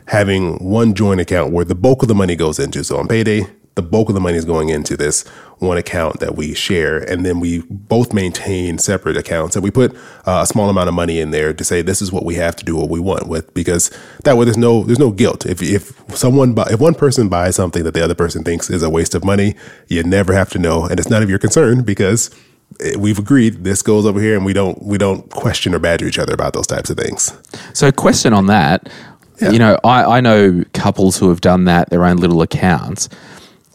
having 0.09 0.57
one 0.57 0.95
joint 0.95 1.21
account 1.21 1.53
where 1.53 1.65
the 1.65 1.75
bulk 1.75 2.03
of 2.03 2.09
the 2.09 2.15
money 2.15 2.37
goes 2.37 2.59
into. 2.59 2.85
So 2.85 2.99
on 2.99 3.09
payday, 3.09 3.47
the 3.79 3.83
bulk 3.83 4.09
of 4.09 4.15
the 4.17 4.21
money 4.21 4.37
is 4.37 4.45
going 4.45 4.71
into 4.71 4.97
this 4.97 5.25
one 5.61 5.79
account 5.79 6.19
that 6.19 6.35
we 6.35 6.53
share. 6.53 6.99
And 6.99 7.25
then 7.25 7.39
we 7.39 7.63
both 7.71 8.13
maintain 8.13 8.77
separate 8.79 9.17
accounts 9.17 9.55
and 9.55 9.63
we 9.63 9.71
put 9.71 9.95
uh, 10.27 10.41
a 10.43 10.47
small 10.47 10.69
amount 10.69 10.89
of 10.89 10.95
money 10.95 11.21
in 11.21 11.31
there 11.31 11.53
to 11.53 11.63
say, 11.63 11.81
this 11.81 12.03
is 12.03 12.11
what 12.11 12.25
we 12.25 12.35
have 12.35 12.57
to 12.57 12.65
do 12.65 12.75
what 12.75 12.89
we 12.89 12.99
want 12.99 13.29
with, 13.29 13.55
because 13.55 13.93
that 14.25 14.37
way 14.37 14.45
there's 14.45 14.59
no, 14.59 14.83
there's 14.83 14.99
no 14.99 15.13
guilt. 15.13 15.47
If, 15.47 15.63
if 15.63 15.93
someone, 16.13 16.55
buy, 16.55 16.67
if 16.73 16.81
one 16.81 16.95
person 16.95 17.29
buys 17.29 17.55
something 17.55 17.85
that 17.85 17.95
the 17.95 18.03
other 18.03 18.17
person 18.17 18.43
thinks 18.43 18.69
is 18.69 18.83
a 18.83 18.91
waste 18.91 19.15
of 19.15 19.25
money, 19.25 19.55
you 19.87 20.03
never 20.03 20.33
have 20.33 20.51
to 20.51 20.59
know. 20.59 20.85
And 20.85 20.99
it's 20.99 21.09
none 21.09 21.23
of 21.23 21.31
your 21.31 21.39
concern 21.39 21.83
because 21.83 22.35
we've 22.99 23.21
agreed 23.21 23.63
this 23.63 23.81
goes 23.81 24.07
over 24.07 24.21
here 24.21 24.35
and 24.37 24.45
we 24.45 24.53
don't, 24.53 24.83
we 24.83 24.99
don't 24.99 25.31
question 25.31 25.73
or 25.73 25.79
badger 25.79 26.07
each 26.07 26.19
other 26.19 26.35
about 26.35 26.53
those 26.53 26.67
types 26.67 26.91
of 26.91 26.97
things. 26.97 27.33
So, 27.75 27.93
question 27.93 28.33
on 28.33 28.47
that. 28.47 28.89
Yeah. 29.41 29.51
You 29.51 29.61
know, 29.61 29.79
I, 29.85 30.19
I 30.19 30.21
know 30.21 30.65
couples 30.75 31.17
who 31.17 31.29
have 31.29 31.41
done 31.41 31.65
that, 31.67 31.91
their 31.91 32.05
own 32.05 32.17
little 32.17 32.43
accounts. 32.43 33.09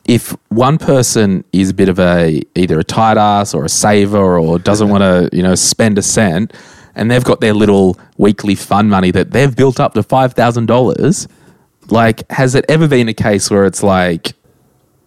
If 0.06 0.36
one 0.50 0.78
person 0.78 1.46
is 1.54 1.70
a 1.70 1.74
bit 1.74 1.88
of 1.90 2.00
a 2.00 2.42
either 2.56 2.80
a 2.80 2.84
tight 2.84 3.18
ass 3.18 3.54
or 3.54 3.64
a 3.64 3.70
saver 3.70 4.38
or 4.38 4.60
doesn't 4.60 4.90
want 4.90 5.02
to, 5.02 5.36
you 5.36 5.42
know, 5.42 5.56
spend 5.56 5.98
a 5.98 6.02
cent, 6.02 6.54
and 6.96 7.10
they've 7.10 7.24
got 7.24 7.42
their 7.42 7.54
little 7.54 7.98
weekly 8.18 8.56
fund 8.56 8.90
money 8.90 9.12
that 9.12 9.32
they've 9.32 9.56
built 9.56 9.80
up 9.80 9.94
to 9.94 10.04
five 10.04 10.34
thousand 10.34 10.66
dollars, 10.66 11.28
like, 11.90 12.30
has 12.32 12.56
it 12.56 12.66
ever 12.70 12.88
been 12.88 13.10
a 13.10 13.14
case 13.14 13.50
where 13.50 13.66
it's 13.66 13.84
like, 13.84 14.34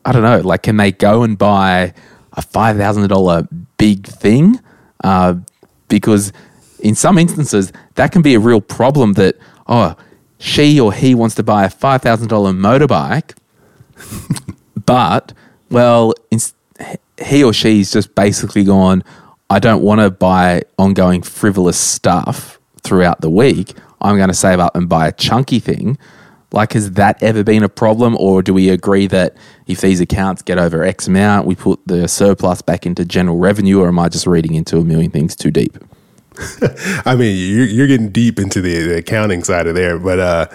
I 0.05 0.13
don't 0.13 0.23
know, 0.23 0.41
like, 0.41 0.63
can 0.63 0.77
they 0.77 0.93
go 0.93 1.23
and 1.23 1.37
buy 1.37 1.95
a 2.33 2.43
five 2.43 2.77
thousand 2.77 3.09
dollar 3.09 3.49
big 3.79 4.07
thing? 4.07 4.61
Uh, 5.05 5.35
because 5.89 6.33
in 6.81 6.95
some 6.95 7.19
instances, 7.19 7.73
that 7.95 8.13
can 8.13 8.23
be 8.23 8.35
a 8.35 8.41
real 8.41 8.61
problem. 8.61 9.15
That 9.15 9.37
oh, 9.67 9.97
she 10.39 10.81
or 10.81 10.93
he 10.93 11.15
wants 11.15 11.35
to 11.37 11.43
buy 11.43 11.65
a 11.65 11.71
five 11.71 12.03
thousand 12.03 12.29
dollar 12.29 12.53
motorbike, 12.53 13.37
but 14.87 15.33
well, 15.71 16.15
he 17.23 17.45
or 17.45 17.53
she's 17.53 17.93
just 17.93 18.15
basically 18.15 18.65
gone. 18.65 19.03
I 19.51 19.59
don't 19.59 19.83
want 19.83 20.01
to 20.01 20.11
buy 20.11 20.63
ongoing 20.79 21.23
frivolous 21.23 21.79
stuff 21.79 22.59
throughout 22.83 23.21
the 23.21 23.31
week. 23.31 23.75
I'm 24.01 24.17
going 24.17 24.29
to 24.29 24.35
save 24.35 24.61
up 24.61 24.77
and 24.77 24.89
buy 24.89 25.09
a 25.09 25.13
chunky 25.13 25.59
thing. 25.59 25.99
Like, 26.53 26.75
has 26.75 26.93
that 26.93 27.21
ever 27.23 27.43
been 27.43 27.65
a 27.65 27.69
problem, 27.69 28.17
or 28.19 28.41
do 28.43 28.55
we 28.55 28.69
agree 28.69 29.09
that 29.09 29.37
if 29.67 29.81
these 29.81 30.01
accounts 30.01 30.43
get 30.43 30.59
over 30.59 30.85
X 30.85 31.09
amount, 31.09 31.47
we 31.47 31.57
put 31.57 31.81
the 31.87 32.07
surplus 32.07 32.63
back 32.63 32.87
into 32.87 33.05
general 33.05 33.39
revenue, 33.39 33.81
or 33.81 33.89
am 33.89 33.99
I 33.99 34.09
just 34.09 34.27
reading 34.27 34.55
into 34.55 34.79
a 34.79 34.85
million 34.85 35.11
things 35.11 35.35
too 35.35 35.51
deep? 35.51 35.77
I 37.07 37.17
mean, 37.17 37.37
you're, 37.37 37.67
you're 37.67 37.87
getting 37.87 38.11
deep 38.11 38.39
into 38.39 38.61
the, 38.61 38.79
the, 38.87 38.99
accounting 38.99 39.45
side 39.45 39.67
of 39.67 39.75
there, 39.75 39.99
but 39.99 40.19
uh, 40.19 40.47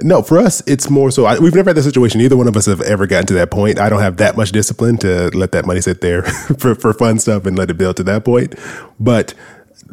no, 0.00 0.22
for 0.22 0.38
us, 0.38 0.62
it's 0.66 0.88
more 0.90 1.10
so. 1.10 1.24
I, 1.24 1.38
we've 1.38 1.54
never 1.54 1.70
had 1.70 1.76
the 1.76 1.82
situation. 1.82 2.20
Neither 2.20 2.36
one 2.36 2.48
of 2.48 2.56
us 2.56 2.66
have 2.66 2.80
ever 2.82 3.06
gotten 3.06 3.26
to 3.26 3.34
that 3.34 3.50
point. 3.50 3.78
I 3.78 3.88
don't 3.88 4.00
have 4.00 4.16
that 4.18 4.36
much 4.36 4.52
discipline 4.52 4.96
to 4.98 5.28
let 5.36 5.52
that 5.52 5.66
money 5.66 5.80
sit 5.80 6.00
there 6.00 6.22
for, 6.58 6.74
for 6.74 6.92
fun 6.92 7.18
stuff 7.18 7.46
and 7.46 7.56
let 7.56 7.70
it 7.70 7.74
build 7.74 7.96
to 7.98 8.04
that 8.04 8.24
point. 8.24 8.54
But 8.98 9.34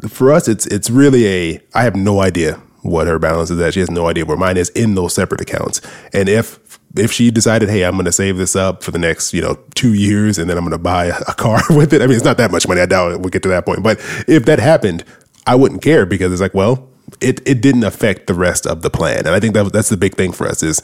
for 0.08 0.32
us, 0.32 0.48
it's 0.48 0.66
it's 0.66 0.90
really 0.90 1.26
a. 1.26 1.60
I 1.74 1.84
have 1.84 1.96
no 1.96 2.20
idea 2.20 2.60
what 2.82 3.06
her 3.06 3.18
balance 3.18 3.50
is 3.50 3.60
at. 3.60 3.74
She 3.74 3.80
has 3.80 3.90
no 3.90 4.08
idea 4.08 4.26
where 4.26 4.36
mine 4.36 4.56
is 4.56 4.68
in 4.70 4.94
those 4.94 5.14
separate 5.14 5.40
accounts. 5.40 5.80
And 6.12 6.28
if 6.28 6.60
if 6.96 7.10
she 7.10 7.30
decided, 7.30 7.68
hey, 7.68 7.84
I'm 7.84 7.92
going 7.92 8.04
to 8.04 8.12
save 8.12 8.36
this 8.36 8.54
up 8.54 8.82
for 8.82 8.90
the 8.90 8.98
next, 8.98 9.34
you 9.34 9.42
know, 9.42 9.58
two 9.74 9.94
years 9.94 10.38
and 10.38 10.48
then 10.48 10.56
I'm 10.56 10.64
going 10.64 10.72
to 10.72 10.78
buy 10.78 11.06
a 11.06 11.34
car 11.34 11.60
with 11.70 11.92
it. 11.92 12.02
I 12.02 12.06
mean, 12.06 12.16
it's 12.16 12.24
not 12.24 12.36
that 12.36 12.52
much 12.52 12.68
money. 12.68 12.80
I 12.80 12.86
doubt 12.86 13.20
we'll 13.20 13.30
get 13.30 13.42
to 13.44 13.48
that 13.48 13.66
point. 13.66 13.82
But 13.82 13.98
if 14.28 14.44
that 14.44 14.58
happened, 14.58 15.04
I 15.46 15.54
wouldn't 15.54 15.82
care 15.82 16.06
because 16.06 16.32
it's 16.32 16.40
like, 16.40 16.54
well, 16.54 16.88
it, 17.20 17.40
it 17.46 17.60
didn't 17.60 17.84
affect 17.84 18.26
the 18.26 18.34
rest 18.34 18.66
of 18.66 18.82
the 18.82 18.90
plan. 18.90 19.20
And 19.20 19.30
I 19.30 19.40
think 19.40 19.54
that 19.54 19.72
that's 19.72 19.88
the 19.88 19.96
big 19.96 20.14
thing 20.14 20.32
for 20.32 20.46
us 20.46 20.62
is 20.62 20.82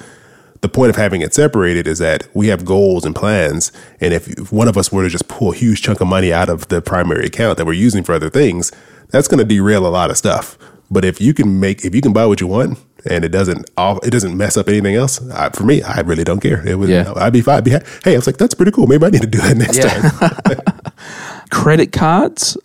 the 0.60 0.68
point 0.68 0.90
of 0.90 0.96
having 0.96 1.22
it 1.22 1.32
separated 1.32 1.86
is 1.86 1.98
that 1.98 2.28
we 2.34 2.48
have 2.48 2.64
goals 2.64 3.04
and 3.04 3.14
plans. 3.14 3.72
And 4.00 4.12
if, 4.12 4.28
if 4.28 4.52
one 4.52 4.68
of 4.68 4.76
us 4.76 4.92
were 4.92 5.02
to 5.02 5.08
just 5.08 5.28
pull 5.28 5.52
a 5.52 5.56
huge 5.56 5.82
chunk 5.82 6.00
of 6.00 6.08
money 6.08 6.32
out 6.32 6.48
of 6.48 6.68
the 6.68 6.82
primary 6.82 7.26
account 7.26 7.56
that 7.58 7.66
we're 7.66 7.72
using 7.72 8.04
for 8.04 8.12
other 8.12 8.30
things, 8.30 8.70
that's 9.08 9.28
going 9.28 9.38
to 9.38 9.44
derail 9.44 9.86
a 9.86 9.88
lot 9.88 10.10
of 10.10 10.16
stuff. 10.16 10.58
But 10.90 11.04
if 11.04 11.20
you 11.20 11.32
can 11.32 11.60
make, 11.60 11.84
if 11.84 11.94
you 11.94 12.02
can 12.02 12.12
buy 12.12 12.26
what 12.26 12.40
you 12.40 12.46
want 12.46 12.78
and 13.08 13.24
it 13.24 13.30
doesn't, 13.30 13.70
it 13.78 14.10
doesn't 14.10 14.36
mess 14.36 14.56
up 14.56 14.68
anything 14.68 14.96
else. 14.96 15.26
I, 15.30 15.48
for 15.50 15.64
me, 15.64 15.82
I 15.82 16.00
really 16.00 16.24
don't 16.24 16.40
care. 16.40 16.66
It 16.66 16.74
would, 16.78 16.88
yeah. 16.88 17.12
I'd 17.16 17.32
be 17.32 17.40
fine. 17.40 17.58
I'd 17.58 17.64
be, 17.64 17.70
hey, 17.70 18.12
I 18.12 18.16
was 18.16 18.26
like, 18.26 18.36
that's 18.36 18.54
pretty 18.54 18.72
cool. 18.72 18.86
Maybe 18.86 19.06
I 19.06 19.10
need 19.10 19.22
to 19.22 19.28
do 19.28 19.38
that 19.38 19.56
next 19.56 19.78
yeah. 19.78 20.10
time. 20.10 21.44
Credit 21.50 21.92
cards 21.92 22.56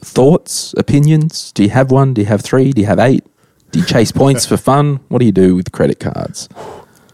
thoughts, 0.00 0.74
opinions? 0.76 1.52
Do 1.52 1.62
you 1.62 1.70
have 1.70 1.90
one? 1.90 2.14
Do 2.14 2.22
you 2.22 2.26
have 2.26 2.42
three? 2.42 2.72
Do 2.72 2.80
you 2.80 2.86
have 2.86 2.98
eight? 2.98 3.24
Do 3.70 3.80
you 3.80 3.84
chase 3.84 4.12
points 4.12 4.46
for 4.46 4.56
fun? 4.56 5.00
What 5.08 5.18
do 5.18 5.26
you 5.26 5.32
do 5.32 5.54
with 5.54 5.72
credit 5.72 6.00
cards? 6.00 6.48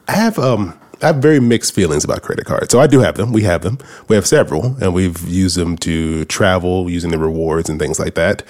I 0.07 0.13
have 0.13 0.39
um 0.39 0.79
I 1.03 1.09
have 1.09 1.17
very 1.17 1.41
mixed 1.41 1.75
feelings 1.75 2.05
about 2.05 2.23
credit 2.23 2.47
cards. 2.47 2.71
So 2.71 2.81
I 2.81 2.87
do 2.87 3.01
have 3.01 3.17
them. 3.17 3.33
We 3.33 3.43
have 3.43 3.63
them. 3.63 3.79
We 4.09 4.17
have 4.17 4.27
several, 4.27 4.77
and 4.81 4.95
we've 4.95 5.21
used 5.29 5.57
them 5.57 5.77
to 5.79 6.25
travel, 6.27 6.89
using 6.89 7.11
the 7.11 7.19
rewards 7.19 7.69
and 7.69 7.79
things 7.79 7.99
like 7.99 8.15
that. 8.15 8.43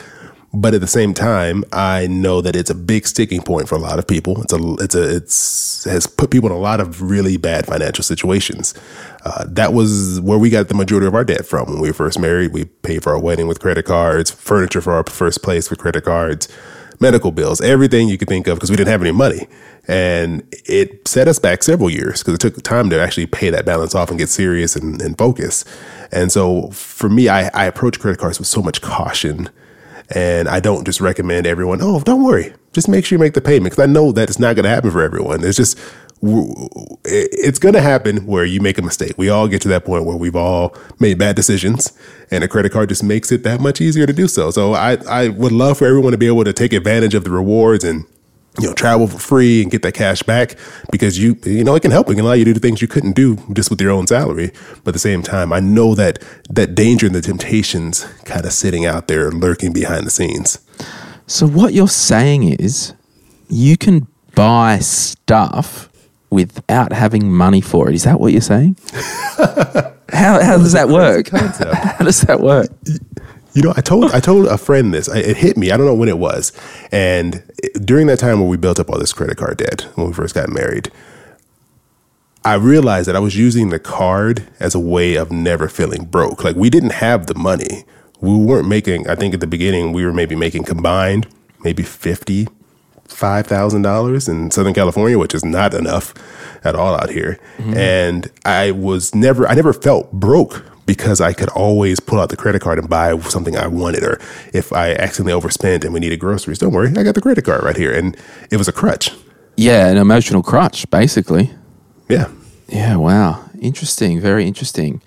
But 0.57 0.72
at 0.72 0.80
the 0.80 0.86
same 0.86 1.14
time, 1.14 1.64
I 1.72 2.07
know 2.07 2.40
that 2.40 2.55
it's 2.55 2.70
a 2.70 2.76
big 2.76 3.09
sticking 3.09 3.42
point 3.42 3.68
for 3.68 3.74
a 3.74 3.78
lot 3.78 3.98
of 3.98 4.07
people. 4.07 4.40
It's 4.42 4.52
a 4.52 4.74
it's 4.78 4.94
a 4.94 5.16
it's 5.16 5.84
has 5.84 6.07
put 6.07 6.30
people 6.30 6.48
in 6.48 6.55
a 6.55 6.61
lot 6.61 6.80
of 6.80 7.02
really 7.02 7.36
bad 7.36 7.66
financial 7.66 8.05
situations. 8.05 8.72
Uh, 9.24 9.44
that 9.48 9.72
was 9.72 10.20
where 10.20 10.38
we 10.38 10.50
got 10.50 10.68
the 10.68 10.74
majority 10.74 11.09
of 11.09 11.14
our 11.14 11.24
debt 11.24 11.44
from 11.44 11.68
when 11.70 11.80
we 11.80 11.88
were 11.88 11.94
first 11.94 12.20
married. 12.20 12.52
We 12.52 12.66
paid 12.66 13.02
for 13.02 13.12
our 13.12 13.18
wedding 13.18 13.48
with 13.48 13.59
credit 13.61 13.84
cards, 13.84 14.30
furniture 14.30 14.80
for 14.80 14.92
our 14.92 15.02
first 15.05 15.42
place 15.42 15.70
with 15.70 15.80
credit 15.80 16.05
cards, 16.05 16.48
medical 17.00 17.32
bills, 17.32 17.61
everything 17.61 18.09
you 18.09 18.16
could 18.16 18.28
think 18.28 18.46
of 18.46 18.57
because 18.57 18.70
we 18.70 18.76
didn't 18.76 18.90
have 18.90 19.02
any 19.02 19.12
money. 19.12 19.48
And 19.88 20.42
it 20.66 21.07
set 21.09 21.26
us 21.26 21.40
back 21.40 21.64
several 21.64 21.90
years 21.90 22.22
because 22.22 22.34
it 22.34 22.40
took 22.40 22.62
time 22.62 22.90
to 22.90 23.00
actually 23.00 23.26
pay 23.26 23.50
that 23.50 23.66
balance 23.66 23.94
off 23.94 24.09
and 24.09 24.18
get 24.18 24.28
serious 24.28 24.76
and, 24.76 25.02
and 25.02 25.18
focus. 25.18 25.64
And 26.12 26.30
so 26.30 26.70
for 26.70 27.09
me, 27.09 27.28
I, 27.28 27.48
I 27.48 27.64
approach 27.64 27.98
credit 27.98 28.20
cards 28.20 28.38
with 28.38 28.48
so 28.48 28.62
much 28.62 28.80
caution 28.80 29.50
and 30.11 30.48
I 30.48 30.61
don't 30.61 30.84
just 30.84 31.00
recommend 31.00 31.46
everyone, 31.46 31.80
oh, 31.80 32.00
don't 32.00 32.22
worry, 32.22 32.52
just 32.72 32.88
make 32.88 33.05
sure 33.05 33.16
you 33.16 33.20
make 33.20 33.34
the 33.34 33.40
payment 33.40 33.72
because 33.72 33.82
I 33.82 33.92
know 33.92 34.12
that 34.12 34.28
it's 34.28 34.38
not 34.38 34.57
going 34.57 34.64
to 34.64 34.70
happen 34.70 34.90
for 34.90 35.02
everyone. 35.02 35.44
It's 35.44 35.57
just, 35.57 35.78
it's 37.05 37.59
going 37.59 37.74
to 37.74 37.80
happen 37.80 38.26
where 38.26 38.44
you 38.44 38.61
make 38.61 38.78
a 38.78 38.82
mistake. 38.82 39.14
We 39.18 39.28
all 39.28 39.46
get 39.46 39.61
to 39.62 39.68
that 39.68 39.84
point 39.84 40.07
where 40.07 40.16
we've 40.16 40.36
all 40.36 40.74
made 40.98 41.18
bad 41.18 41.36
decisions, 41.36 41.92
and 42.30 42.42
a 42.42 42.48
credit 42.48 42.72
card 42.72 42.88
just 42.88 43.05
makes 43.05 43.30
it 43.30 43.42
that 43.42 43.61
much 43.61 43.80
easier 43.80 44.07
to 44.07 44.12
do 44.12 44.26
so. 44.26 44.50
So 44.50 44.72
I, 44.72 44.96
I 45.09 45.28
would 45.28 45.52
love 45.52 45.78
for 45.78 45.86
everyone 45.86 46.12
to 46.12 46.18
be 46.18 46.26
able 46.26 46.44
to 46.44 46.52
take 46.52 46.72
advantage 46.72 47.14
of 47.14 47.24
the 47.24 47.30
rewards 47.30 47.84
and 47.84 48.07
you 48.61 48.68
know, 48.68 48.74
travel 48.74 49.07
for 49.07 49.18
free 49.18 49.62
and 49.62 49.70
get 49.70 49.82
that 49.82 49.94
cash 49.94 50.22
back 50.22 50.57
because 50.92 51.18
you, 51.18 51.36
you 51.44 51.64
know, 51.64 51.74
it 51.74 51.82
can 51.82 51.90
help. 51.90 52.09
It 52.09 52.14
can 52.14 52.24
allow 52.24 52.34
you 52.34 52.44
to 52.44 52.52
do 52.52 52.61
things 52.61 52.80
you 52.80 52.88
couldn't 52.88 53.12
do 53.12 53.36
just 53.52 53.70
with 53.70 53.80
your 53.80 53.90
own 53.90 54.07
salary. 54.07 54.52
But 54.84 54.90
at 54.90 54.94
the 54.94 55.00
same 55.00 55.22
time, 55.22 55.52
I 55.52 55.61
know 55.61 55.94
that 55.94 56.22
that 56.50 56.74
danger 56.74 57.07
and 57.07 57.14
the 57.14 57.20
temptations 57.20 58.07
kind 58.24 58.44
of 58.44 58.52
sitting 58.52 58.86
out 58.86 59.09
there 59.09 59.30
lurking 59.30 59.72
behind 59.72 60.07
the 60.07 60.11
scenes. 60.11 60.59
So 61.26 61.46
what 61.48 61.72
you're 61.72 61.88
saying 61.88 62.44
is 62.44 62.94
you 63.48 63.76
can 63.76 64.07
buy 64.34 64.78
stuff 64.78 65.88
without 66.30 66.92
having 66.92 67.32
money 67.32 67.61
for 67.61 67.88
it. 67.88 67.94
Is 67.94 68.05
that 68.05 68.20
what 68.20 68.32
you're 68.32 68.40
saying? 68.40 68.76
how, 70.12 70.42
how 70.42 70.59
does 70.59 70.72
that 70.72 70.88
work? 70.88 71.28
How 71.30 72.05
does 72.05 72.20
that 72.22 72.40
work? 72.40 72.68
You 73.55 73.62
know, 73.62 73.72
I 73.76 73.80
told 73.80 74.11
I 74.11 74.18
told 74.18 74.46
a 74.46 74.59
friend 74.59 74.92
this. 74.92 75.07
It 75.07 75.36
hit 75.36 75.57
me. 75.57 75.70
I 75.70 75.76
don't 75.76 75.86
know 75.86 75.94
when 75.94 76.09
it 76.09 76.18
was, 76.18 76.50
and 76.90 77.40
during 77.73 78.07
that 78.09 78.19
time 78.19 78.41
where 78.41 78.49
we 78.49 78.57
built 78.57 78.81
up 78.81 78.91
all 78.91 78.99
this 78.99 79.12
credit 79.12 79.37
card 79.37 79.59
debt 79.59 79.83
when 79.95 80.07
we 80.07 80.12
first 80.12 80.35
got 80.35 80.49
married, 80.49 80.91
I 82.45 82.55
realized 82.55 83.09
that 83.09 83.17
I 83.17 83.21
was 83.21 83.37
using 83.37 83.71
the 83.71 83.79
card 83.79 84.47
as 84.61 84.75
a 84.75 84.81
way 84.81 85.15
of 85.15 85.33
never 85.33 85.69
feeling 85.69 86.05
broke. 86.05 86.45
Like 86.45 86.57
we 86.57 86.69
didn't 86.71 86.93
have 86.93 87.27
the 87.27 87.35
money. 87.35 87.85
We 88.21 88.37
weren't 88.37 88.69
making. 88.69 89.09
I 89.09 89.15
think 89.15 89.35
at 89.35 89.41
the 89.41 89.47
beginning 89.47 89.93
we 89.93 90.05
were 90.05 90.12
maybe 90.12 90.35
making 90.35 90.65
combined 90.65 91.27
maybe 91.62 91.83
fifty 91.83 92.49
five 93.09 93.47
thousand 93.47 93.83
dollars 93.83 94.29
in 94.29 94.51
Southern 94.51 94.75
California, 94.75 95.19
which 95.19 95.35
is 95.35 95.45
not 95.45 95.75
enough 95.75 96.15
at 96.65 96.75
all 96.75 96.95
out 96.95 97.11
here. 97.11 97.39
Mm-hmm. 97.59 97.77
And 97.77 98.31
I 98.45 98.71
was 98.73 99.15
never. 99.15 99.49
I 99.49 99.55
never 99.55 99.73
felt 99.73 100.12
broke 100.12 100.65
because 100.87 101.20
I 101.20 101.32
could 101.32 101.49
always 101.51 102.01
pull 102.01 102.20
out 102.20 102.28
the 102.28 102.37
credit 102.37 102.62
card 102.62 102.78
and 102.78 102.89
buy 102.89 103.18
something 103.20 103.57
I 103.57 103.66
wanted. 103.66 104.03
Or 104.03 104.20
if 104.53 104.72
I 104.72 104.93
accidentally 104.93 105.32
overspent 105.32 105.85
and 105.85 105.95
we 105.95 106.01
needed 106.01 106.20
groceries, 106.20 106.59
don't 106.59 106.72
worry, 106.72 106.93
I 106.97 107.03
got 107.03 107.14
the 107.14 107.20
credit 107.20 107.45
card 107.45 107.62
right 107.62 107.76
here. 107.76 107.93
And 107.93 108.16
it 108.51 108.57
was 108.57 108.68
a 108.68 108.72
crutch. 108.72 109.11
Yeah, 109.57 109.89
an 109.89 109.97
emotional 109.97 110.43
crutch, 110.43 110.89
basically. 110.91 111.51
Yeah. 112.09 112.30
Yeah, 112.68 112.97
wow. 112.97 113.49
Interesting. 113.61 114.20
Very 114.20 114.47
interesting. 114.47 115.01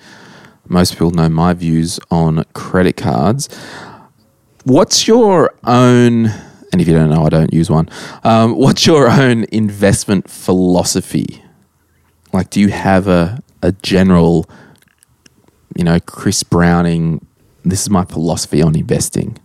Most 0.68 0.94
people 0.94 1.12
know 1.12 1.30
my 1.30 1.54
views 1.54 2.00
on 2.12 2.44
credit 2.54 2.98
cards. 2.98 3.50
What's 4.64 5.08
your 5.08 5.54
own, 5.64 6.26
and 6.26 6.82
if 6.82 6.88
you 6.88 6.94
don't 6.94 7.10
know, 7.10 7.26
I 7.26 7.30
don't 7.30 7.54
use 7.54 7.70
one. 7.70 7.90
Um, 8.24 8.56
what's 8.56 8.86
your 8.86 9.10
own 9.10 9.46
investment 9.52 10.30
philosophy? 10.30 11.42
Like, 12.34 12.50
do 12.50 12.60
you 12.60 12.68
have 12.68 13.08
a, 13.08 13.42
a 13.62 13.72
general 13.72 14.50
you 15.78 15.84
know, 15.84 16.00
Chris 16.00 16.42
Browning, 16.42 17.24
this 17.64 17.84
is 17.84 17.90
my 17.90 18.04
philosophy 18.04 18.64
on 18.64 18.76
investing? 18.76 19.38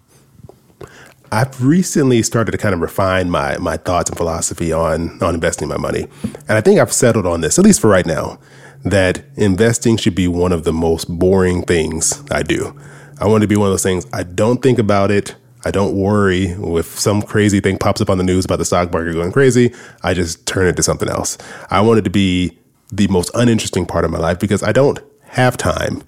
I've 1.31 1.63
recently 1.63 2.23
started 2.23 2.53
to 2.53 2.59
kind 2.59 2.75
of 2.75 2.81
refine 2.81 3.31
my 3.31 3.59
my 3.59 3.77
thoughts 3.77 4.11
and 4.11 4.17
philosophy 4.17 4.73
on 4.73 5.23
on 5.23 5.35
investing 5.35 5.69
my 5.69 5.77
money. 5.77 6.07
And 6.49 6.53
I 6.53 6.63
think 6.63 6.81
I've 6.81 6.93
settled 6.93 7.27
on 7.27 7.43
this, 7.43 7.59
at 7.59 7.65
least 7.65 7.81
for 7.81 7.89
right 7.89 8.07
now, 8.07 8.39
that 8.83 9.23
investing 9.37 9.99
should 9.99 10.15
be 10.15 10.27
one 10.27 10.53
of 10.53 10.65
the 10.65 10.73
most 10.73 11.07
boring 11.07 11.63
things 11.63 12.23
I 12.31 12.43
do. 12.43 12.79
I 13.21 13.27
want 13.27 13.43
it 13.43 13.47
to 13.47 13.49
be 13.49 13.57
one 13.57 13.69
of 13.69 13.73
those 13.73 13.83
things 13.83 14.07
I 14.13 14.23
don't 14.23 14.63
think 14.63 14.79
about 14.79 15.11
it. 15.11 15.35
I 15.65 15.71
don't 15.71 15.95
worry 15.95 16.47
if 16.47 16.99
some 16.99 17.23
crazy 17.23 17.61
thing 17.61 17.79
pops 17.79 18.01
up 18.01 18.11
on 18.11 18.19
the 18.19 18.25
news 18.25 18.47
about 18.47 18.57
the 18.57 18.65
stock 18.65 18.91
market 18.91 19.13
going 19.13 19.33
crazy. 19.33 19.73
I 20.03 20.15
just 20.15 20.45
turn 20.47 20.67
it 20.67 20.77
to 20.77 20.83
something 20.83 21.09
else. 21.09 21.37
I 21.71 21.83
want 21.83 21.99
it 21.99 22.03
to 22.03 22.11
be 22.11 22.59
the 22.91 23.07
most 23.09 23.31
uninteresting 23.35 23.87
part 23.87 24.05
of 24.05 24.11
my 24.11 24.19
life 24.19 24.39
because 24.39 24.63
I 24.63 24.73
don't 24.73 24.99
have 25.21 25.57
time 25.57 26.03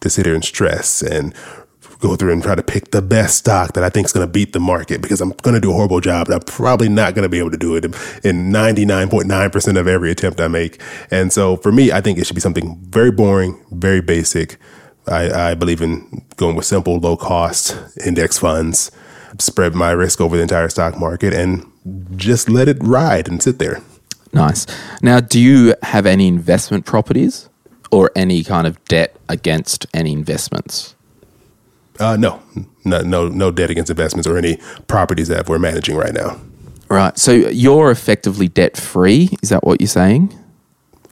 to 0.00 0.10
sit 0.10 0.26
here 0.26 0.34
and 0.34 0.44
stress 0.44 1.02
and 1.02 1.34
go 2.00 2.16
through 2.16 2.32
and 2.32 2.42
try 2.42 2.54
to 2.54 2.62
pick 2.62 2.90
the 2.90 3.02
best 3.02 3.36
stock 3.36 3.74
that 3.74 3.84
I 3.84 3.90
think 3.90 4.06
is 4.06 4.12
going 4.12 4.26
to 4.26 4.32
beat 4.32 4.52
the 4.52 4.60
market 4.60 5.02
because 5.02 5.20
I'm 5.20 5.30
going 5.42 5.54
to 5.54 5.60
do 5.60 5.70
a 5.70 5.74
horrible 5.74 6.00
job 6.00 6.28
and 6.28 6.34
I'm 6.34 6.40
probably 6.40 6.88
not 6.88 7.14
going 7.14 7.24
to 7.24 7.28
be 7.28 7.38
able 7.38 7.50
to 7.50 7.58
do 7.58 7.76
it 7.76 7.84
in 7.84 8.50
99.9% 8.50 9.78
of 9.78 9.86
every 9.86 10.10
attempt 10.10 10.40
I 10.40 10.48
make. 10.48 10.80
And 11.10 11.32
so 11.32 11.56
for 11.58 11.70
me, 11.70 11.92
I 11.92 12.00
think 12.00 12.18
it 12.18 12.26
should 12.26 12.34
be 12.34 12.40
something 12.40 12.78
very 12.88 13.10
boring, 13.10 13.62
very 13.70 14.00
basic. 14.00 14.56
I, 15.06 15.50
I 15.50 15.54
believe 15.54 15.82
in 15.82 16.24
going 16.36 16.56
with 16.56 16.64
simple, 16.64 16.98
low 16.98 17.16
cost 17.16 17.76
index 18.04 18.38
funds, 18.38 18.90
spread 19.38 19.74
my 19.74 19.90
risk 19.90 20.20
over 20.20 20.36
the 20.36 20.42
entire 20.42 20.68
stock 20.70 20.98
market 20.98 21.34
and 21.34 21.70
just 22.16 22.48
let 22.48 22.68
it 22.68 22.78
ride 22.80 23.28
and 23.28 23.42
sit 23.42 23.58
there. 23.58 23.82
Nice. 24.32 24.66
Now, 25.02 25.20
do 25.20 25.40
you 25.40 25.74
have 25.82 26.06
any 26.06 26.28
investment 26.28 26.86
properties? 26.86 27.49
Or 27.90 28.10
any 28.14 28.44
kind 28.44 28.66
of 28.66 28.82
debt 28.84 29.16
against 29.28 29.86
any 29.94 30.12
investments? 30.12 30.94
Uh, 31.98 32.16
no, 32.16 32.42
no, 32.84 33.02
no, 33.02 33.28
no 33.28 33.50
debt 33.50 33.70
against 33.70 33.90
investments 33.90 34.26
or 34.26 34.38
any 34.38 34.58
properties 34.88 35.28
that 35.28 35.48
we're 35.48 35.58
managing 35.58 35.96
right 35.96 36.14
now. 36.14 36.40
Right. 36.88 37.16
So 37.18 37.32
you're 37.32 37.90
effectively 37.90 38.48
debt 38.48 38.76
free. 38.76 39.30
Is 39.42 39.50
that 39.50 39.64
what 39.64 39.80
you're 39.80 39.88
saying? 39.88 40.34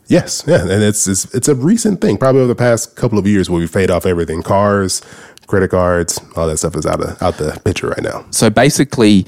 Yes. 0.06 0.42
Yeah. 0.46 0.62
And 0.62 0.82
it's, 0.82 1.06
it's, 1.06 1.32
it's 1.34 1.48
a 1.48 1.54
recent 1.54 2.00
thing, 2.00 2.16
probably 2.16 2.40
over 2.40 2.48
the 2.48 2.54
past 2.54 2.96
couple 2.96 3.18
of 3.18 3.26
years 3.26 3.50
where 3.50 3.60
we've 3.60 3.72
paid 3.72 3.90
off 3.90 4.06
everything 4.06 4.42
cars, 4.42 5.02
credit 5.46 5.70
cards, 5.70 6.18
all 6.34 6.46
that 6.46 6.56
stuff 6.56 6.74
is 6.74 6.86
out 6.86 7.02
of, 7.02 7.22
out 7.22 7.36
the 7.36 7.60
picture 7.64 7.88
right 7.88 8.02
now. 8.02 8.24
So 8.30 8.48
basically, 8.48 9.26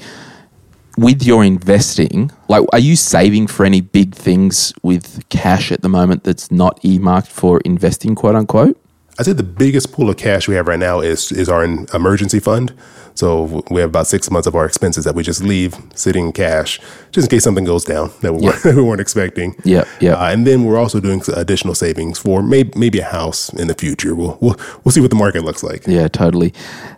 with 0.97 1.23
your 1.23 1.43
investing, 1.43 2.31
like, 2.47 2.65
are 2.73 2.79
you 2.79 2.95
saving 2.95 3.47
for 3.47 3.65
any 3.65 3.81
big 3.81 4.15
things 4.15 4.73
with 4.81 5.27
cash 5.29 5.71
at 5.71 5.81
the 5.81 5.89
moment 5.89 6.23
that's 6.23 6.51
not 6.51 6.83
earmarked 6.83 7.27
for 7.27 7.59
investing, 7.61 8.15
quote 8.15 8.35
unquote? 8.35 8.80
I'd 9.21 9.25
say 9.25 9.33
the 9.33 9.43
biggest 9.43 9.91
pool 9.91 10.09
of 10.09 10.17
cash 10.17 10.47
we 10.47 10.55
have 10.55 10.67
right 10.67 10.79
now 10.79 10.99
is 10.99 11.31
is 11.31 11.47
our 11.47 11.63
emergency 11.63 12.39
fund. 12.39 12.73
So 13.13 13.63
we 13.69 13.79
have 13.81 13.91
about 13.91 14.07
six 14.07 14.31
months 14.31 14.47
of 14.47 14.55
our 14.55 14.65
expenses 14.65 15.03
that 15.05 15.13
we 15.13 15.21
just 15.21 15.43
leave 15.43 15.75
sitting 15.93 16.25
in 16.25 16.31
cash, 16.31 16.79
just 17.11 17.27
in 17.27 17.29
case 17.29 17.43
something 17.43 17.63
goes 17.63 17.85
down 17.85 18.09
that 18.21 18.33
we, 18.33 18.47
weren't, 18.47 18.65
we 18.77 18.81
weren't 18.81 18.99
expecting. 18.99 19.55
Yeah, 19.63 19.83
yeah. 19.99 20.13
Uh, 20.13 20.31
and 20.31 20.47
then 20.47 20.63
we're 20.63 20.79
also 20.79 20.99
doing 20.99 21.21
additional 21.35 21.75
savings 21.75 22.17
for 22.17 22.41
maybe 22.41 22.71
maybe 22.75 22.97
a 22.97 23.05
house 23.05 23.53
in 23.53 23.67
the 23.67 23.75
future. 23.75 24.15
We'll 24.15 24.39
we'll, 24.41 24.55
we'll 24.83 24.91
see 24.91 25.01
what 25.01 25.11
the 25.11 25.15
market 25.15 25.43
looks 25.43 25.61
like. 25.61 25.85
Yeah, 25.85 26.07
totally. 26.07 26.51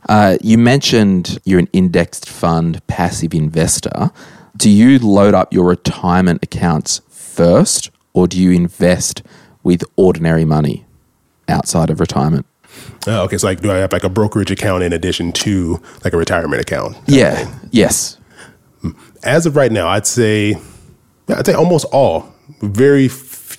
Uh, 0.08 0.38
you 0.40 0.58
mentioned 0.58 1.40
you're 1.44 1.60
an 1.60 1.70
indexed 1.74 2.30
fund 2.30 2.88
passive 2.88 3.34
investor. 3.34 4.12
Do 4.56 4.70
you 4.70 4.98
load 4.98 5.34
up 5.34 5.54
your 5.54 5.66
retirement 5.66 6.42
accounts 6.42 7.02
first, 7.10 7.92
or 8.14 8.30
do 8.30 8.42
you 8.42 8.52
invest 8.52 9.24
with 9.62 9.84
ordinary 9.98 10.46
money 10.46 10.86
outside 11.48 11.90
of 11.90 12.00
retirement? 12.00 12.46
Oh, 13.08 13.24
okay. 13.24 13.38
So, 13.38 13.48
like, 13.48 13.62
do 13.62 13.72
I 13.72 13.76
have 13.76 13.92
like 13.92 14.04
a 14.04 14.10
brokerage 14.10 14.52
account 14.52 14.84
in 14.84 14.94
addition 14.94 15.32
to 15.34 15.82
like 16.04 16.14
a 16.14 16.18
retirement 16.18 16.62
account? 16.62 16.98
Yeah. 17.08 17.52
Yes. 17.72 18.18
Hmm. 18.82 18.92
As 19.24 19.46
of 19.46 19.56
right 19.56 19.72
now, 19.72 19.88
I'd 19.88 20.08
say, 20.08 20.56
I'd 21.30 21.46
say 21.46 21.54
almost 21.54 21.86
all. 21.92 22.34
Very 22.62 23.08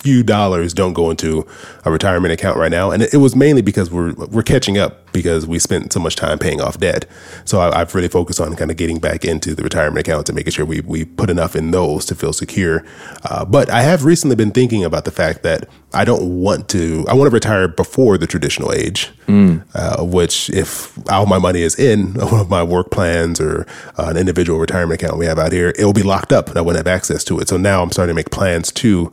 few 0.05 0.23
dollars 0.23 0.75
don't 0.75 0.93
go 0.93 1.11
into 1.11 1.47
a 1.87 1.91
retirement 1.91 2.31
account 2.31 2.59
right 2.59 2.71
now, 2.71 2.91
and 2.91 3.03
it, 3.03 3.15
it 3.15 3.17
was 3.17 3.35
mainly 3.35 3.63
because 3.63 3.91
we're 3.91 4.13
we're 4.13 4.43
catching 4.43 4.77
up 4.77 5.11
because 5.15 5.47
we 5.47 5.59
spent 5.59 5.95
so 5.95 5.99
much 5.99 6.15
time 6.15 6.39
paying 6.39 6.61
off 6.61 6.77
debt. 6.79 7.07
So 7.47 7.59
I, 7.59 7.79
have 7.79 7.95
really 7.95 8.09
focused 8.09 8.39
on 8.39 8.55
kind 8.55 8.71
of 8.71 8.77
getting 8.77 8.99
back 8.99 9.25
into 9.25 9.55
the 9.55 9.63
retirement 9.63 10.07
accounts 10.07 10.29
and 10.29 10.37
making 10.37 10.53
sure 10.53 10.67
we 10.67 10.83
we 10.83 11.07
put 11.07 11.31
enough 11.31 11.57
in 11.57 11.71
those 11.71 12.05
to 12.07 12.15
feel 12.15 12.35
secure. 12.35 12.85
Uh, 13.25 13.47
but 13.47 13.71
I 13.71 13.81
have 13.81 14.05
recently 14.05 14.37
been 14.37 14.51
thinking 14.51 14.85
about 14.85 15.07
the 15.07 15.11
fact 15.11 15.43
that 15.43 15.71
I 15.95 16.05
don't 16.05 16.39
want 16.39 16.69
to. 16.71 17.07
I 17.09 17.15
want 17.15 17.31
to 17.31 17.35
retire 17.35 17.67
before 17.67 18.19
the 18.19 18.27
traditional 18.27 18.75
age, 18.75 19.11
mm. 19.27 19.65
uh, 19.75 20.05
which 20.05 20.51
if 20.51 20.99
all 21.11 21.25
my 21.25 21.39
money 21.39 21.63
is 21.63 21.79
in 21.79 22.13
one 22.15 22.41
of 22.43 22.51
my 22.51 22.63
work 22.63 22.91
plans 22.91 23.41
or 23.41 23.67
uh, 23.97 24.09
an 24.09 24.19
individual 24.19 24.59
retirement 24.59 25.01
account 25.01 25.19
we 25.19 25.25
have 25.25 25.39
out 25.39 25.53
here, 25.53 25.73
it 25.79 25.85
will 25.87 25.95
be 25.95 26.03
locked 26.03 26.31
up 26.31 26.51
and 26.51 26.59
I 26.59 26.61
wouldn't 26.61 26.85
have 26.85 26.95
access 26.95 27.25
to 27.25 27.41
it. 27.41 27.49
So 27.49 27.57
now 27.57 27.83
I'm 27.83 27.91
starting 27.91 28.13
to 28.13 28.17
make 28.17 28.31
plans 28.31 28.71
to 28.73 29.11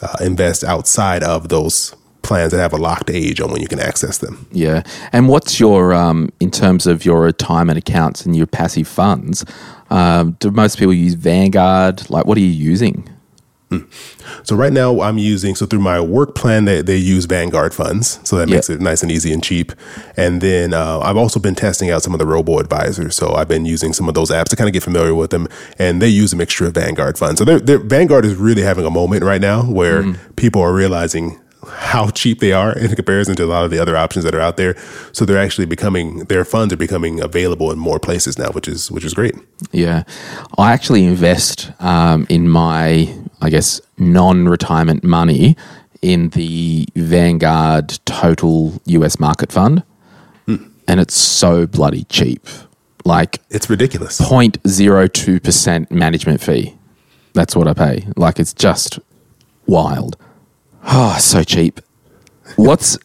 uh, 0.00 0.16
invest 0.20 0.64
outside 0.64 1.22
of 1.22 1.48
those 1.48 1.94
plans 2.22 2.52
that 2.52 2.58
have 2.58 2.72
a 2.72 2.76
locked 2.76 3.10
age 3.10 3.40
on 3.40 3.52
when 3.52 3.60
you 3.60 3.68
can 3.68 3.78
access 3.78 4.18
them. 4.18 4.46
Yeah. 4.50 4.82
And 5.12 5.28
what's 5.28 5.60
your, 5.60 5.92
um, 5.92 6.30
in 6.40 6.50
terms 6.50 6.86
of 6.86 7.04
your 7.04 7.20
retirement 7.20 7.78
accounts 7.78 8.24
and 8.24 8.34
your 8.34 8.46
passive 8.46 8.88
funds, 8.88 9.44
um, 9.90 10.32
do 10.40 10.50
most 10.50 10.78
people 10.78 10.94
use 10.94 11.14
Vanguard? 11.14 12.08
Like, 12.10 12.24
what 12.26 12.36
are 12.38 12.40
you 12.40 12.46
using? 12.46 13.08
So 14.42 14.56
right 14.56 14.72
now 14.72 15.00
I'm 15.00 15.18
using 15.18 15.54
so 15.54 15.66
through 15.66 15.80
my 15.80 16.00
work 16.00 16.34
plan 16.34 16.64
they, 16.64 16.82
they 16.82 16.96
use 16.96 17.24
Vanguard 17.24 17.74
funds, 17.74 18.20
so 18.24 18.36
that 18.36 18.48
makes 18.48 18.70
it 18.70 18.80
nice 18.80 19.02
and 19.02 19.10
easy 19.10 19.32
and 19.32 19.42
cheap. 19.42 19.72
And 20.16 20.40
then 20.40 20.74
uh, 20.74 21.00
I've 21.00 21.16
also 21.16 21.40
been 21.40 21.54
testing 21.54 21.90
out 21.90 22.02
some 22.02 22.12
of 22.12 22.18
the 22.18 22.26
robo 22.26 22.58
advisors, 22.58 23.16
so 23.16 23.34
I've 23.34 23.48
been 23.48 23.64
using 23.64 23.92
some 23.92 24.08
of 24.08 24.14
those 24.14 24.30
apps 24.30 24.46
to 24.46 24.56
kind 24.56 24.68
of 24.68 24.72
get 24.72 24.82
familiar 24.82 25.14
with 25.14 25.30
them, 25.30 25.48
and 25.78 26.00
they 26.00 26.08
use 26.08 26.32
a 26.32 26.36
mixture 26.36 26.66
of 26.66 26.74
Vanguard 26.74 27.18
funds. 27.18 27.38
So 27.38 27.44
they're, 27.44 27.60
they're, 27.60 27.78
Vanguard 27.78 28.24
is 28.24 28.36
really 28.36 28.62
having 28.62 28.84
a 28.84 28.90
moment 28.90 29.22
right 29.22 29.40
now 29.40 29.62
where 29.62 30.02
mm. 30.02 30.36
people 30.36 30.60
are 30.62 30.72
realizing 30.72 31.40
how 31.68 32.10
cheap 32.10 32.40
they 32.40 32.52
are 32.52 32.76
in 32.78 32.94
comparison 32.94 33.36
to 33.36 33.44
a 33.44 33.46
lot 33.46 33.64
of 33.64 33.70
the 33.70 33.78
other 33.78 33.96
options 33.96 34.24
that 34.24 34.34
are 34.34 34.40
out 34.40 34.56
there. 34.56 34.76
So 35.12 35.24
they're 35.24 35.38
actually 35.38 35.66
becoming 35.66 36.20
their 36.24 36.44
funds 36.44 36.72
are 36.72 36.76
becoming 36.76 37.20
available 37.20 37.70
in 37.72 37.78
more 37.78 37.98
places 37.98 38.38
now, 38.38 38.50
which 38.50 38.68
is 38.68 38.90
which 38.90 39.04
is 39.04 39.14
great. 39.14 39.34
Yeah, 39.72 40.04
I 40.58 40.72
actually 40.72 41.04
invest 41.04 41.72
um, 41.80 42.26
in 42.28 42.48
my 42.48 43.14
I 43.44 43.50
guess 43.50 43.80
non-retirement 43.98 45.04
money 45.04 45.56
in 46.02 46.30
the 46.30 46.86
Vanguard 46.96 47.98
Total 48.04 48.80
US 48.86 49.20
Market 49.20 49.52
Fund, 49.52 49.82
hmm. 50.46 50.56
and 50.88 51.00
it's 51.00 51.14
so 51.14 51.66
bloody 51.66 52.04
cheap. 52.04 52.46
Like 53.04 53.40
it's 53.50 53.68
ridiculous. 53.68 54.20
0.02 54.20 55.42
percent 55.42 55.90
management 55.90 56.40
fee. 56.40 56.74
That's 57.34 57.54
what 57.54 57.68
I 57.68 57.74
pay. 57.74 58.06
Like 58.16 58.38
it's 58.38 58.54
just 58.54 58.98
wild. 59.66 60.16
Oh, 60.86 61.16
so 61.18 61.42
cheap. 61.42 61.80
What's, 62.56 62.98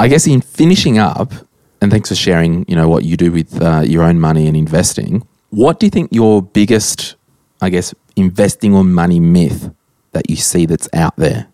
I 0.00 0.08
guess, 0.08 0.26
in 0.26 0.40
finishing 0.40 0.98
up, 0.98 1.32
and 1.80 1.90
thanks 1.90 2.08
for 2.08 2.14
sharing, 2.14 2.64
you 2.68 2.74
know, 2.74 2.88
what 2.88 3.04
you 3.04 3.16
do 3.16 3.30
with 3.30 3.60
uh, 3.60 3.80
your 3.80 4.02
own 4.02 4.18
money 4.18 4.46
and 4.46 4.56
investing. 4.56 5.26
What 5.50 5.78
do 5.78 5.86
you 5.86 5.90
think 5.90 6.10
your 6.12 6.42
biggest, 6.42 7.16
I 7.62 7.70
guess, 7.70 7.94
investing 8.16 8.74
or 8.74 8.82
money 8.82 9.20
myth 9.20 9.70
that 10.10 10.28
you 10.28 10.34
see 10.34 10.66
that's 10.66 10.88
out 10.92 11.14
there? 11.16 11.46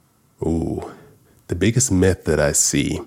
Ooh, 0.42 0.90
the 1.48 1.54
biggest 1.54 1.92
myth 1.92 2.24
that 2.24 2.40
I 2.40 2.52
see. 2.52 3.00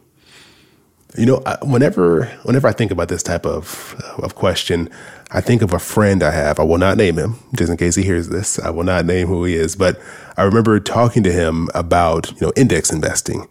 You 1.17 1.25
know, 1.25 1.43
whenever 1.63 2.25
whenever 2.43 2.67
I 2.67 2.71
think 2.71 2.91
about 2.91 3.09
this 3.09 3.23
type 3.23 3.45
of 3.45 3.99
of 4.19 4.35
question, 4.35 4.87
I 5.31 5.41
think 5.41 5.63
of 5.63 5.73
a 5.73 5.79
friend 5.79 6.21
I 6.21 6.31
have. 6.31 6.59
I 6.59 6.63
will 6.63 6.77
not 6.77 6.95
name 6.95 7.17
him, 7.17 7.35
just 7.55 7.71
in 7.71 7.75
case 7.75 7.95
he 7.95 8.03
hears 8.03 8.29
this. 8.29 8.59
I 8.59 8.69
will 8.69 8.83
not 8.83 9.05
name 9.05 9.27
who 9.27 9.43
he 9.45 9.55
is, 9.55 9.75
but 9.75 9.99
I 10.37 10.43
remember 10.43 10.79
talking 10.79 11.23
to 11.23 11.31
him 11.31 11.69
about 11.73 12.31
you 12.31 12.47
know 12.47 12.53
index 12.55 12.91
investing, 12.91 13.47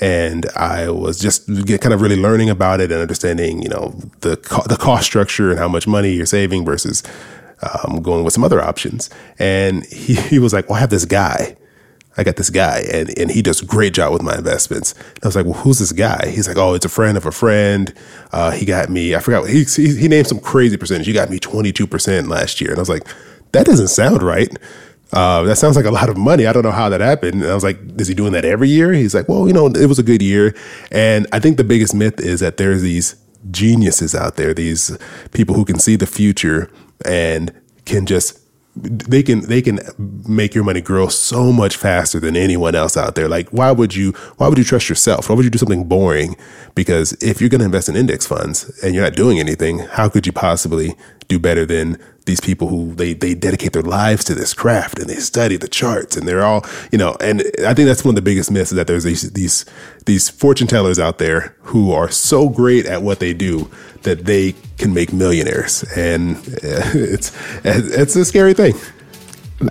and 0.00 0.46
I 0.56 0.88
was 0.88 1.20
just 1.20 1.46
kind 1.46 1.92
of 1.92 2.00
really 2.00 2.16
learning 2.16 2.50
about 2.50 2.80
it 2.80 2.90
and 2.90 3.00
understanding 3.00 3.62
you 3.62 3.68
know 3.68 3.94
the 4.20 4.38
co- 4.38 4.66
the 4.66 4.76
cost 4.76 5.04
structure 5.04 5.50
and 5.50 5.58
how 5.58 5.68
much 5.68 5.86
money 5.86 6.10
you're 6.10 6.26
saving 6.26 6.64
versus 6.64 7.02
um, 7.62 8.02
going 8.02 8.24
with 8.24 8.32
some 8.32 8.44
other 8.44 8.60
options. 8.60 9.10
And 9.38 9.84
he, 9.86 10.14
he 10.30 10.38
was 10.38 10.52
like, 10.52 10.68
"Well, 10.68 10.76
I 10.76 10.80
have 10.80 10.90
this 10.90 11.04
guy." 11.04 11.56
I 12.16 12.22
got 12.22 12.36
this 12.36 12.50
guy 12.50 12.84
and, 12.92 13.16
and 13.18 13.30
he 13.30 13.42
does 13.42 13.60
a 13.60 13.66
great 13.66 13.92
job 13.92 14.12
with 14.12 14.22
my 14.22 14.36
investments. 14.36 14.92
And 14.92 15.24
I 15.24 15.26
was 15.26 15.36
like, 15.36 15.46
well, 15.46 15.54
who's 15.54 15.80
this 15.80 15.92
guy? 15.92 16.28
He's 16.28 16.46
like, 16.46 16.56
oh, 16.56 16.74
it's 16.74 16.84
a 16.84 16.88
friend 16.88 17.16
of 17.16 17.26
a 17.26 17.32
friend. 17.32 17.92
Uh, 18.32 18.52
he 18.52 18.64
got 18.64 18.88
me, 18.88 19.14
I 19.14 19.20
forgot, 19.20 19.48
he, 19.48 19.64
he, 19.64 19.96
he 19.96 20.08
named 20.08 20.28
some 20.28 20.38
crazy 20.38 20.76
percentage. 20.76 21.06
He 21.06 21.12
got 21.12 21.30
me 21.30 21.38
22% 21.40 22.28
last 22.28 22.60
year. 22.60 22.70
And 22.70 22.78
I 22.78 22.82
was 22.82 22.88
like, 22.88 23.06
that 23.52 23.66
doesn't 23.66 23.88
sound 23.88 24.22
right. 24.22 24.48
Uh, 25.12 25.42
that 25.44 25.56
sounds 25.56 25.76
like 25.76 25.84
a 25.84 25.90
lot 25.90 26.08
of 26.08 26.16
money. 26.16 26.46
I 26.46 26.52
don't 26.52 26.62
know 26.62 26.72
how 26.72 26.88
that 26.88 27.00
happened. 27.00 27.42
And 27.42 27.50
I 27.50 27.54
was 27.54 27.64
like, 27.64 27.78
is 28.00 28.08
he 28.08 28.14
doing 28.14 28.32
that 28.32 28.44
every 28.44 28.68
year? 28.68 28.92
He's 28.92 29.14
like, 29.14 29.28
well, 29.28 29.46
you 29.46 29.52
know, 29.52 29.66
it 29.66 29.86
was 29.86 29.98
a 29.98 30.02
good 30.02 30.22
year. 30.22 30.54
And 30.90 31.26
I 31.32 31.40
think 31.40 31.56
the 31.56 31.64
biggest 31.64 31.94
myth 31.94 32.20
is 32.20 32.40
that 32.40 32.56
there's 32.56 32.82
these 32.82 33.16
geniuses 33.50 34.14
out 34.14 34.36
there, 34.36 34.54
these 34.54 34.96
people 35.32 35.54
who 35.54 35.64
can 35.64 35.78
see 35.78 35.96
the 35.96 36.06
future 36.06 36.70
and 37.04 37.52
can 37.84 38.06
just 38.06 38.40
they 38.76 39.22
can 39.22 39.40
they 39.42 39.62
can 39.62 39.78
make 39.98 40.54
your 40.54 40.64
money 40.64 40.80
grow 40.80 41.06
so 41.06 41.52
much 41.52 41.76
faster 41.76 42.18
than 42.18 42.36
anyone 42.36 42.74
else 42.74 42.96
out 42.96 43.14
there. 43.14 43.28
Like 43.28 43.48
why 43.50 43.70
would 43.70 43.94
you 43.94 44.12
why 44.36 44.48
would 44.48 44.58
you 44.58 44.64
trust 44.64 44.88
yourself? 44.88 45.28
Why 45.28 45.36
would 45.36 45.44
you 45.44 45.50
do 45.50 45.58
something 45.58 45.84
boring? 45.84 46.36
Because 46.74 47.12
if 47.22 47.40
you're 47.40 47.50
going 47.50 47.60
to 47.60 47.66
invest 47.66 47.88
in 47.88 47.94
index 47.94 48.26
funds 48.26 48.82
and 48.82 48.94
you're 48.94 49.04
not 49.04 49.14
doing 49.14 49.38
anything, 49.38 49.78
how 49.78 50.08
could 50.08 50.26
you 50.26 50.32
possibly 50.32 50.96
do 51.28 51.38
better 51.38 51.64
than 51.64 51.98
these 52.26 52.40
people 52.40 52.68
who 52.68 52.94
they 52.94 53.12
they 53.12 53.34
dedicate 53.34 53.72
their 53.72 53.82
lives 53.82 54.24
to 54.24 54.34
this 54.34 54.54
craft 54.54 54.98
and 54.98 55.08
they 55.08 55.16
study 55.16 55.56
the 55.56 55.68
charts 55.68 56.16
and 56.16 56.26
they're 56.26 56.44
all 56.44 56.64
you 56.90 56.98
know 56.98 57.16
and 57.20 57.42
I 57.66 57.74
think 57.74 57.86
that's 57.86 58.04
one 58.04 58.12
of 58.12 58.16
the 58.16 58.22
biggest 58.22 58.50
myths 58.50 58.72
is 58.72 58.76
that 58.76 58.86
there's 58.86 59.04
these 59.04 59.30
these 59.32 59.64
these 60.06 60.28
fortune 60.28 60.66
tellers 60.66 60.98
out 60.98 61.18
there 61.18 61.54
who 61.62 61.92
are 61.92 62.10
so 62.10 62.48
great 62.48 62.86
at 62.86 63.02
what 63.02 63.20
they 63.20 63.34
do 63.34 63.70
that 64.02 64.24
they 64.24 64.54
can 64.78 64.94
make 64.94 65.12
millionaires 65.12 65.84
and 65.96 66.36
uh, 66.36 66.40
it's 66.94 67.32
it's 67.64 68.16
a 68.16 68.24
scary 68.24 68.54
thing. 68.54 68.74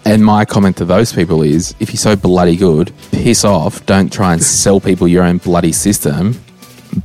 And 0.06 0.24
my 0.26 0.46
comment 0.46 0.78
to 0.78 0.86
those 0.86 1.14
people 1.14 1.42
is 1.42 1.76
if 1.80 1.90
you're 1.90 1.98
so 1.98 2.16
bloody 2.16 2.56
good, 2.56 2.92
piss 3.12 3.44
off. 3.44 3.86
Don't 3.86 4.12
try 4.12 4.34
and 4.34 4.42
sell 4.42 4.80
people 4.80 5.08
your 5.08 5.24
own 5.24 5.38
bloody 5.38 5.72
system. 5.72 6.42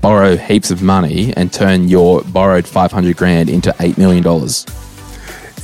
Borrow 0.00 0.36
heaps 0.36 0.70
of 0.70 0.80
money 0.82 1.34
and 1.36 1.52
turn 1.52 1.88
your 1.88 2.22
borrowed 2.22 2.66
500 2.66 3.16
grand 3.16 3.50
into 3.50 3.70
$8 3.72 3.98
million. 3.98 4.22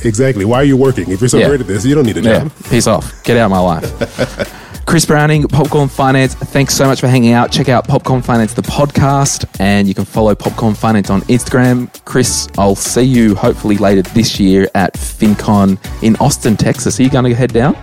Exactly. 0.05 0.45
Why 0.45 0.57
are 0.57 0.63
you 0.63 0.77
working? 0.77 1.09
If 1.11 1.19
you're 1.21 1.29
so 1.29 1.37
yeah. 1.37 1.47
great 1.47 1.61
at 1.61 1.67
this, 1.67 1.85
you 1.85 1.95
don't 1.95 2.05
need 2.05 2.17
a 2.17 2.21
job. 2.21 2.51
Yeah. 2.61 2.69
Peace 2.69 2.87
off. 2.87 3.23
Get 3.23 3.37
out 3.37 3.45
of 3.45 3.51
my 3.51 3.59
life. 3.59 4.61
Chris 4.85 5.03
Browning, 5.03 5.47
Popcorn 5.47 5.89
Finance, 5.89 6.35
thanks 6.35 6.75
so 6.75 6.85
much 6.85 6.99
for 6.99 7.07
hanging 7.07 7.33
out. 7.33 7.51
Check 7.51 7.69
out 7.69 7.87
Popcorn 7.87 8.21
Finance, 8.21 8.53
the 8.53 8.61
podcast, 8.61 9.45
and 9.59 9.87
you 9.87 9.95
can 9.95 10.05
follow 10.05 10.35
Popcorn 10.35 10.75
Finance 10.75 11.09
on 11.09 11.21
Instagram. 11.21 11.89
Chris, 12.05 12.47
I'll 12.57 12.75
see 12.75 13.01
you 13.01 13.33
hopefully 13.33 13.77
later 13.77 14.03
this 14.03 14.39
year 14.39 14.69
at 14.75 14.93
FinCon 14.93 15.79
in 16.03 16.15
Austin, 16.17 16.55
Texas. 16.55 16.99
Are 16.99 17.03
you 17.03 17.09
going 17.09 17.25
to 17.25 17.33
head 17.33 17.51
down? 17.51 17.75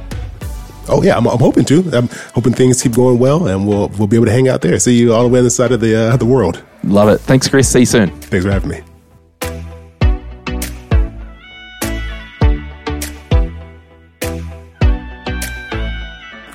Oh 0.88 1.02
yeah, 1.02 1.16
I'm, 1.16 1.26
I'm, 1.26 1.38
hoping 1.38 1.64
to. 1.66 1.80
I'm 1.92 2.08
hoping 2.34 2.52
things 2.52 2.82
keep 2.82 2.92
going 2.92 3.18
well, 3.18 3.48
and 3.48 3.66
we'll 3.66 3.88
we'll 3.98 4.08
be 4.08 4.16
able 4.16 4.26
to 4.26 4.32
hang 4.32 4.48
out 4.48 4.62
there. 4.62 4.78
See 4.78 4.98
you 4.98 5.12
all 5.12 5.22
the 5.22 5.28
way 5.28 5.38
on 5.38 5.44
the 5.44 5.50
side 5.50 5.72
of 5.72 5.80
the 5.80 5.94
uh, 5.94 6.16
the 6.16 6.26
world. 6.26 6.62
Love 6.84 7.08
it. 7.08 7.18
Thanks, 7.18 7.48
Chris. 7.48 7.68
See 7.68 7.80
you 7.80 7.86
soon. 7.86 8.10
Thanks 8.20 8.44
for 8.44 8.50
having 8.50 8.68
me. 8.68 8.82